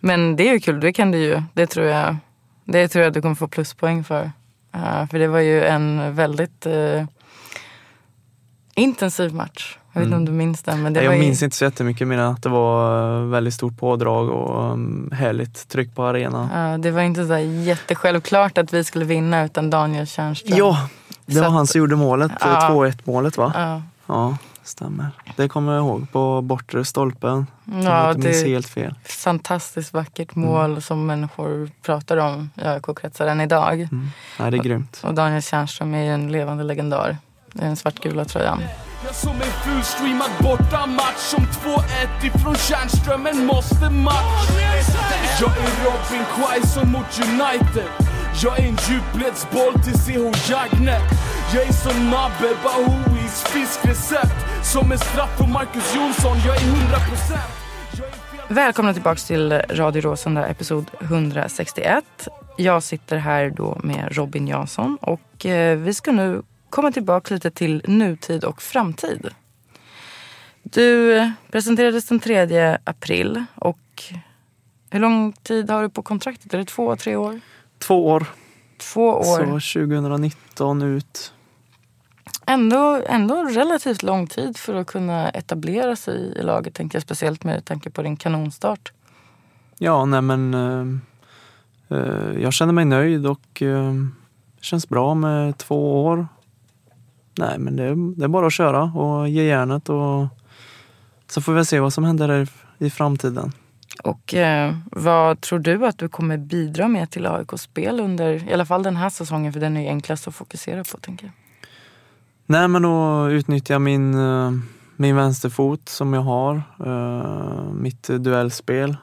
Men 0.00 0.36
det 0.36 0.48
är 0.48 0.52
ju 0.52 0.60
kul. 0.60 0.80
Det 0.80 0.92
kan 0.92 1.10
du 1.10 1.18
ju. 1.18 1.42
Det 1.54 1.66
tror 1.66 1.86
jag, 1.86 2.16
det 2.64 2.88
tror 2.88 3.04
jag 3.04 3.12
du 3.12 3.22
kommer 3.22 3.34
få 3.34 3.48
pluspoäng 3.48 4.04
för. 4.04 4.30
Eh, 4.74 5.06
För 5.10 5.18
det 5.18 5.26
var 5.28 5.40
ju 5.40 5.64
en 5.64 6.14
väldigt 6.14 6.66
intensiv 8.74 9.34
match. 9.34 9.78
Jag 9.92 10.00
vet 10.00 10.06
inte 10.06 10.16
om 10.16 10.24
du 10.24 10.32
minns 10.32 10.62
den. 10.62 10.82
Men 10.82 10.92
det 10.92 11.00
Nej, 11.00 11.06
var 11.08 11.14
jag 11.14 11.22
ju, 11.22 11.28
minns 11.28 11.42
inte 11.42 11.56
så 11.56 11.64
jättemycket 11.64 12.08
mer 12.08 12.18
än 12.18 12.24
att 12.26 12.42
det 12.42 12.48
var 12.48 13.20
väldigt 13.26 13.54
stort 13.54 13.78
pådrag 13.78 14.28
och 14.28 14.72
um, 14.72 15.10
härligt 15.14 15.68
tryck 15.68 15.94
på 15.94 16.04
arenan. 16.04 16.48
ja, 16.54 16.78
det 16.78 16.90
var 16.90 17.02
inte 17.02 17.26
så 17.26 17.38
jättesjälvklart 17.38 18.58
att 18.58 18.72
vi 18.74 18.84
skulle 18.84 19.04
vinna 19.04 19.44
utan 19.44 19.70
Daniel 19.70 20.06
Tjärnström. 20.06 20.58
Ja, 20.58 20.88
det 21.26 21.40
var 21.40 21.46
att- 21.46 21.52
han 21.52 21.66
som 21.66 21.78
gjorde 21.78 21.96
målet. 21.96 22.32
Ja. 22.40 22.68
2-1 22.70 22.98
målet 23.04 23.36
va? 23.36 23.52
Ja. 23.54 23.82
Ja, 24.06 24.36
stämmer. 24.62 25.10
Det 25.36 25.48
kommer 25.48 25.72
jag 25.72 25.80
ihåg 25.80 26.12
på 26.12 26.40
bortre 26.42 26.84
stolpen. 26.84 27.46
Jag 27.64 27.84
Ja, 27.84 28.12
minns 28.12 28.42
det- 28.42 28.48
helt 28.48 28.68
fel. 28.68 28.94
fantastiskt 29.04 29.92
vackert 29.92 30.34
mål 30.34 30.82
som 30.82 31.06
människor 31.06 31.70
pratar 31.82 32.16
om 32.16 32.50
i 32.56 32.64
AIK-kretsar 32.66 33.26
än 33.26 33.40
idag. 33.40 33.80
Mm. 33.80 34.08
Nej, 34.38 34.50
det 34.50 34.56
är 34.56 34.62
grymt. 34.62 35.00
Och 35.04 35.14
Daniel 35.14 35.42
Tjärnström 35.42 35.94
är 35.94 36.02
ju 36.04 36.10
en 36.14 36.32
levande 36.32 36.64
legendar. 36.64 37.16
Det 37.52 37.62
är 37.62 37.66
den 37.66 37.76
svartgula 37.76 38.24
tröjan. 38.24 38.62
Jag 39.06 39.14
som 39.14 39.30
en 39.32 39.40
fulstreamad 39.42 40.30
bortamatch 40.40 41.16
som 41.18 41.44
2-1 41.46 42.24
ifrån 42.24 42.54
Tjärnströmen 42.54 43.46
måste 43.46 43.90
match 43.90 44.48
Jag 45.40 45.50
är 45.50 45.84
Robin 45.84 46.24
Quaison 46.36 46.92
mot 46.92 47.20
United 47.20 48.13
jag 48.42 48.58
är 48.58 48.62
en 48.62 48.76
djupledsboll 48.88 49.72
till 49.72 49.92
CH 49.92 50.50
Jagnet 50.50 51.02
Jag 51.54 51.62
är 51.68 51.72
som 51.72 52.10
Nabe 52.10 52.54
Bahouis 52.62 53.44
fiskrecept 53.44 54.66
Som 54.72 54.92
en 54.92 54.98
straff 54.98 55.38
för 55.38 55.46
Marcus 55.46 55.94
Jonsson 55.94 56.36
Jag 56.46 56.56
är 56.56 56.60
100% 56.60 58.54
Välkomna 58.54 58.92
tillbaka 58.92 59.16
till 59.16 59.52
Radio 59.52 60.00
Råsunda, 60.00 60.46
episod 60.46 60.90
161. 61.00 62.28
Jag 62.56 62.82
sitter 62.82 63.16
här 63.16 63.50
då 63.50 63.78
med 63.82 64.16
Robin 64.16 64.48
Jansson 64.48 64.98
och 65.00 65.46
eh, 65.46 65.78
vi 65.78 65.94
ska 65.94 66.12
nu 66.12 66.42
komma 66.70 66.92
tillbaka 66.92 67.34
lite 67.34 67.50
till 67.50 67.82
nutid 67.88 68.44
och 68.44 68.62
framtid. 68.62 69.28
Du 70.62 71.16
eh, 71.16 71.30
presenterades 71.50 72.06
den 72.06 72.20
3 72.20 72.78
april 72.84 73.44
och 73.54 73.78
hur 74.90 75.00
lång 75.00 75.32
tid 75.32 75.70
har 75.70 75.82
du 75.82 75.88
på 75.88 76.02
kontraktet? 76.02 76.54
Är 76.54 76.58
det 76.58 76.64
två, 76.64 76.96
tre 76.96 77.16
år? 77.16 77.40
Två 77.86 78.06
år, 78.06 78.26
Två 78.78 79.08
år. 79.08 79.60
så 79.60 79.80
2019 79.80 80.82
ut. 80.82 81.32
Ändå, 82.46 83.02
ändå 83.06 83.44
relativt 83.44 84.02
lång 84.02 84.26
tid 84.26 84.56
för 84.56 84.74
att 84.74 84.86
kunna 84.86 85.30
etablera 85.30 85.96
sig 85.96 86.16
i 86.36 86.42
laget, 86.42 86.74
tänker 86.74 86.96
jag 86.96 87.02
speciellt 87.02 87.44
med 87.44 87.64
tanke 87.64 87.90
på 87.90 88.02
din 88.02 88.16
kanonstart. 88.16 88.92
Ja, 89.78 90.04
nej 90.04 90.22
men 90.22 90.54
eh, 90.54 90.86
eh, 91.98 92.42
jag 92.42 92.52
känner 92.52 92.72
mig 92.72 92.84
nöjd 92.84 93.26
och 93.26 93.62
eh, 93.62 93.92
känns 94.60 94.88
bra 94.88 95.14
med 95.14 95.58
två 95.58 96.04
år. 96.04 96.26
Nej, 97.38 97.58
men 97.58 97.76
det, 97.76 97.82
är- 97.84 98.16
det 98.18 98.24
är 98.24 98.28
bara 98.28 98.46
att 98.46 98.52
köra 98.52 98.82
och 98.82 99.28
ge 99.28 99.42
järnet 99.44 99.88
och 99.88 100.26
så 101.28 101.40
får 101.42 101.52
vi 101.52 101.64
se 101.64 101.80
vad 101.80 101.92
som 101.92 102.04
händer 102.04 102.48
i 102.78 102.90
framtiden. 102.90 103.52
Och 104.02 104.34
eh, 104.34 104.74
vad 104.92 105.40
tror 105.40 105.58
du 105.58 105.86
att 105.86 105.98
du 105.98 106.08
kommer 106.08 106.38
bidra 106.38 106.88
med 106.88 107.10
till 107.10 107.26
AIKs 107.26 107.62
spel 107.62 108.00
under, 108.00 108.48
i 108.50 108.52
alla 108.52 108.66
fall 108.66 108.82
den 108.82 108.96
här 108.96 109.10
säsongen, 109.10 109.52
för 109.52 109.60
den 109.60 109.76
är 109.76 109.80
ju 109.80 109.88
enklast 109.88 110.28
att 110.28 110.34
fokusera 110.34 110.84
på, 110.84 110.98
tänker 110.98 111.26
jag. 111.26 111.32
Nej, 112.46 112.68
men 112.68 112.84
att 112.84 113.30
utnyttja 113.32 113.78
min, 113.78 114.14
eh, 114.14 114.50
min 114.96 115.16
vänsterfot 115.16 115.88
som 115.88 116.12
jag 116.12 116.20
har, 116.20 116.62
eh, 116.86 117.72
mitt 117.72 118.02
duellspel 118.02 118.96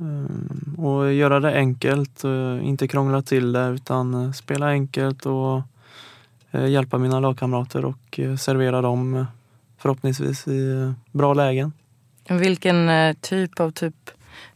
eh, 0.00 0.84
och 0.84 1.12
göra 1.12 1.40
det 1.40 1.54
enkelt, 1.54 2.24
inte 2.62 2.88
krångla 2.88 3.22
till 3.22 3.52
det 3.52 3.68
utan 3.68 4.34
spela 4.34 4.66
enkelt 4.66 5.26
och 5.26 5.62
hjälpa 6.68 6.98
mina 6.98 7.20
lagkamrater 7.20 7.84
och 7.84 8.20
servera 8.38 8.80
dem 8.80 9.26
förhoppningsvis 9.78 10.48
i 10.48 10.92
bra 11.12 11.34
lägen. 11.34 11.72
Vilken 12.28 12.90
typ 13.20 13.60
av 13.60 13.70
typ 13.70 14.10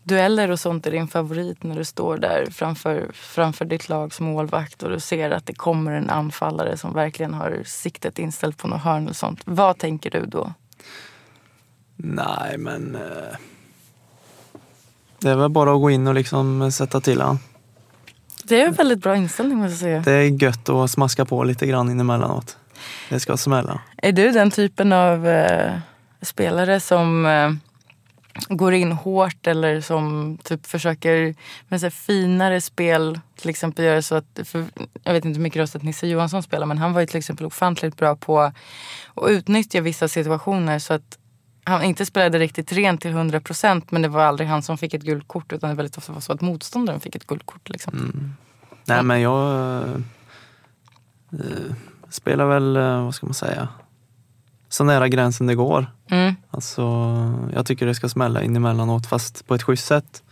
dueller 0.06 0.50
och 0.50 0.60
sånt 0.60 0.86
är 0.86 0.90
din 0.90 1.08
favorit 1.08 1.62
när 1.62 1.74
du 1.74 1.84
står 1.84 2.18
där 2.18 2.46
framför, 2.50 3.10
framför 3.12 3.64
ditt 3.64 3.88
lags 3.88 4.20
målvakt 4.20 4.82
och 4.82 4.90
du 4.90 5.00
ser 5.00 5.30
att 5.30 5.46
det 5.46 5.54
kommer 5.54 5.92
en 5.92 6.10
anfallare 6.10 6.76
som 6.76 6.94
verkligen 6.94 7.34
har 7.34 7.62
siktet 7.64 8.18
inställt 8.18 8.58
på 8.58 8.68
något 8.68 8.80
hörn 8.80 9.02
eller 9.02 9.14
sånt. 9.14 9.40
Vad 9.44 9.78
tänker 9.78 10.10
du 10.10 10.26
då? 10.26 10.52
Nej, 11.96 12.58
men 12.58 12.94
eh, 12.94 13.36
det 15.18 15.30
är 15.30 15.36
väl 15.36 15.50
bara 15.50 15.74
att 15.74 15.80
gå 15.80 15.90
in 15.90 16.06
och 16.06 16.14
liksom 16.14 16.72
sätta 16.72 17.00
till 17.00 17.20
han. 17.20 17.38
Det 18.44 18.60
är 18.60 18.66
en 18.66 18.74
väldigt 18.74 19.02
bra 19.02 19.16
inställning 19.16 19.58
måste 19.58 19.72
jag 19.72 19.80
säga. 19.80 20.00
Det 20.00 20.12
är 20.12 20.42
gött 20.42 20.68
att 20.68 20.90
smaska 20.90 21.24
på 21.24 21.44
lite 21.44 21.66
grann 21.66 21.90
in 21.90 22.00
emellanåt. 22.00 22.56
Det 23.08 23.20
ska 23.20 23.36
smälla. 23.36 23.80
Är 23.96 24.12
du 24.12 24.30
den 24.30 24.50
typen 24.50 24.92
av 24.92 25.28
eh, 25.28 25.78
spelare 26.22 26.80
som 26.80 27.26
eh, 27.26 27.50
går 28.49 28.75
in 28.75 28.92
hårt 28.92 29.46
eller 29.46 29.81
som 29.81 30.38
typ 30.44 30.66
försöker 30.66 31.35
med 31.68 31.81
så 31.81 31.90
finare 31.90 32.61
spel 32.61 33.20
till 33.37 33.51
exempel 33.51 33.85
göra 33.85 34.03
så 34.03 34.14
att, 34.14 34.40
för, 34.44 34.64
jag 35.03 35.12
vet 35.12 35.25
inte 35.25 35.37
hur 35.37 35.42
mycket 35.42 35.70
sett 35.70 35.83
Nisse 35.83 36.07
Johansson 36.07 36.42
spela 36.42 36.66
men 36.66 36.79
han 36.79 36.92
var 36.92 37.01
ju 37.01 37.07
till 37.07 37.18
exempel 37.18 37.46
ofantligt 37.46 37.96
bra 37.96 38.16
på 38.16 38.40
att 38.40 38.55
utnyttja 39.27 39.81
vissa 39.81 40.09
situationer 40.09 40.79
så 40.79 40.94
att 40.94 41.18
han 41.64 41.83
inte 41.83 42.07
spelade 42.07 42.38
riktigt 42.38 42.72
rent 42.72 43.01
till 43.01 43.11
100 43.11 43.40
procent 43.40 43.90
men 43.90 44.03
det 44.03 44.09
var 44.09 44.22
aldrig 44.22 44.49
han 44.49 44.62
som 44.62 44.79
fick 44.79 44.94
ett 44.94 45.03
gult 45.03 45.29
kort 45.29 45.53
utan 45.53 45.70
det 45.70 45.77
väldigt 45.77 45.99
ofta 45.99 46.12
var 46.12 46.20
så 46.20 46.33
att 46.33 46.40
motståndaren 46.40 47.01
fick 47.01 47.16
ett 47.16 47.27
gult 47.27 47.46
kort. 47.46 47.68
Liksom. 47.68 48.35
Nej, 48.85 49.03
men 49.03 49.20
jag 49.20 49.83
eh, 51.33 51.75
spelar 52.09 52.46
väl, 52.46 52.77
eh, 52.77 53.05
vad 53.05 53.14
ska 53.14 53.27
man 53.27 53.35
säga, 53.35 53.68
så 54.68 54.85
nära 54.85 55.09
gränsen 55.09 55.46
det 55.46 55.55
går. 55.55 55.87
Mm. 56.11 56.35
Alltså, 56.50 56.83
jag 57.55 57.66
tycker 57.66 57.87
det 57.87 57.94
ska 57.94 58.09
smälla 58.09 58.42
in 58.42 58.57
emellanåt 58.57 59.07
fast 59.07 59.46
på 59.46 59.55
ett 59.55 59.62
schysst 59.62 59.87
sätt. 59.87 60.22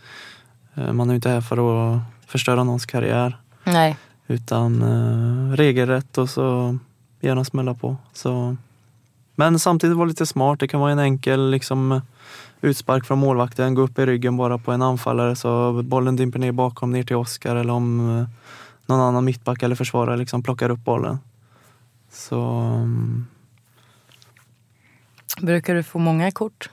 Eh, 0.75 0.93
Man 0.93 1.09
är 1.09 1.15
inte 1.15 1.29
här 1.29 1.41
för 1.41 1.57
att 1.95 2.01
förstöra 2.27 2.63
någons 2.63 2.85
karriär. 2.85 3.37
Nej. 3.63 3.97
Utan 4.27 4.81
eh, 4.81 5.55
regelrätt 5.55 6.17
och 6.17 6.29
så 6.29 6.77
gärna 7.19 7.45
smälla 7.45 7.73
på. 7.73 7.97
Så. 8.13 8.57
Men 9.35 9.59
samtidigt 9.59 9.97
vara 9.97 10.07
lite 10.07 10.25
smart. 10.25 10.59
Det 10.59 10.67
kan 10.67 10.79
vara 10.79 10.91
en 10.91 10.99
enkel 10.99 11.49
liksom, 11.49 12.01
utspark 12.61 13.05
från 13.05 13.19
målvakten, 13.19 13.75
gå 13.75 13.81
upp 13.81 13.99
i 13.99 14.05
ryggen 14.05 14.37
bara 14.37 14.57
på 14.57 14.71
en 14.71 14.81
anfallare 14.81 15.35
så 15.35 15.81
bollen 15.83 16.15
dimper 16.15 16.39
ner 16.39 16.51
bakom 16.51 16.91
ner 16.91 17.03
till 17.03 17.15
Oskar 17.15 17.55
eller 17.55 17.73
om 17.73 18.17
eh, 18.19 18.25
någon 18.85 19.01
annan 19.01 19.25
mittback 19.25 19.63
eller 19.63 19.75
försvarare 19.75 20.17
liksom 20.17 20.43
plockar 20.43 20.69
upp 20.69 20.85
bollen. 20.85 21.19
Så 22.11 22.41
mm, 22.41 23.25
Brukar 25.41 25.75
du 25.75 25.83
få 25.83 25.99
många 25.99 26.31
kort? 26.31 26.69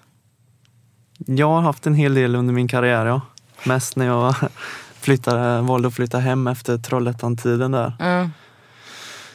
jag 1.26 1.48
har 1.48 1.60
haft 1.60 1.86
en 1.86 1.94
hel 1.94 2.14
del 2.14 2.34
under 2.34 2.54
min 2.54 2.68
karriär, 2.68 3.06
ja. 3.06 3.20
Mest 3.64 3.96
när 3.96 4.06
jag 4.06 4.34
flyttade, 4.94 5.62
valde 5.62 5.88
att 5.88 5.94
flytta 5.94 6.18
hem 6.18 6.46
efter 6.46 6.78
Trollhättan-tiden 6.78 7.70
där. 7.70 7.92
Mm. 8.00 8.30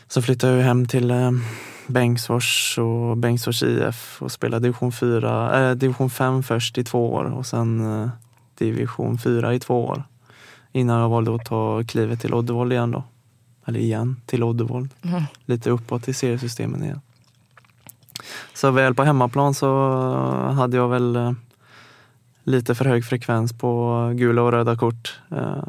Så 0.07 0.21
flyttade 0.21 0.53
jag 0.53 0.63
hem 0.63 0.85
till 0.85 1.11
eh, 1.11 1.31
Bengtsfors 1.87 2.77
och 2.77 3.17
Bengtsfors 3.17 3.63
IF 3.63 4.21
och 4.21 4.31
spelade 4.31 4.63
division 4.67 4.91
4, 4.91 5.69
eh, 5.69 5.75
division 5.75 6.09
5 6.09 6.43
först 6.43 6.77
i 6.77 6.83
två 6.83 7.13
år 7.13 7.23
och 7.23 7.45
sen 7.45 8.01
eh, 8.01 8.09
division 8.57 9.17
4 9.17 9.53
i 9.53 9.59
två 9.59 9.85
år. 9.85 10.03
Innan 10.71 11.01
jag 11.01 11.09
valde 11.09 11.35
att 11.35 11.45
ta 11.45 11.83
klivet 11.83 12.21
till 12.21 12.33
Oddevold 12.33 12.73
igen 12.73 12.91
då. 12.91 13.03
Eller 13.65 13.79
igen, 13.79 14.21
till 14.25 14.43
Oddevold. 14.43 14.89
Mm. 15.01 15.23
Lite 15.45 15.69
uppåt 15.69 16.07
i 16.07 16.13
seriesystemen 16.13 16.83
igen. 16.83 17.01
Så 18.53 18.71
väl 18.71 18.95
på 18.95 19.03
hemmaplan 19.03 19.53
så 19.53 19.89
hade 20.55 20.77
jag 20.77 20.89
väl 20.89 21.15
eh, 21.15 21.31
lite 22.43 22.75
för 22.75 22.85
hög 22.85 23.05
frekvens 23.05 23.53
på 23.53 24.11
gula 24.15 24.41
och 24.41 24.51
röda 24.51 24.75
kort. 24.75 25.19
Eh, 25.31 25.63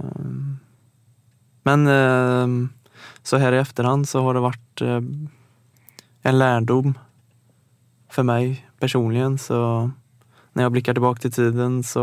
men 1.63 1.87
eh, 1.87 2.69
så 3.23 3.37
här 3.37 3.53
i 3.53 3.59
efterhand 3.59 4.09
så 4.09 4.23
har 4.23 4.35
det 4.35 4.41
varit 4.41 4.83
en 6.23 6.39
lärdom 6.39 6.99
för 8.11 8.23
mig 8.23 8.69
personligen. 8.81 9.39
Så 9.39 9.91
när 10.53 10.63
jag 10.63 10.73
blickar 10.73 10.95
tillbaka 10.95 11.21
till 11.21 11.33
tiden 11.33 11.83
så 11.83 12.03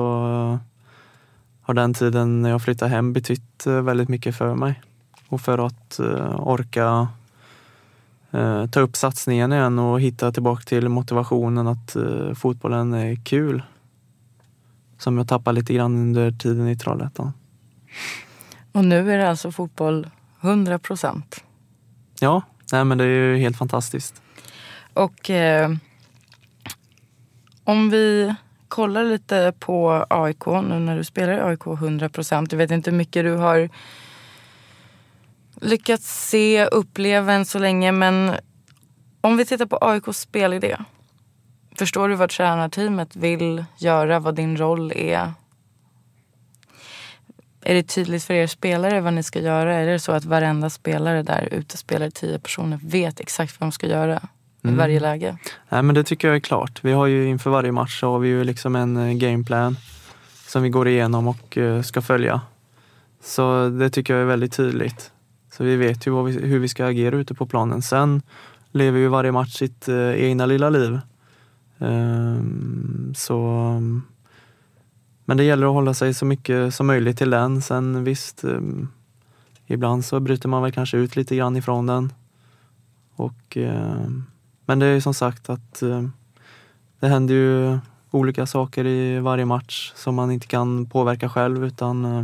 har 1.62 1.74
den 1.74 1.94
tiden 1.94 2.42
när 2.42 2.50
jag 2.50 2.62
flyttade 2.62 2.92
hem 2.92 3.14
betytt 3.14 3.66
väldigt 3.66 4.10
mycket 4.10 4.36
för 4.36 4.56
mig. 4.56 4.82
Och 5.30 5.42
för 5.42 5.66
att 5.66 6.00
orka 6.38 7.08
eh, 8.36 8.66
ta 8.68 8.80
upp 8.80 8.96
satsningen 8.96 9.54
igen 9.54 9.80
och 9.80 10.02
hitta 10.02 10.32
tillbaka 10.32 10.64
till 10.64 10.90
motivationen 10.90 11.68
att 11.68 11.96
eh, 11.96 12.34
fotbollen 12.34 12.94
är 12.94 13.16
kul. 13.16 13.64
Som 14.98 15.18
jag 15.18 15.28
tappade 15.28 15.60
lite 15.60 15.74
grann 15.74 15.96
under 15.96 16.32
tiden 16.32 16.68
i 16.68 16.78
Trollhättan. 16.78 17.34
Och 18.72 18.86
nu 18.86 19.14
är 19.14 19.18
det 19.18 19.30
alltså 19.30 19.52
fotboll 19.52 20.08
100 20.42 20.80
procent. 20.80 21.44
Ja, 22.20 22.42
nej 22.72 22.86
men 22.86 22.98
det 22.98 23.04
är 23.04 23.08
ju 23.08 23.38
helt 23.38 23.58
fantastiskt. 23.58 24.22
Och 24.94 25.30
eh, 25.30 25.72
om 27.64 27.90
vi 27.90 28.36
kollar 28.68 29.04
lite 29.04 29.54
på 29.60 30.06
AIK 30.10 30.46
nu 30.46 30.80
när 30.80 30.98
du 30.98 31.04
spelar 31.04 31.34
i 31.34 31.42
AIK 31.42 31.68
100 31.68 32.10
procent. 32.10 32.52
Jag 32.52 32.58
vet 32.58 32.72
inte 32.72 32.90
hur 32.92 32.98
mycket 32.98 33.24
du 33.24 33.36
har 33.36 33.70
lyckats 35.62 36.30
se, 36.30 36.66
uppleva 36.66 37.34
än 37.34 37.46
så 37.46 37.60
länge. 37.60 37.92
Men 37.92 38.36
om 39.22 39.38
vi 39.38 39.46
tittar 39.46 39.66
på 39.66 39.78
AIKs 39.82 40.20
spelidé. 40.20 40.78
Förstår 41.78 42.10
du 42.10 42.16
vad 42.16 42.30
tränarteamet 42.30 43.16
vill 43.16 43.66
göra? 43.78 44.20
Vad 44.20 44.36
din 44.36 44.58
roll 44.58 44.92
är? 44.96 45.34
Är 47.62 47.74
det 47.74 47.84
tydligt 47.84 48.24
för 48.24 48.34
er 48.34 48.48
spelare 48.48 49.02
vad 49.02 49.14
ni 49.14 49.24
ska 49.24 49.40
göra? 49.40 49.74
Är 49.76 49.86
det 49.88 50.00
så 50.00 50.12
att 50.12 50.26
varenda 50.26 50.70
spelare 50.70 51.24
där 51.24 51.48
ute, 51.52 51.78
spelar 51.78 52.10
tio 52.10 52.40
personer, 52.40 52.80
vet 52.84 53.20
exakt 53.20 53.60
vad 53.60 53.68
de 53.68 53.72
ska 53.72 53.88
göra 53.88 54.16
i 54.64 54.68
Mm. 54.68 54.78
varje 54.78 55.00
läge? 55.00 55.38
Nej 55.70 55.84
men 55.84 55.96
det 55.96 56.04
tycker 56.04 56.28
jag 56.28 56.36
är 56.36 56.40
klart. 56.40 56.80
Vi 56.84 56.92
har 56.92 57.06
ju 57.06 57.28
inför 57.28 57.50
varje 57.50 57.72
match 57.72 58.00
så 58.00 58.12
har 58.12 58.20
vi 58.20 58.28
ju 58.28 58.44
liksom 58.44 58.76
en 58.76 58.98
eh, 58.98 59.14
gameplan 59.14 59.78
som 60.48 60.64
vi 60.64 60.70
går 60.70 60.88
igenom 60.88 61.28
och 61.28 61.58
eh, 61.58 61.82
ska 61.82 62.02
följa. 62.02 62.42
Så 63.24 63.70
det 63.70 63.90
tycker 63.90 64.14
jag 64.14 64.22
är 64.22 64.26
väldigt 64.26 64.54
tydligt. 64.54 65.12
Så 65.58 65.64
vi 65.64 65.76
vet 65.76 66.08
ju 66.08 66.12
vad 66.12 66.26
vi, 66.26 66.32
hur 66.32 66.60
vi 66.60 66.68
ska 66.68 66.86
agera 66.86 67.16
ute 67.16 67.34
på 67.34 67.46
planen. 67.46 67.82
Sen 67.82 68.22
lever 68.72 69.00
ju 69.00 69.08
varje 69.08 69.32
match 69.32 69.54
sitt 69.54 69.88
eh, 69.88 70.24
egna 70.24 70.46
lilla 70.46 70.70
liv. 70.70 71.00
Ehm, 71.80 73.14
så, 73.18 73.40
men 75.26 75.38
det 75.38 75.44
gäller 75.44 75.68
att 75.68 75.74
hålla 75.74 75.94
sig 75.94 76.14
så 76.14 76.26
mycket 76.26 76.74
som 76.74 76.88
möjligt 76.88 77.18
till 77.18 77.30
den. 77.30 77.62
Sen 77.62 78.04
visst, 78.04 78.44
eh, 78.44 78.60
ibland 79.68 80.06
så 80.06 80.20
bryter 80.20 80.50
man 80.50 80.64
väl 80.64 80.72
kanske 80.72 80.98
ut 80.98 81.16
lite 81.16 81.36
grann 81.36 81.58
ifrån 81.58 81.86
den. 81.86 82.14
Och, 83.16 83.58
eh, 83.58 84.10
men 84.66 84.80
det 84.80 84.86
är 84.86 84.94
ju 84.94 85.02
som 85.02 85.14
sagt 85.14 85.50
att 85.50 85.82
eh, 85.82 86.04
det 87.00 87.08
händer 87.08 87.34
ju 87.34 87.80
olika 88.12 88.46
saker 88.46 88.86
i 88.86 89.20
varje 89.20 89.46
match 89.46 89.92
som 89.96 90.16
man 90.16 90.32
inte 90.32 90.48
kan 90.48 90.86
påverka 90.86 91.30
själv 91.30 91.66
utan 91.66 92.06
eh, 92.06 92.24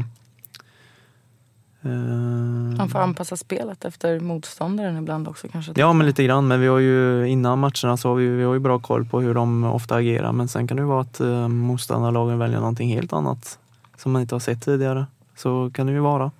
eh, 1.82 1.92
eh, 1.92 2.78
Man 2.78 2.90
får 2.90 3.00
anpassa 3.00 3.38
spelet 3.38 3.86
efter 3.86 4.20
motståndaren 4.20 4.98
ibland 4.98 5.28
också 5.28 5.48
kanske. 5.48 5.74
Ja, 5.76 5.94
men 5.94 6.08
lite 6.08 6.24
grann. 6.24 6.48
Men 6.48 6.62
vi 6.62 6.68
har 6.68 6.80
ju 6.80 7.28
innan 7.28 7.60
matcherna 7.60 7.98
så 7.98 8.10
har 8.10 8.16
vi, 8.16 8.28
vi 8.28 8.44
har 8.44 8.54
ju 8.54 8.60
bra 8.60 8.80
koll 8.80 9.06
på 9.06 9.22
hur 9.22 9.34
de 9.34 9.64
ofta 9.64 9.96
agerar. 9.96 10.32
Men 10.32 10.48
sen 10.48 10.68
kan 10.68 10.78
det 10.78 10.82
ju 10.82 10.88
vara 10.88 11.02
att 11.02 11.20
eh, 11.20 11.48
motståndarlagen 11.48 12.40
väljer 12.40 12.60
någonting 12.60 12.90
helt 12.90 13.14
annat 13.14 13.60
som 13.98 14.12
man 14.12 14.22
inte 14.22 14.36
har 14.36 14.40
sett 14.40 14.62
tidigare. 14.62 15.06
Så 15.36 15.72
kan 15.74 15.88
det 15.88 15.94
ju 15.94 16.00
vara. 16.00 16.32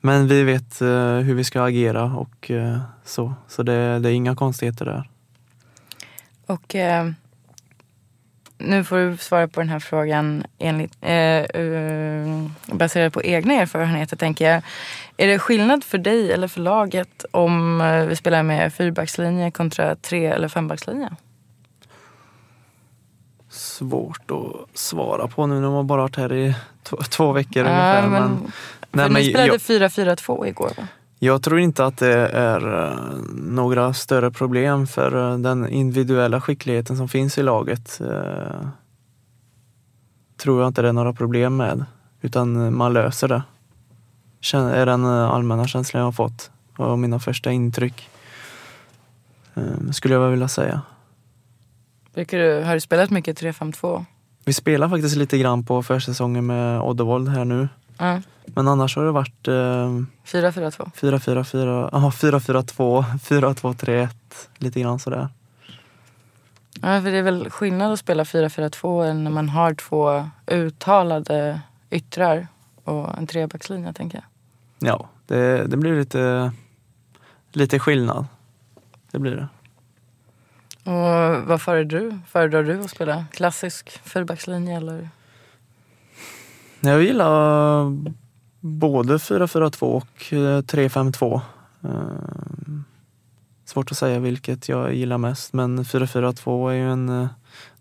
Men 0.00 0.28
vi 0.28 0.42
vet 0.42 0.80
eh, 0.80 1.16
hur 1.16 1.34
vi 1.34 1.44
ska 1.44 1.62
agera 1.62 2.04
och 2.04 2.50
eh, 2.50 2.78
så. 3.04 3.34
Så 3.48 3.62
det, 3.62 3.98
det 3.98 4.10
är 4.10 4.12
inga 4.12 4.36
konstigheter 4.36 4.84
där. 4.84 5.08
Och 6.46 6.74
eh, 6.74 7.10
nu 8.64 8.84
får 8.84 8.96
du 8.96 9.16
svara 9.16 9.48
på 9.48 9.60
den 9.60 9.68
här 9.68 9.78
frågan 9.78 10.44
enligt, 10.58 10.92
eh, 11.00 11.12
eh, 11.12 12.26
baserat 12.66 13.12
på 13.12 13.22
egna 13.22 13.54
erfarenheter 13.54 14.16
tänker 14.16 14.50
jag. 14.52 14.62
Är 15.16 15.26
det 15.26 15.38
skillnad 15.38 15.84
för 15.84 15.98
dig 15.98 16.32
eller 16.32 16.48
för 16.48 16.60
laget 16.60 17.24
om 17.30 17.80
eh, 17.80 18.04
vi 18.06 18.16
spelar 18.16 18.42
med 18.42 18.74
fyrbackslinje 18.74 19.50
kontra 19.50 19.96
tre 19.96 20.26
eller 20.26 20.48
fembackslinje? 20.48 21.10
Svårt 23.50 24.30
att 24.30 24.78
svara 24.78 25.28
på 25.28 25.46
nu 25.46 25.60
när 25.60 25.70
man 25.70 25.86
bara 25.86 26.02
varit 26.02 26.16
här 26.16 26.32
i 26.32 26.54
två, 26.82 26.96
två 26.96 27.32
veckor 27.32 27.64
Ja, 27.64 27.70
ungefär. 27.70 28.08
men- 28.08 28.20
Men, 28.30 28.52
nej, 28.90 29.08
ni 29.08 29.12
men 29.12 29.24
spelade 29.24 29.46
jag, 29.48 29.60
4-4-2 30.18 30.46
igår 30.46 30.72
va? 30.76 30.86
Jag 31.24 31.42
tror 31.42 31.60
inte 31.60 31.84
att 31.84 31.98
det 31.98 32.28
är 32.28 32.90
eh, 32.90 32.98
några 33.34 33.94
större 33.94 34.30
problem 34.30 34.86
för 34.86 35.32
eh, 35.32 35.38
den 35.38 35.68
individuella 35.68 36.40
skickligheten 36.40 36.96
som 36.96 37.08
finns 37.08 37.38
i 37.38 37.42
laget. 37.42 38.00
eh, 38.00 38.68
tror 40.36 40.60
jag 40.60 40.68
inte 40.68 40.82
det 40.82 40.88
är 40.88 40.92
några 40.92 41.12
problem 41.12 41.56
med. 41.56 41.84
Utan 42.20 42.76
man 42.76 42.92
löser 42.92 43.28
det. 43.28 43.42
Är 44.54 44.86
den 44.86 45.04
allmänna 45.04 45.66
känslan 45.66 46.00
jag 46.00 46.06
har 46.06 46.12
fått 46.12 46.50
och 46.76 46.98
mina 46.98 47.20
första 47.20 47.52
intryck. 47.52 48.08
Skulle 49.92 50.14
jag 50.14 50.28
vilja 50.30 50.48
säga. 50.48 50.82
Brukar 52.14 52.38
du, 52.38 52.62
har 52.64 52.74
du 52.74 52.80
spelat 52.80 53.10
mycket 53.10 53.40
3-5-2? 53.42 54.04
Vi 54.44 54.52
spelar 54.52 54.88
faktiskt 54.88 55.16
lite 55.16 55.38
grann 55.38 55.64
på 55.64 55.82
försäsongen 55.82 56.46
med 56.46 56.80
Oddevold 56.80 57.28
här 57.28 57.44
nu. 57.44 57.68
Ja. 58.02 58.20
Men 58.44 58.68
annars 58.68 58.96
har 58.96 59.04
det 59.04 59.12
varit 59.12 59.48
eh, 59.48 59.52
4-4-2? 59.52 60.90
4-4-4, 60.94 61.88
aha, 61.92 62.10
4-4-2, 62.10 63.04
4-2-3-1, 63.18 64.08
lite 64.58 64.80
grann 64.80 64.98
sådär. 64.98 65.28
Ja, 66.80 67.02
för 67.02 67.10
det 67.10 67.18
är 67.18 67.22
väl 67.22 67.50
skillnad 67.50 67.92
att 67.92 67.98
spela 67.98 68.24
4-4-2 68.24 69.04
än 69.04 69.24
när 69.24 69.30
man 69.30 69.48
har 69.48 69.74
två 69.74 70.28
uttalade 70.46 71.60
yttrar 71.90 72.46
och 72.84 73.18
en 73.18 73.26
trebackslinje 73.26 73.92
tänker 73.92 74.18
jag. 74.18 74.24
Ja, 74.88 75.08
det, 75.26 75.66
det 75.66 75.76
blir 75.76 75.98
lite, 75.98 76.52
lite 77.52 77.78
skillnad. 77.78 78.26
Det 79.10 79.18
blir 79.18 79.36
det. 79.36 79.48
Och 80.90 81.46
vad 81.46 81.62
föredrar 81.62 82.00
du? 82.00 82.18
Föredrar 82.28 82.62
du 82.62 82.80
att 82.80 82.90
spela 82.90 83.24
klassisk 83.32 84.00
fyrbackslinje 84.04 84.76
eller? 84.76 85.08
Jag 86.84 87.02
gillar 87.02 87.84
både 88.60 89.16
4-4-2 89.16 89.82
och 89.82 90.32
eh, 90.32 90.62
3-5-2. 90.62 91.40
Eh, 91.84 91.90
Svårt 93.64 93.90
att 93.90 93.98
säga 93.98 94.18
vilket 94.18 94.68
jag 94.68 94.94
gillar 94.94 95.18
mest 95.18 95.52
men 95.52 95.84
4-4-2 95.84 96.70
är 96.70 96.74
ju 96.74 96.92
en 96.92 97.08
eh, 97.08 97.28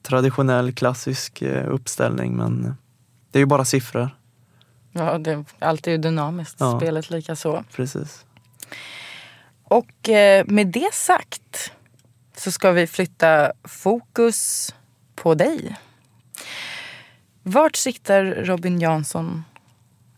traditionell 0.02 0.74
klassisk 0.74 1.42
eh, 1.42 1.74
uppställning 1.74 2.38
men 2.38 2.76
det 3.32 3.38
är 3.38 3.42
ju 3.42 3.46
bara 3.46 3.66
siffror. 3.66 4.10
Ja, 4.92 5.18
det, 5.18 5.46
allt 5.60 5.88
är 5.88 5.92
ju 5.92 5.98
dynamiskt. 5.98 6.56
Ja. 6.60 6.80
Spelet 6.80 7.10
lika 7.10 7.36
så. 7.36 7.64
Precis. 7.76 8.26
Och 9.64 10.10
eh, 10.10 10.46
med 10.48 10.68
det 10.68 10.94
sagt 10.94 11.72
så 12.38 12.52
ska 12.52 12.72
vi 12.72 12.88
flytta 12.88 13.52
fokus 13.64 14.74
på 15.16 15.36
dig. 15.36 15.76
Vart 17.44 17.76
siktar 17.76 18.24
Robin 18.26 18.80
Jansson 18.80 19.44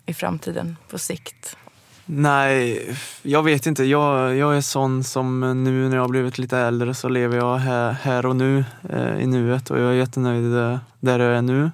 i 0.05 0.13
framtiden 0.13 0.77
på 0.89 0.97
sikt? 0.97 1.57
Nej, 2.05 2.89
jag 3.21 3.43
vet 3.43 3.65
inte. 3.65 3.83
Jag, 3.83 4.35
jag 4.35 4.57
är 4.57 4.61
sån 4.61 5.03
som 5.03 5.63
nu 5.63 5.89
när 5.89 5.95
jag 5.95 6.03
har 6.03 6.09
blivit 6.09 6.37
lite 6.37 6.57
äldre 6.57 6.93
så 6.93 7.09
lever 7.09 7.37
jag 7.37 7.57
här, 7.57 7.91
här 7.91 8.25
och 8.25 8.35
nu, 8.35 8.65
eh, 8.89 9.19
i 9.19 9.27
nuet 9.27 9.71
och 9.71 9.79
jag 9.79 9.89
är 9.89 9.93
jättenöjd 9.93 10.51
där, 10.99 11.19
jag 11.19 11.37
är 11.37 11.41
nu. 11.41 11.71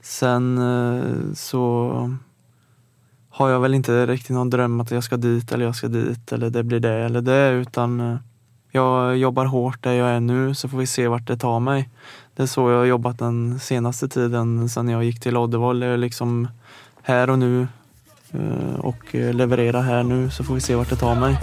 Sen 0.00 0.58
eh, 0.58 1.34
så 1.34 2.16
har 3.30 3.48
jag 3.48 3.60
väl 3.60 3.74
inte 3.74 4.06
riktigt 4.06 4.30
någon 4.30 4.50
dröm 4.50 4.80
att 4.80 4.90
jag 4.90 5.04
ska 5.04 5.16
dit 5.16 5.52
eller 5.52 5.64
jag 5.64 5.76
ska 5.76 5.88
dit 5.88 6.32
eller 6.32 6.50
det 6.50 6.62
blir 6.62 6.80
det 6.80 6.94
eller 6.94 7.20
det 7.20 7.50
utan 7.50 8.00
eh, 8.00 8.16
jag 8.70 9.16
jobbar 9.16 9.44
hårt 9.44 9.82
där 9.82 9.92
jag 9.92 10.08
är 10.08 10.20
nu 10.20 10.54
så 10.54 10.68
får 10.68 10.78
vi 10.78 10.86
se 10.86 11.08
vart 11.08 11.26
det 11.26 11.36
tar 11.36 11.60
mig. 11.60 11.88
Det 12.38 12.44
är 12.44 12.46
så 12.46 12.70
jag 12.70 12.78
har 12.78 12.84
jobbat 12.84 13.18
den 13.18 13.60
senaste 13.60 14.08
tiden 14.08 14.68
sen 14.68 14.88
jag 14.88 15.04
gick 15.04 15.20
till 15.20 15.36
Oddevall. 15.36 15.82
Jag 15.82 15.92
är 15.92 15.96
liksom 15.96 16.48
här 17.02 17.30
och 17.30 17.38
nu 17.38 17.68
eh, 18.32 18.80
och 18.80 19.14
leverera 19.14 19.80
här 19.80 20.02
nu 20.02 20.30
så 20.30 20.44
får 20.44 20.54
vi 20.54 20.60
se 20.60 20.74
vart 20.74 20.90
det 20.90 20.96
tar 20.96 21.14
mig. 21.14 21.38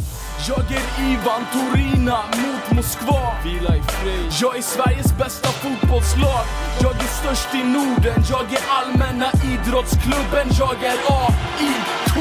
Jag 0.48 0.60
är 0.60 1.12
Ivan 1.12 1.42
Torina 1.54 2.18
mot 2.18 2.76
Moskva 2.76 3.36
Vila 3.44 3.76
i 3.76 3.82
fred 3.82 4.32
Jag 4.42 4.58
är 4.58 4.62
Sveriges 4.62 5.18
bästa 5.18 5.50
fotbollslag 5.50 6.46
Jag 6.82 6.96
är 6.96 7.08
störst 7.22 7.56
i 7.56 7.64
Norden 7.64 8.24
Jag 8.30 8.54
är 8.54 8.64
allmänna 8.70 9.26
idrottsklubben 9.26 10.48
Jag 10.60 10.84
är 10.84 10.98
AIK 11.10 12.16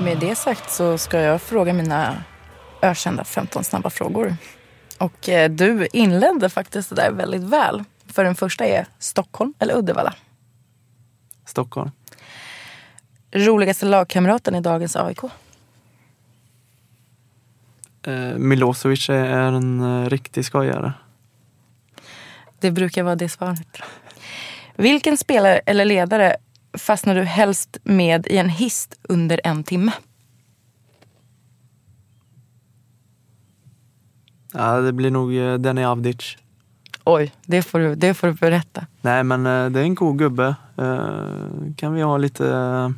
Med 0.00 0.18
det 0.18 0.34
sagt 0.34 0.70
så 0.70 0.98
ska 0.98 1.20
jag 1.20 1.42
fråga 1.42 1.72
mina 1.72 2.14
ökända 2.82 3.24
15 3.24 3.64
snabba 3.64 3.90
frågor. 3.90 4.36
Och 5.04 5.28
eh, 5.28 5.50
du 5.50 5.88
inledde 5.92 6.48
faktiskt 6.48 6.88
det 6.88 6.94
där 6.94 7.10
väldigt 7.10 7.42
väl. 7.42 7.84
För 8.06 8.24
den 8.24 8.34
första 8.34 8.66
är 8.66 8.86
Stockholm 8.98 9.54
eller 9.58 9.74
Uddevalla? 9.74 10.14
Stockholm. 11.46 11.90
Roligaste 13.32 13.86
lagkamraten 13.86 14.54
i 14.54 14.60
dagens 14.60 14.96
AIK? 14.96 15.18
Eh, 18.02 18.14
Milosevic 18.36 19.08
är 19.08 19.52
en 19.52 19.80
eh, 19.80 20.08
riktig 20.10 20.44
skojare. 20.44 20.92
Det 22.60 22.70
brukar 22.70 23.02
vara 23.02 23.16
det 23.16 23.28
svaret. 23.28 23.78
Vilken 24.76 25.16
spelare 25.16 25.58
eller 25.58 25.84
ledare 25.84 26.36
fastnar 26.78 27.14
du 27.14 27.22
helst 27.22 27.76
med 27.82 28.26
i 28.26 28.36
en 28.36 28.48
hist 28.48 28.98
under 29.02 29.40
en 29.44 29.64
timme? 29.64 29.92
Ja, 34.56 34.80
det 34.80 34.92
blir 34.92 35.10
nog 35.10 35.36
eh, 35.36 35.54
Denny 35.54 35.84
Avdic. 35.84 36.36
Oj, 37.04 37.32
det 37.46 37.62
får 37.62 37.78
du, 37.78 37.94
det 37.94 38.14
får 38.14 38.26
du 38.26 38.32
berätta. 38.32 38.86
Nej 39.00 39.24
men 39.24 39.46
eh, 39.46 39.70
det 39.70 39.80
är 39.80 39.84
en 39.84 39.94
god 39.94 40.18
gubbe. 40.18 40.54
Eh, 40.78 41.74
kan 41.76 41.94
vi 41.94 42.02
ha 42.02 42.16
lite, 42.16 42.92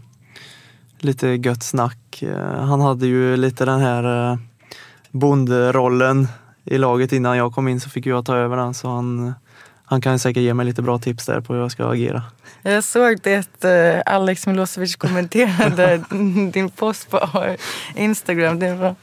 lite 0.99 1.29
gött 1.29 1.63
snack. 1.63 2.25
Han 2.59 2.81
hade 2.81 3.07
ju 3.07 3.37
lite 3.37 3.65
den 3.65 3.81
här 3.81 4.39
bonderollen 5.11 6.29
i 6.65 6.79
laget 6.79 7.13
innan 7.13 7.37
jag 7.37 7.53
kom 7.53 7.69
in 7.69 7.81
så 7.81 7.91
fick 7.91 8.07
jag 8.07 8.25
ta 8.25 8.37
över 8.37 8.57
den 8.57 8.75
så 8.75 8.89
han, 8.89 9.35
han 9.85 10.01
kan 10.01 10.19
säkert 10.19 10.43
ge 10.43 10.55
mig 10.55 10.67
lite 10.67 10.83
bra 10.83 10.99
tips 10.99 11.27
där 11.27 11.41
på 11.41 11.55
hur 11.55 11.61
jag 11.61 11.71
ska 11.71 11.91
agera. 11.91 12.23
Jag 12.63 12.85
såg 12.85 13.19
det 13.23 13.37
att 13.37 13.65
Alex 14.07 14.47
Milosevic 14.47 14.97
kommenterade 14.97 16.05
din 16.53 16.71
post 16.71 17.11
på 17.11 17.57
Instagram. 17.95 18.59
Det 18.59 18.75
var... 18.75 18.95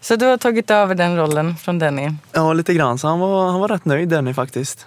Så 0.00 0.16
du 0.16 0.26
har 0.26 0.36
tagit 0.36 0.70
över 0.70 0.94
den 0.94 1.16
rollen 1.16 1.56
från 1.56 1.78
Denny. 1.78 2.10
Ja 2.32 2.52
lite 2.52 2.74
grann 2.74 2.98
så 2.98 3.08
han 3.08 3.20
var, 3.20 3.50
han 3.50 3.60
var 3.60 3.68
rätt 3.68 3.84
nöjd 3.84 4.08
Denny 4.08 4.34
faktiskt. 4.34 4.86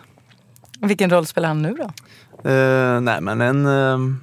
Vilken 0.80 1.10
roll 1.10 1.26
spelar 1.26 1.48
han 1.48 1.62
nu 1.62 1.74
då? 1.74 1.84
Eh, 2.50 3.02
nej 3.02 3.22
men 3.22 3.42
en 3.42 3.66
eh, 3.66 3.94
En? 3.94 4.18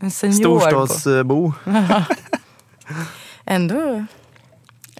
På. 0.00 0.10
storstadsbo. 0.10 1.52
Ändå... 3.44 4.04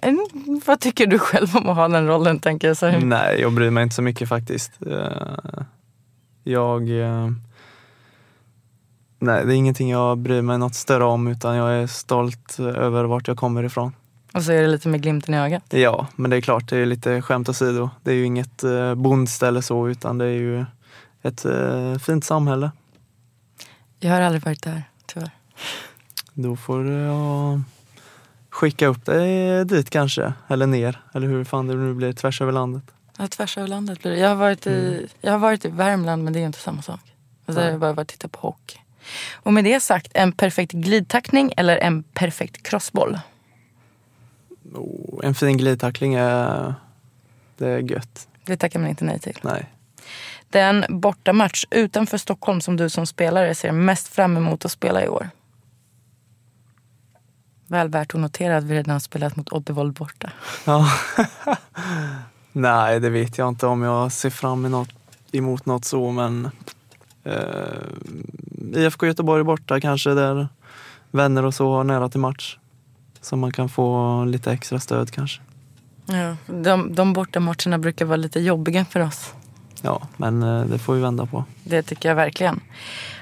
En, 0.01 0.27
vad 0.65 0.79
tycker 0.79 1.07
du 1.07 1.19
själv 1.19 1.55
om 1.57 1.69
att 1.69 1.75
ha 1.75 1.87
den 1.87 2.07
rollen? 2.07 2.39
tänker 2.39 2.67
jag. 2.67 2.77
Så. 2.77 2.91
Nej, 2.91 3.41
jag 3.41 3.53
bryr 3.53 3.69
mig 3.69 3.83
inte 3.83 3.95
så 3.95 4.01
mycket 4.01 4.29
faktiskt. 4.29 4.71
Eh, 4.87 5.63
Jag... 6.43 6.99
eh, 7.01 7.29
Nej, 9.19 9.45
det 9.45 9.53
är 9.53 9.55
ingenting 9.57 9.89
jag 9.89 10.17
bryr 10.17 10.41
mig 10.41 10.57
något 10.57 10.75
större 10.75 11.03
om 11.03 11.27
utan 11.27 11.55
jag 11.55 11.71
är 11.73 11.87
stolt 11.87 12.59
över 12.59 13.03
vart 13.03 13.27
jag 13.27 13.37
kommer 13.37 13.63
ifrån. 13.63 13.93
Och 14.35 14.43
så 14.43 14.51
är 14.51 14.61
det 14.61 14.67
lite 14.67 14.87
med 14.87 15.01
glimten 15.01 15.33
i 15.33 15.37
ögat. 15.37 15.63
Ja, 15.69 16.07
men 16.15 16.31
det 16.31 16.37
är 16.37 16.41
klart, 16.41 16.69
det 16.69 16.77
är 16.77 16.85
lite 16.85 17.21
skämt 17.21 17.49
åsido. 17.49 17.89
Det 18.03 18.11
är 18.11 18.15
ju 18.15 18.25
inget 18.25 18.63
eh, 18.63 18.95
bondställe 18.95 19.61
så 19.61 19.87
utan 19.89 20.17
det 20.17 20.25
är 20.25 20.29
ju 20.29 20.65
ett 21.21 21.45
eh, 21.45 21.97
fint 21.97 22.25
samhälle. 22.25 22.71
Jag 23.99 24.11
har 24.11 24.21
aldrig 24.21 24.43
varit 24.43 24.63
där, 24.63 24.83
tyvärr. 25.05 25.29
Då 26.33 26.55
får 26.55 26.85
jag 26.91 27.61
skicka 28.49 28.87
upp 28.87 29.05
dig 29.05 29.65
dit 29.65 29.89
kanske, 29.89 30.33
eller 30.47 30.67
ner, 30.67 31.01
eller 31.13 31.27
hur 31.27 31.43
fan 31.43 31.67
det 31.67 31.75
nu 31.75 31.93
blir, 31.93 32.13
tvärs 32.13 32.41
över 32.41 32.51
landet. 32.51 32.83
Ja, 33.17 33.27
tvärs 33.27 33.57
över 33.57 33.67
landet 33.67 34.01
blir 34.01 34.11
det. 34.11 34.17
Jag 34.17 34.29
har, 34.29 34.35
varit 34.35 34.67
i, 34.67 35.07
jag 35.21 35.31
har 35.31 35.39
varit 35.39 35.65
i 35.65 35.69
Värmland 35.69 36.23
men 36.23 36.33
det 36.33 36.39
är 36.39 36.45
inte 36.45 36.59
samma 36.59 36.81
sak. 36.81 37.01
Alltså, 37.45 37.59
där 37.59 37.63
har 37.63 37.71
jag 37.71 37.79
bara 37.79 37.93
varit 37.93 38.07
och 38.07 38.07
tittat 38.07 38.31
på 38.31 38.39
hockey. 38.39 38.79
Och 39.33 39.53
med 39.53 39.63
det 39.63 39.79
sagt, 39.79 40.11
en 40.13 40.31
perfekt 40.31 40.71
glidtackning 40.71 41.53
eller 41.57 41.77
en 41.77 42.03
perfekt 42.03 42.63
crossboll? 42.63 43.19
Oh, 44.73 45.25
en 45.25 45.35
fin 45.35 45.57
glidtackling 45.57 46.13
är, 46.13 46.73
det 47.57 47.67
är 47.67 47.79
gött. 47.79 48.27
Det 48.45 48.57
tackar 48.57 48.79
man 48.79 48.89
inte 48.89 49.05
nej 49.05 49.19
till. 49.19 49.39
Nej. 49.41 49.69
Den 50.49 50.85
bortamatch 50.89 51.65
utanför 51.71 52.17
Stockholm 52.17 52.61
som 52.61 52.77
du 52.77 52.89
som 52.89 53.05
spelare 53.05 53.55
ser 53.55 53.71
mest 53.71 54.07
fram 54.07 54.37
emot 54.37 54.65
att 54.65 54.71
spela 54.71 55.03
i 55.05 55.07
år? 55.07 55.29
Väl 57.67 57.89
värt 57.89 58.15
att 58.15 58.21
notera 58.21 58.57
att 58.57 58.63
vi 58.63 58.75
redan 58.75 58.93
har 58.93 58.99
spelat 58.99 59.35
mot 59.35 59.53
Oddevold 59.53 59.93
borta. 59.93 60.31
Ja. 60.65 60.89
Nej, 62.51 62.99
det 62.99 63.09
vet 63.09 63.37
jag 63.37 63.49
inte 63.49 63.67
om 63.67 63.81
jag 63.81 64.11
ser 64.11 64.29
fram 64.29 64.65
emot, 64.65 64.89
emot 65.31 65.65
något 65.65 65.85
så, 65.85 66.11
men 66.11 66.49
eh, 67.23 67.33
IFK 68.73 69.05
Göteborg 69.05 69.43
borta 69.43 69.81
kanske, 69.81 70.13
där 70.13 70.47
vänner 71.11 71.45
och 71.45 71.53
så 71.53 71.71
har 71.71 71.83
nära 71.83 72.09
till 72.09 72.19
match. 72.19 72.57
Så 73.25 73.35
man 73.35 73.51
kan 73.51 73.69
få 73.69 74.25
lite 74.25 74.51
extra 74.51 74.79
stöd 74.79 75.11
kanske. 75.11 75.41
Ja, 76.05 76.37
de, 76.47 76.95
de 76.95 77.13
bortamatcherna 77.13 77.77
brukar 77.77 78.05
vara 78.05 78.17
lite 78.17 78.39
jobbiga 78.39 78.85
för 78.85 78.99
oss. 78.99 79.33
Ja, 79.81 80.07
men 80.17 80.43
eh, 80.43 80.65
det 80.65 80.79
får 80.79 80.93
vi 80.93 81.01
vända 81.01 81.25
på. 81.25 81.45
Det 81.63 81.83
tycker 81.83 82.09
jag 82.09 82.15
verkligen. 82.15 82.59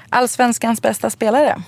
Allsvenskans 0.08 0.82
bästa 0.82 1.10
spelare? 1.10 1.62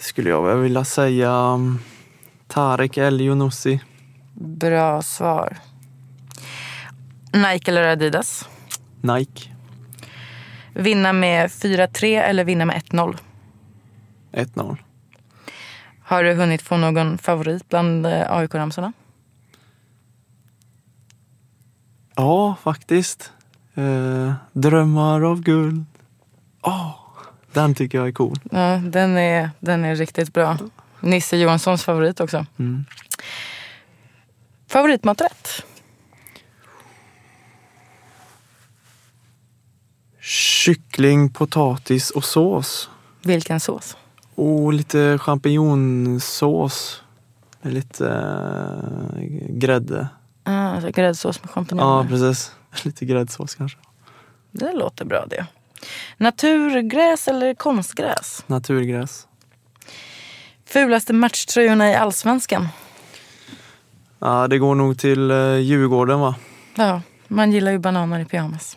Skulle 0.00 0.30
jag 0.30 0.56
vilja 0.56 0.84
säga 0.84 1.32
um, 1.32 1.78
Tarek 2.46 2.96
El 2.96 3.20
Younousi. 3.20 3.80
Bra 4.34 5.02
svar. 5.02 5.67
Nike 7.32 7.70
eller 7.70 7.82
Adidas? 7.82 8.48
Nike. 9.00 9.54
Vinna 10.72 11.12
med 11.12 11.50
4-3 11.50 12.22
eller 12.22 12.44
vinna 12.44 12.64
med 12.64 12.76
1-0? 12.76 13.18
1-0. 14.32 14.76
Har 16.02 16.24
du 16.24 16.34
hunnit 16.34 16.62
få 16.62 16.76
någon 16.76 17.18
favorit 17.18 17.68
bland 17.68 18.06
eh, 18.06 18.32
AIK-ramsorna? 18.32 18.92
Ja, 22.14 22.56
faktiskt. 22.62 23.32
Eh, 23.74 24.32
drömmar 24.52 25.22
av 25.22 25.40
guld. 25.40 25.84
Åh, 26.62 26.94
den 27.52 27.74
tycker 27.74 27.98
jag 27.98 28.08
är 28.08 28.12
cool. 28.12 28.40
Ja, 28.50 28.76
den 28.76 29.18
är, 29.18 29.50
den 29.60 29.84
är 29.84 29.96
riktigt 29.96 30.32
bra. 30.32 30.58
Nisse 31.00 31.36
Johanssons 31.36 31.84
favorit 31.84 32.20
också. 32.20 32.46
Mm. 32.58 32.84
Favoritmaträtt? 34.68 35.64
Kyckling, 40.32 41.28
potatis 41.32 42.10
och 42.10 42.24
sås. 42.24 42.90
Vilken 43.22 43.60
sås? 43.60 43.96
Och 44.34 44.72
lite 44.72 45.18
champinjonsås. 45.18 47.02
Med 47.62 47.72
lite 47.74 48.06
eh, 48.08 49.20
grädde. 49.50 50.08
Ah, 50.44 50.52
alltså 50.68 50.90
gräddsås 50.90 51.40
med 51.42 51.48
Ja, 51.48 51.52
champinjoner. 51.54 52.08
precis. 52.08 52.52
Lite 52.84 53.04
gräddsås 53.04 53.54
kanske. 53.54 53.78
det 54.52 54.72
låter 54.72 55.04
bra 55.04 55.26
det. 55.26 55.46
Naturgräs 56.16 57.28
eller 57.28 57.54
konstgräs? 57.54 58.44
Naturgräs. 58.46 59.26
Fulaste 60.66 61.12
matchtröjorna 61.12 61.90
i 61.90 61.94
Allsvenskan? 61.94 62.68
Ja, 64.18 64.48
det 64.48 64.58
går 64.58 64.74
nog 64.74 64.98
till 64.98 65.30
eh, 65.30 65.56
Djurgården 65.56 66.20
va? 66.20 66.34
Ja, 66.74 67.02
man 67.28 67.52
gillar 67.52 67.72
ju 67.72 67.78
bananer 67.78 68.20
i 68.20 68.24
pyjamas. 68.24 68.76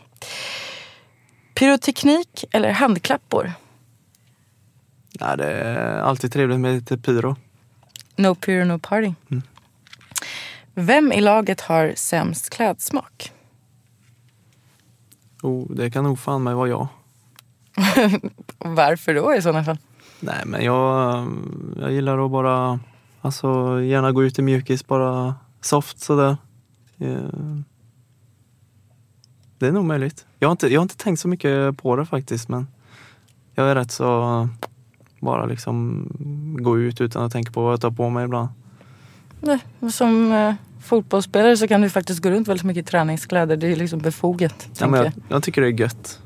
Pyroteknik 1.53 2.45
eller 2.51 2.71
handklappor? 2.71 3.53
Nej, 5.19 5.37
det 5.37 5.51
är 5.51 6.01
alltid 6.01 6.31
trevligt 6.33 6.59
med 6.59 6.75
lite 6.75 6.97
pyro. 6.97 7.35
No 8.15 8.35
pyro, 8.35 8.65
no 8.65 8.79
party. 8.79 9.13
Mm. 9.31 9.41
Vem 10.73 11.11
i 11.11 11.21
laget 11.21 11.61
har 11.61 11.93
sämst 11.95 12.49
klädsmak? 12.49 13.31
Oh, 15.41 15.71
det 15.71 15.91
kan 15.91 16.03
nog 16.03 16.19
fan 16.19 16.43
mig 16.43 16.53
vara 16.53 16.69
jag. 16.69 16.87
Varför 18.57 19.13
då 19.13 19.35
i 19.35 19.41
sådana 19.41 19.63
fall? 19.63 19.77
Nej, 20.19 20.41
men 20.45 20.63
jag, 20.63 21.27
jag 21.79 21.91
gillar 21.91 22.25
att 22.25 22.31
bara, 22.31 22.79
alltså 23.21 23.81
gärna 23.81 24.11
gå 24.11 24.23
ut 24.23 24.39
i 24.39 24.41
mjukis, 24.41 24.87
bara 24.87 25.35
soft 25.61 25.99
sådär. 25.99 26.37
Det 29.61 29.67
är 29.67 29.71
nog 29.71 29.85
möjligt. 29.85 30.25
Jag 30.39 30.47
har, 30.47 30.51
inte, 30.51 30.67
jag 30.67 30.79
har 30.79 30.83
inte 30.83 30.97
tänkt 30.97 31.19
så 31.19 31.27
mycket 31.27 31.77
på 31.77 31.95
det 31.95 32.05
faktiskt, 32.05 32.49
men 32.49 32.67
jag 33.55 33.69
är 33.69 33.75
rätt 33.75 33.91
så 33.91 34.49
bara 35.19 35.45
liksom 35.45 36.07
gå 36.59 36.79
ut 36.79 37.01
utan 37.01 37.25
att 37.25 37.31
tänka 37.31 37.51
på 37.51 37.63
vad 37.63 37.73
jag 37.73 37.81
tar 37.81 37.91
på 37.91 38.09
mig 38.09 38.25
ibland. 38.25 38.49
Nej, 39.39 39.59
som 39.91 40.31
eh, 40.31 40.53
fotbollsspelare 40.83 41.57
så 41.57 41.67
kan 41.67 41.81
du 41.81 41.89
faktiskt 41.89 42.23
gå 42.23 42.29
runt 42.29 42.47
väldigt 42.47 42.65
mycket 42.65 42.87
i 42.87 42.89
träningskläder. 42.89 43.57
Det 43.57 43.67
är 43.67 43.75
liksom 43.75 43.99
befogat. 43.99 44.69
Ja, 44.79 44.87
men 44.87 44.97
jag. 44.97 45.05
jag, 45.05 45.13
jag 45.29 45.43
tycker 45.43 45.61
det 45.61 45.67
är 45.67 45.79
gött. 45.79 46.21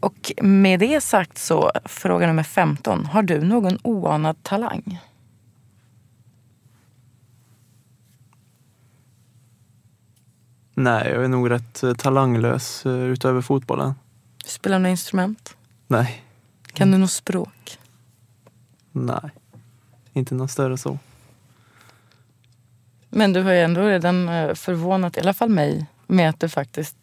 Och 0.00 0.32
med 0.42 0.80
det 0.80 1.00
sagt 1.00 1.38
så, 1.38 1.70
fråga 1.84 2.26
nummer 2.26 2.42
15. 2.42 3.06
Har 3.06 3.22
du 3.22 3.40
någon 3.40 3.78
oanad 3.82 4.42
talang? 4.42 5.00
Nej, 10.74 11.10
jag 11.12 11.24
är 11.24 11.28
nog 11.28 11.50
rätt 11.50 11.82
eh, 11.82 11.94
talanglös 11.94 12.86
eh, 12.86 12.92
utöver 12.92 13.40
fotbollen. 13.40 13.94
Spelar 14.44 14.76
du 14.78 14.82
något 14.82 14.90
instrument? 14.90 15.56
Nej, 15.86 16.22
Kan 16.72 16.90
du 16.90 16.98
något 16.98 17.10
språk? 17.10 17.78
nej. 18.92 19.30
Inte 20.12 20.34
något 20.34 20.50
större 20.50 20.78
så. 20.78 20.98
Men 23.10 23.32
du 23.32 23.42
har 23.42 23.52
ju 23.52 23.60
ändå 23.60 23.80
redan 23.82 24.28
eh, 24.28 24.54
förvånat 24.54 25.16
i 25.16 25.20
alla 25.20 25.34
fall 25.34 25.48
mig 25.48 25.86
med 26.06 26.30
att 26.30 26.40
du 26.40 26.48
faktiskt 26.48 26.96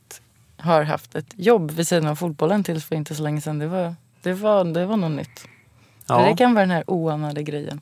har 0.58 0.84
haft 0.84 1.16
ett 1.16 1.34
jobb 1.36 1.72
vid 1.72 1.88
sidan 1.88 2.08
av 2.08 2.16
fotbollen 2.16 2.64
tills 2.64 2.86
för 2.86 2.96
inte 2.96 3.16
så 3.16 3.24
länge 3.24 3.42
sedan. 3.42 3.60
Det 3.60 3.68
var, 3.68 3.96
det 4.22 4.34
var, 4.34 4.64
det 4.66 4.86
var 4.86 4.98
något 4.98 5.12
nytt. 5.12 5.46
Ja, 6.08 6.26
Det 6.30 6.36
kan 6.38 6.54
vara 6.54 6.66
den 6.66 6.72
här 6.76 6.84
oanade 6.88 7.44
grejen. 7.44 7.82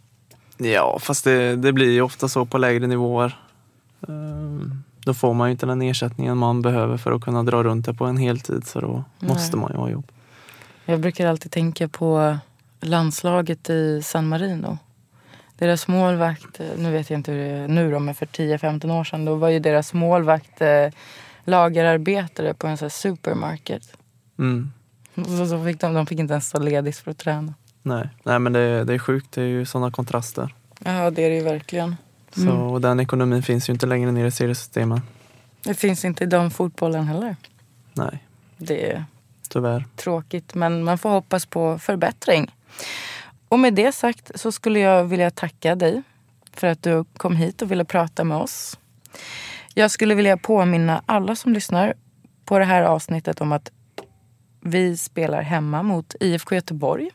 ja 0.58 0.98
fast 1.02 1.24
det, 1.24 1.56
det 1.56 1.74
blir 1.74 1.92
ju 1.92 2.02
ofta 2.02 2.28
så 2.28 2.46
på 2.46 2.58
lägre 2.58 2.88
nivåer. 2.88 3.40
Ehm, 4.08 4.84
Då 5.06 5.14
får 5.14 5.34
man 5.34 5.48
ju 5.48 5.52
inte 5.52 5.66
den 5.66 5.82
ersättningen 5.82 6.38
man 6.38 6.62
behöver 6.62 6.98
för 6.98 7.12
att 7.12 7.22
kunna 7.22 7.44
dra 7.44 7.64
runt 7.64 7.86
det 7.86 7.94
på 7.94 8.06
en 8.06 8.18
heltid 8.18 8.68
så 8.68 8.80
då 8.80 9.04
Nej. 9.20 9.32
måste 9.32 9.58
man 9.58 9.72
ju 9.72 9.78
ha 9.78 9.90
jobb. 9.90 10.12
Jag 10.86 11.00
brukar 11.00 11.28
alltid 11.28 11.52
tänka 11.52 11.88
på 11.88 12.38
landslaget 12.80 13.70
i 13.70 14.02
San 14.02 14.28
Marino. 14.28 14.78
Deras 15.58 15.88
målvakt, 15.88 16.60
nu 16.78 16.92
vet 16.92 17.10
jag 17.10 17.20
inte 17.20 17.32
hur 17.32 17.40
det 17.40 17.50
är 17.50 17.68
nu 17.68 17.92
då, 17.92 18.00
men 18.00 18.16
för 18.16 18.26
10-15 18.26 19.00
år 19.00 19.04
sedan 19.04 19.26
då 19.26 19.36
var 19.36 19.50
ju 19.50 19.60
deras 19.60 19.94
målvakt 19.94 20.62
eh, 20.62 20.88
lagerarbetare 21.44 22.54
på 22.54 22.68
en 22.68 22.78
sån 22.78 22.86
här 22.86 22.90
supermarket. 22.90 23.98
Mm. 24.40 24.72
Så, 25.16 25.48
så 25.48 25.64
fick 25.64 25.82
de, 25.82 25.94
de 25.94 26.06
fick 26.06 26.20
inte 26.20 26.34
ens 26.34 26.52
ta 26.52 26.60
ledigt 26.60 26.98
för 26.98 27.12
att 27.12 27.18
träna. 27.18 27.54
Nej. 27.82 28.10
Nej, 28.24 28.40
men 28.40 28.54
det, 28.54 28.84
det 28.84 28.94
är 28.94 29.00
sjukt. 29.00 29.32
Det 29.32 29.42
är 29.42 29.46
ju 29.46 29.66
sådana 29.66 29.92
kontraster. 29.92 30.56
Ja, 30.80 31.12
det 31.12 31.26
är 31.26 31.30
det 31.30 31.36
ju 31.36 31.44
verkligen. 31.44 31.96
Så, 32.32 32.42
Mm. 32.42 32.58
och 32.62 32.82
den 32.82 33.00
ekonomin 33.00 33.44
finns 33.44 33.70
ju 33.70 33.74
inte 33.74 33.86
längre 33.86 34.12
ner 34.12 34.26
i 34.26 34.32
seriesystemen. 34.32 35.02
Det 35.64 35.74
finns 35.74 36.06
inte 36.06 36.24
i 36.24 36.28
damfotbollen 36.28 37.08
heller. 37.08 37.36
Nej, 37.94 38.24
Det 38.58 38.92
är 38.92 39.06
tyvärr. 39.50 39.86
tråkigt, 39.96 40.56
men 40.56 40.84
man 40.84 40.98
får 40.98 41.10
hoppas 41.10 41.46
på 41.46 41.80
förbättring. 41.80 42.56
Och 43.50 43.60
med 43.60 43.74
det 43.74 43.92
sagt 43.92 44.32
så 44.36 44.52
skulle 44.52 44.80
jag 44.80 45.04
vilja 45.04 45.32
tacka 45.32 45.76
dig 45.76 46.02
för 46.54 46.68
att 46.68 46.84
du 46.84 47.06
kom 47.18 47.36
hit 47.36 47.62
och 47.62 47.72
ville 47.72 47.86
prata 47.86 48.24
med 48.24 48.38
oss. 48.38 48.80
Jag 49.74 49.92
skulle 49.92 50.16
vilja 50.16 50.38
påminna 50.38 51.02
alla 51.06 51.36
som 51.36 51.54
lyssnar 51.54 51.94
på 52.46 52.60
det 52.60 52.66
här 52.66 52.84
avsnittet 52.84 53.42
om 53.42 53.52
att 53.52 53.72
vi 54.62 54.98
spelar 54.98 55.42
hemma 55.42 55.84
mot 55.84 56.16
IFK 56.20 56.56
Göteborg 56.56 57.10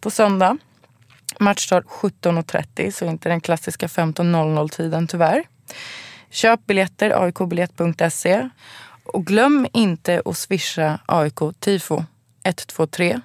på 0.00 0.10
söndag. 0.10 0.58
Matchstart 1.40 1.84
17.30, 1.84 2.90
så 2.90 3.04
inte 3.04 3.28
den 3.28 3.40
klassiska 3.40 3.86
15.00-tiden 3.86 5.06
tyvärr. 5.06 5.44
Köp 6.30 6.66
biljetter, 6.66 7.10
aikbiljett.se. 7.10 8.48
Och 9.04 9.26
glöm 9.26 9.66
inte 9.72 10.22
att 10.24 10.38
swisha 10.38 10.98
AIK 11.06 11.38
TIFO 11.60 12.04
123 12.44 13.20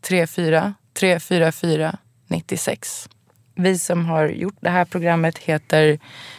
34 0.00 0.74
344 0.92 1.96
96. 2.26 3.08
Vi 3.54 3.78
som 3.78 4.06
har 4.06 4.28
gjort 4.28 4.56
det 4.60 4.70
här 4.70 4.84
programmet 4.84 5.38
heter 5.38 5.98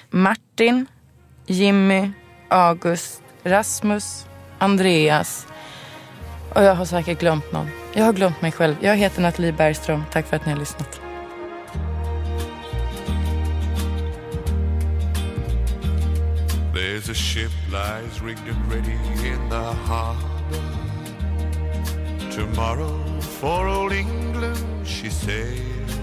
Martin, 0.09 0.85
Jimmy, 1.45 2.11
August, 2.49 3.21
Rasmus, 3.43 4.25
Andreas 4.59 5.47
och 6.55 6.63
jag 6.63 6.75
har 6.75 6.85
säkert 6.85 7.19
glömt 7.19 7.51
någon. 7.51 7.80
Jag 7.93 8.05
har 8.05 8.13
glömt 8.13 8.41
mig 8.41 8.51
själv. 8.51 8.75
Jag 8.81 8.97
heter 8.97 9.21
Nathalie 9.21 9.51
Bergström. 9.51 10.03
Tack 10.11 10.27
för 10.27 10.35
att 10.35 10.45
ni 10.45 10.51
har 10.51 10.59
lyssnat. 10.59 11.01
There's 16.73 17.09
a 17.09 17.13
ship 17.13 17.51
lies 17.71 18.21
rigged 18.21 18.47
and 18.47 18.71
ready 18.71 18.97
in 19.27 19.49
the 19.49 19.75
harbor. 19.87 20.61
Tomorrow 22.31 23.21
for 23.21 23.67
old 23.67 23.91
England 23.91 24.87
she 24.87 25.09
sails, 25.09 25.99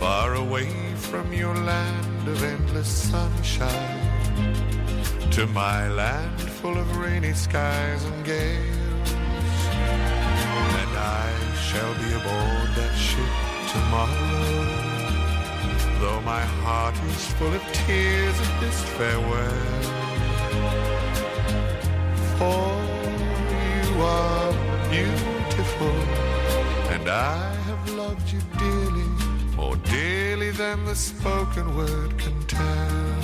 far 0.00 0.34
away 0.34 0.68
from 0.96 1.32
your 1.32 1.54
land 1.54 2.28
of 2.28 2.42
endless 2.42 3.10
sunshine, 3.10 4.54
to 5.32 5.46
my 5.46 5.88
land 5.88 6.40
full 6.40 6.76
of 6.78 6.96
rainy 6.96 7.34
skies 7.34 8.04
and 8.04 8.24
gales. 8.24 8.86
I 10.96 11.30
shall 11.68 11.94
be 11.94 12.12
aboard 12.12 12.70
that 12.76 12.94
ship 12.96 13.32
tomorrow. 13.72 14.86
Though 16.00 16.20
my 16.20 16.42
heart 16.42 16.94
is 17.04 17.26
full 17.32 17.54
of 17.54 17.62
tears 17.72 18.38
at 18.38 18.60
this 18.60 18.82
farewell 18.96 19.82
For 22.36 22.68
you 23.64 24.02
are 24.02 24.52
beautiful 24.90 25.96
And 26.92 27.08
I 27.08 27.54
have 27.68 27.88
loved 27.94 28.30
you 28.30 28.40
dearly 28.58 29.10
More 29.56 29.76
dearly 29.76 30.50
than 30.50 30.84
the 30.84 30.94
spoken 30.94 31.74
word 31.74 32.18
can 32.18 32.38
tell 32.44 33.22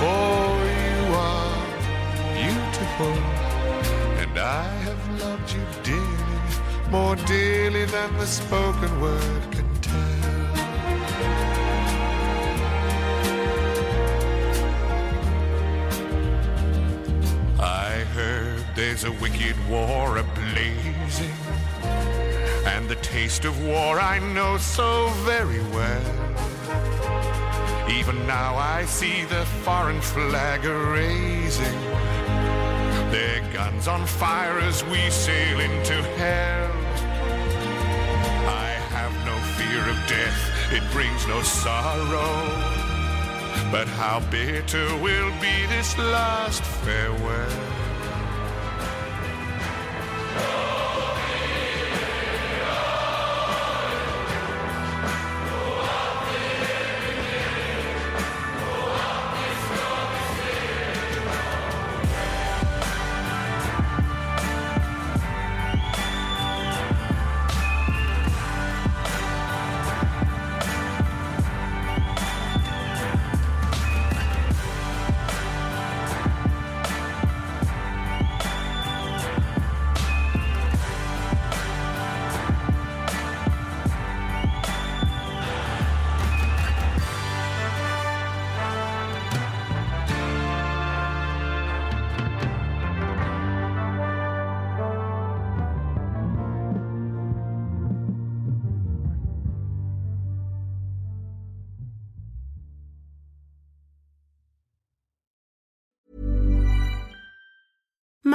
For 0.00 0.48
you 0.80 1.14
are 1.14 1.54
beautiful 2.40 3.53
And 4.34 4.42
I 4.42 4.66
have 4.66 5.20
loved 5.20 5.52
you 5.52 5.62
dearly 5.84 6.90
More 6.90 7.14
dearly 7.14 7.84
than 7.84 8.16
the 8.16 8.26
spoken 8.26 9.00
word 9.00 9.42
can 9.52 9.74
tell. 9.80 9.94
I 17.60 18.04
heard 18.12 18.64
there's 18.74 19.04
a 19.04 19.12
wicked 19.12 19.54
war 19.68 20.16
a-blazing 20.16 21.36
And 22.66 22.88
the 22.88 22.96
taste 22.96 23.44
of 23.44 23.64
war 23.64 24.00
I 24.00 24.18
know 24.18 24.56
so 24.56 25.10
very 25.22 25.62
well. 25.76 26.02
Even 27.88 28.26
now 28.26 28.56
I 28.56 28.84
see 28.86 29.22
the 29.26 29.44
foreign 29.62 30.00
flag 30.00 30.64
a-raising 30.64 31.93
Their 33.14 33.40
guns 33.52 33.86
on 33.86 34.04
fire 34.06 34.58
as 34.58 34.82
we 34.86 35.08
sail 35.08 35.60
into 35.60 35.96
hell 36.18 36.72
I 38.66 38.70
have 38.96 39.14
no 39.30 39.36
fear 39.56 39.82
of 39.92 39.98
death, 40.08 40.40
it 40.72 40.82
brings 40.92 41.24
no 41.28 41.40
sorrow 41.42 42.82
but 43.70 43.88
how 43.88 44.20
bitter 44.30 44.86
will 44.98 45.30
be 45.40 45.66
this 45.66 45.98
last 45.98 46.62
farewell? 46.62 47.73